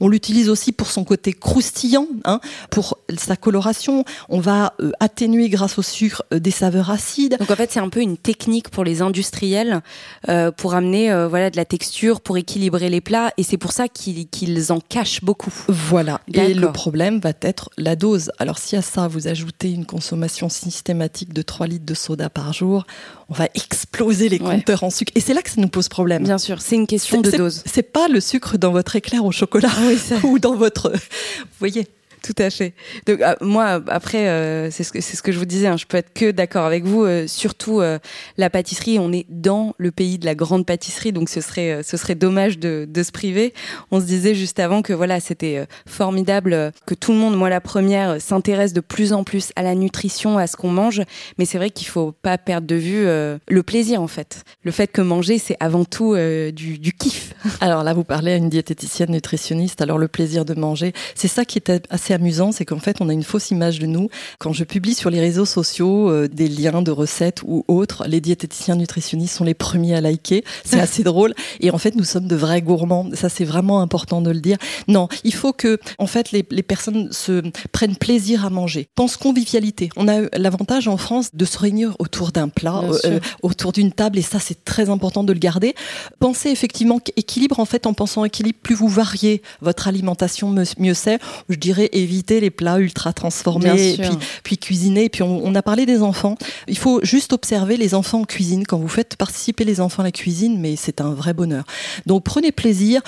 On 0.00 0.08
l'utilise 0.08 0.48
aussi 0.48 0.72
pour 0.72 0.90
son 0.90 1.04
côté 1.04 1.32
croustillant, 1.32 2.08
hein, 2.24 2.40
pour 2.70 2.98
sa 3.16 3.36
coloration. 3.36 4.04
On 4.28 4.40
va 4.40 4.74
euh, 4.80 4.85
atténuer 5.00 5.48
grâce 5.48 5.78
au 5.78 5.82
sucre 5.82 6.22
euh, 6.32 6.38
des 6.38 6.50
saveurs 6.50 6.90
acides. 6.90 7.36
Donc 7.38 7.50
en 7.50 7.56
fait 7.56 7.70
c'est 7.72 7.80
un 7.80 7.88
peu 7.88 8.00
une 8.00 8.16
technique 8.16 8.70
pour 8.70 8.84
les 8.84 9.02
industriels 9.02 9.82
euh, 10.28 10.50
pour 10.50 10.74
amener 10.74 11.10
euh, 11.10 11.28
voilà 11.28 11.50
de 11.50 11.56
la 11.56 11.64
texture, 11.64 12.20
pour 12.20 12.36
équilibrer 12.36 12.88
les 12.88 13.00
plats, 13.00 13.32
et 13.36 13.42
c'est 13.42 13.58
pour 13.58 13.72
ça 13.72 13.88
qu'ils 13.88 14.72
en 14.72 14.80
cachent 14.80 15.22
beaucoup. 15.22 15.52
Voilà. 15.68 16.20
Et 16.32 16.54
le 16.54 16.72
problème 16.72 17.20
va 17.20 17.32
être 17.40 17.70
la 17.76 17.96
dose. 17.96 18.30
Alors 18.38 18.58
si 18.58 18.76
à 18.76 18.82
ça 18.82 19.08
vous 19.08 19.28
ajoutez 19.28 19.72
une 19.72 19.86
consommation 19.86 20.48
systématique 20.48 21.32
de 21.32 21.42
3 21.42 21.66
litres 21.66 21.86
de 21.86 21.94
soda 21.94 22.30
par 22.30 22.52
jour, 22.52 22.86
on 23.28 23.34
va 23.34 23.48
exploser 23.54 24.28
les 24.28 24.38
compteurs 24.38 24.84
en 24.84 24.90
sucre. 24.90 25.12
Et 25.14 25.20
c'est 25.20 25.34
là 25.34 25.42
que 25.42 25.50
ça 25.50 25.60
nous 25.60 25.68
pose 25.68 25.88
problème. 25.88 26.22
Bien 26.22 26.38
sûr, 26.38 26.60
c'est 26.60 26.76
une 26.76 26.86
question 26.86 27.20
de 27.20 27.30
dose. 27.30 27.62
C'est 27.66 27.82
pas 27.82 28.08
le 28.08 28.20
sucre 28.20 28.56
dans 28.56 28.72
votre 28.72 28.96
éclair 28.96 29.24
au 29.24 29.32
chocolat 29.32 29.70
ou 30.24 30.38
dans 30.38 30.54
votre. 30.54 30.90
Vous 30.90 31.58
voyez 31.58 31.86
tout 32.26 32.42
à 32.42 32.50
fait. 32.50 32.74
Donc 33.06 33.20
ah, 33.22 33.36
moi 33.40 33.80
après 33.86 34.28
euh, 34.28 34.68
c'est 34.72 34.82
ce 34.82 34.90
que 34.90 35.00
ce 35.00 35.22
que 35.22 35.30
je 35.30 35.38
vous 35.38 35.44
disais, 35.44 35.68
hein, 35.68 35.76
je 35.76 35.86
peux 35.86 35.96
être 35.96 36.12
que 36.12 36.32
d'accord 36.32 36.64
avec 36.64 36.84
vous. 36.84 37.04
Euh, 37.04 37.28
surtout 37.28 37.80
euh, 37.80 37.98
la 38.36 38.50
pâtisserie, 38.50 38.98
on 38.98 39.12
est 39.12 39.26
dans 39.28 39.74
le 39.78 39.92
pays 39.92 40.18
de 40.18 40.26
la 40.26 40.34
grande 40.34 40.66
pâtisserie, 40.66 41.12
donc 41.12 41.28
ce 41.28 41.40
serait 41.40 41.82
ce 41.84 41.96
serait 41.96 42.16
dommage 42.16 42.58
de, 42.58 42.88
se 42.96 43.12
priver. 43.12 43.54
On 43.92 44.00
se 44.00 44.06
disait 44.06 44.34
juste 44.34 44.58
avant 44.58 44.82
que 44.82 44.92
voilà 44.92 45.20
c'était 45.20 45.66
formidable 45.86 46.72
que 46.86 46.94
tout 46.94 47.12
le 47.12 47.18
monde, 47.18 47.36
moi 47.36 47.48
la 47.48 47.60
première, 47.60 48.20
s'intéresse 48.20 48.72
de 48.72 48.80
plus 48.80 49.12
en 49.12 49.22
plus 49.22 49.52
à 49.54 49.62
la 49.62 49.76
nutrition, 49.76 50.38
à 50.38 50.48
ce 50.48 50.56
qu'on 50.56 50.70
mange. 50.70 51.02
Mais 51.38 51.44
c'est 51.44 51.58
vrai 51.58 51.70
qu'il 51.70 51.86
faut 51.86 52.10
pas 52.10 52.38
perdre 52.38 52.66
de 52.66 52.74
vue 52.74 53.04
le 53.04 53.62
plaisir 53.62 54.02
en 54.02 54.08
fait. 54.08 54.42
Le 54.64 54.72
fait 54.72 54.88
que 54.88 55.02
manger 55.02 55.38
c'est 55.38 55.56
avant 55.60 55.84
tout 55.84 56.16
du, 56.16 56.78
du 56.78 56.92
kiff. 56.92 57.34
Alors 57.60 57.84
là 57.84 57.94
vous 57.94 58.04
parlez 58.04 58.32
à 58.32 58.36
une 58.36 58.48
diététicienne 58.48 59.12
nutritionniste. 59.12 59.80
Alors 59.80 59.98
le 59.98 60.08
plaisir 60.08 60.44
de 60.44 60.54
manger, 60.54 60.92
c'est 61.14 61.28
ça 61.28 61.44
qui 61.44 61.58
est 61.58 61.70
assez 61.90 62.14
amusant, 62.16 62.52
c'est 62.52 62.64
qu'en 62.64 62.78
fait, 62.78 62.96
on 63.00 63.08
a 63.08 63.12
une 63.12 63.22
fausse 63.22 63.50
image 63.50 63.78
de 63.78 63.86
nous. 63.86 64.08
Quand 64.38 64.52
je 64.52 64.64
publie 64.64 64.94
sur 64.94 65.10
les 65.10 65.20
réseaux 65.20 65.46
sociaux 65.46 66.10
euh, 66.10 66.28
des 66.28 66.48
liens 66.48 66.82
de 66.82 66.90
recettes 66.90 67.42
ou 67.44 67.64
autres, 67.68 68.04
les 68.06 68.20
diététiciens 68.20 68.76
nutritionnistes 68.76 69.36
sont 69.36 69.44
les 69.44 69.54
premiers 69.54 69.94
à 69.94 70.00
liker. 70.00 70.44
C'est 70.64 70.80
assez 70.86 71.02
drôle. 71.02 71.34
Et 71.60 71.70
en 71.70 71.78
fait, 71.78 71.94
nous 71.94 72.04
sommes 72.04 72.26
de 72.26 72.36
vrais 72.36 72.62
gourmands. 72.62 73.08
Ça, 73.14 73.28
c'est 73.28 73.44
vraiment 73.44 73.80
important 73.80 74.20
de 74.20 74.30
le 74.30 74.40
dire. 74.40 74.58
Non, 74.88 75.08
il 75.24 75.34
faut 75.34 75.52
que, 75.52 75.78
en 75.98 76.06
fait, 76.06 76.32
les, 76.32 76.44
les 76.50 76.62
personnes 76.62 77.12
se 77.12 77.42
prennent 77.72 77.96
plaisir 77.96 78.44
à 78.44 78.50
manger. 78.50 78.88
Pense 78.94 79.16
convivialité. 79.16 79.90
On 79.96 80.08
a 80.08 80.22
l'avantage 80.36 80.88
en 80.88 80.96
France 80.96 81.30
de 81.34 81.44
se 81.44 81.58
réunir 81.58 81.94
autour 81.98 82.32
d'un 82.32 82.48
plat, 82.48 82.82
euh, 82.82 82.98
euh, 83.04 83.20
autour 83.42 83.72
d'une 83.72 83.92
table, 83.92 84.18
et 84.18 84.22
ça, 84.22 84.38
c'est 84.38 84.64
très 84.64 84.90
important 84.90 85.24
de 85.24 85.32
le 85.32 85.38
garder. 85.38 85.74
Pensez 86.18 86.50
effectivement 86.50 87.00
équilibre. 87.16 87.60
En 87.60 87.64
fait, 87.64 87.86
en 87.86 87.94
pensant 87.94 88.24
équilibre, 88.24 88.58
plus 88.62 88.74
vous 88.74 88.88
variez 88.88 89.42
votre 89.60 89.88
alimentation, 89.88 90.54
mieux 90.78 90.94
c'est. 90.94 91.18
Je 91.48 91.56
dirais 91.56 91.88
éviter 92.06 92.40
les 92.40 92.50
plats 92.50 92.78
ultra 92.78 93.12
transformés, 93.12 93.96
puis, 93.98 94.18
puis 94.42 94.58
cuisiner. 94.58 95.08
puis 95.08 95.22
on, 95.22 95.54
a 95.54 95.62
parlé 95.62 95.86
des 95.86 96.02
enfants. 96.02 96.36
Il 96.68 96.78
faut 96.78 97.00
juste 97.02 97.32
observer 97.32 97.76
les 97.76 97.94
enfants 97.94 98.20
en 98.20 98.24
cuisine 98.24 98.64
quand 98.66 98.78
vous 98.78 98.88
faites 98.88 99.16
participer 99.16 99.64
les 99.64 99.80
enfants 99.80 100.02
à 100.02 100.06
la 100.06 100.12
cuisine, 100.12 100.60
mais 100.60 100.76
c'est 100.76 101.00
un 101.00 101.12
vrai 101.12 101.34
bonheur. 101.34 101.64
Donc 102.06 102.24
prenez 102.24 102.52
plaisir. 102.52 103.02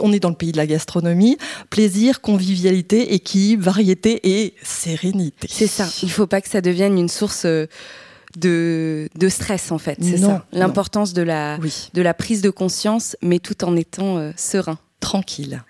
On 0.00 0.12
est 0.12 0.20
dans 0.20 0.30
le 0.30 0.34
pays 0.34 0.52
de 0.52 0.56
la 0.56 0.66
gastronomie. 0.66 1.36
Plaisir, 1.70 2.20
convivialité, 2.20 3.14
équilibre, 3.14 3.64
variété 3.64 4.20
et 4.24 4.54
sérénité. 4.62 5.48
C'est 5.50 5.66
ça. 5.66 5.88
Il 6.02 6.10
faut 6.10 6.26
pas 6.26 6.40
que 6.40 6.48
ça 6.48 6.60
devienne 6.60 6.98
une 6.98 7.08
source 7.08 7.44
euh, 7.44 7.66
de, 8.36 9.08
de 9.16 9.28
stress 9.28 9.72
en 9.72 9.78
fait, 9.78 9.98
c'est 10.00 10.18
ça. 10.18 10.44
L'importance 10.52 11.12
de 11.12 11.22
la, 11.22 11.58
de 11.58 12.02
la 12.02 12.14
prise 12.14 12.42
de 12.42 12.50
conscience, 12.50 13.16
mais 13.22 13.38
tout 13.38 13.64
en 13.64 13.76
étant 13.76 14.18
euh, 14.18 14.32
serein. 14.36 14.78
Tranquille. 15.00 15.62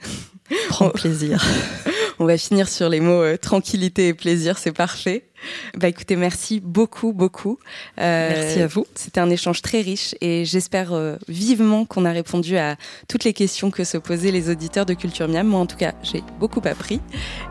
Prends 0.69 0.91
plaisir. 0.95 1.45
On 2.23 2.27
va 2.27 2.37
finir 2.37 2.69
sur 2.69 2.91
les 2.91 3.01
mots 3.01 3.23
euh, 3.23 3.39
tranquillité 3.39 4.09
et 4.09 4.15
plaisir, 4.15 4.59
c'est 4.59 4.73
parfait. 4.73 5.31
Bah 5.77 5.89
écoutez, 5.89 6.17
merci 6.17 6.61
beaucoup, 6.61 7.13
beaucoup. 7.13 7.59
Euh, 7.99 8.31
merci 8.35 8.61
à 8.61 8.67
vous. 8.67 8.87
C'était 8.95 9.21
un 9.21 9.31
échange 9.31 9.63
très 9.63 9.81
riche 9.81 10.15
et 10.21 10.45
j'espère 10.45 10.93
euh, 10.93 11.17
vivement 11.29 11.85
qu'on 11.85 12.05
a 12.05 12.13
répondu 12.13 12.57
à 12.57 12.77
toutes 13.09 13.25
les 13.25 13.33
questions 13.33 13.71
que 13.71 13.85
se 13.85 13.97
posaient 13.97 14.31
les 14.31 14.51
auditeurs 14.51 14.87
de 14.87 14.95
Culture 14.95 15.29
Miam. 15.29 15.47
Moi, 15.47 15.61
en 15.61 15.67
tout 15.67 15.77
cas, 15.77 15.93
j'ai 16.03 16.23
beaucoup 16.39 16.61
appris 16.65 17.01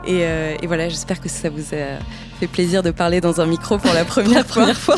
et, 0.05 0.23
euh, 0.23 0.55
et 0.61 0.67
voilà, 0.67 0.89
j'espère 0.89 1.19
que 1.19 1.29
ça 1.29 1.49
vous 1.49 1.73
a 1.73 1.99
fait 2.39 2.47
plaisir 2.47 2.83
de 2.83 2.91
parler 2.91 3.21
dans 3.21 3.41
un 3.41 3.45
micro 3.45 3.77
pour 3.77 3.93
la 3.93 4.05
première, 4.05 4.45
première 4.45 4.77
fois. 4.77 4.97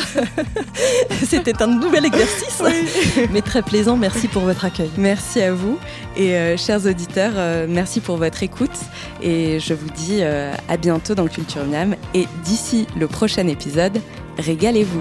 C'était 1.26 1.62
un 1.62 1.66
nouvel 1.66 2.04
exercice, 2.04 2.62
mais 3.32 3.42
très 3.42 3.62
plaisant. 3.62 3.96
Merci 3.96 4.28
pour 4.28 4.42
votre 4.42 4.64
accueil. 4.64 4.90
Merci 4.96 5.40
à 5.40 5.52
vous 5.52 5.78
et 6.16 6.56
chers 6.56 6.86
auditeurs, 6.86 7.32
merci 7.68 8.00
pour 8.00 8.16
votre 8.16 8.42
écoute 8.42 8.70
et 9.22 9.58
je 9.62 9.74
vous 9.74 9.88
dis 9.90 10.18
euh, 10.20 10.54
à 10.68 10.76
bientôt 10.76 11.14
dans 11.14 11.28
Culture 11.28 11.64
Miam 11.64 11.94
et 12.14 12.26
d'ici 12.44 12.86
le 12.96 13.06
prochain 13.06 13.46
épisode, 13.46 14.00
régalez-vous. 14.38 15.00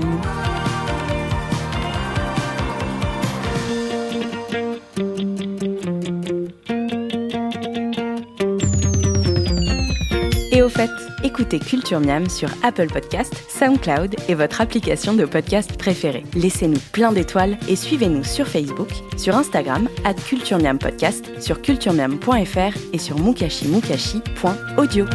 Écoutez 11.31 11.59
Culture 11.59 12.01
Miam 12.01 12.27
sur 12.27 12.49
Apple 12.61 12.87
Podcast, 12.87 13.33
SoundCloud 13.47 14.15
et 14.27 14.35
votre 14.35 14.59
application 14.59 15.13
de 15.13 15.23
podcast 15.23 15.77
préférée. 15.77 16.25
Laissez-nous 16.35 16.81
plein 16.91 17.13
d'étoiles 17.13 17.57
et 17.69 17.77
suivez-nous 17.77 18.25
sur 18.25 18.45
Facebook, 18.45 18.89
sur 19.15 19.37
Instagram, 19.37 19.87
at 20.03 20.15
Culture 20.15 20.57
Miam 20.57 20.77
Podcast, 20.77 21.31
sur 21.39 21.61
culturemiam.fr 21.61 22.77
et 22.91 22.97
sur 22.97 23.17
mukashimukashi.audio. 23.17 25.05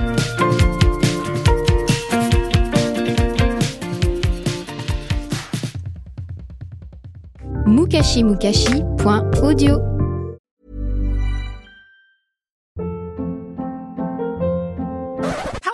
mukashimukashi.audio 7.67 9.96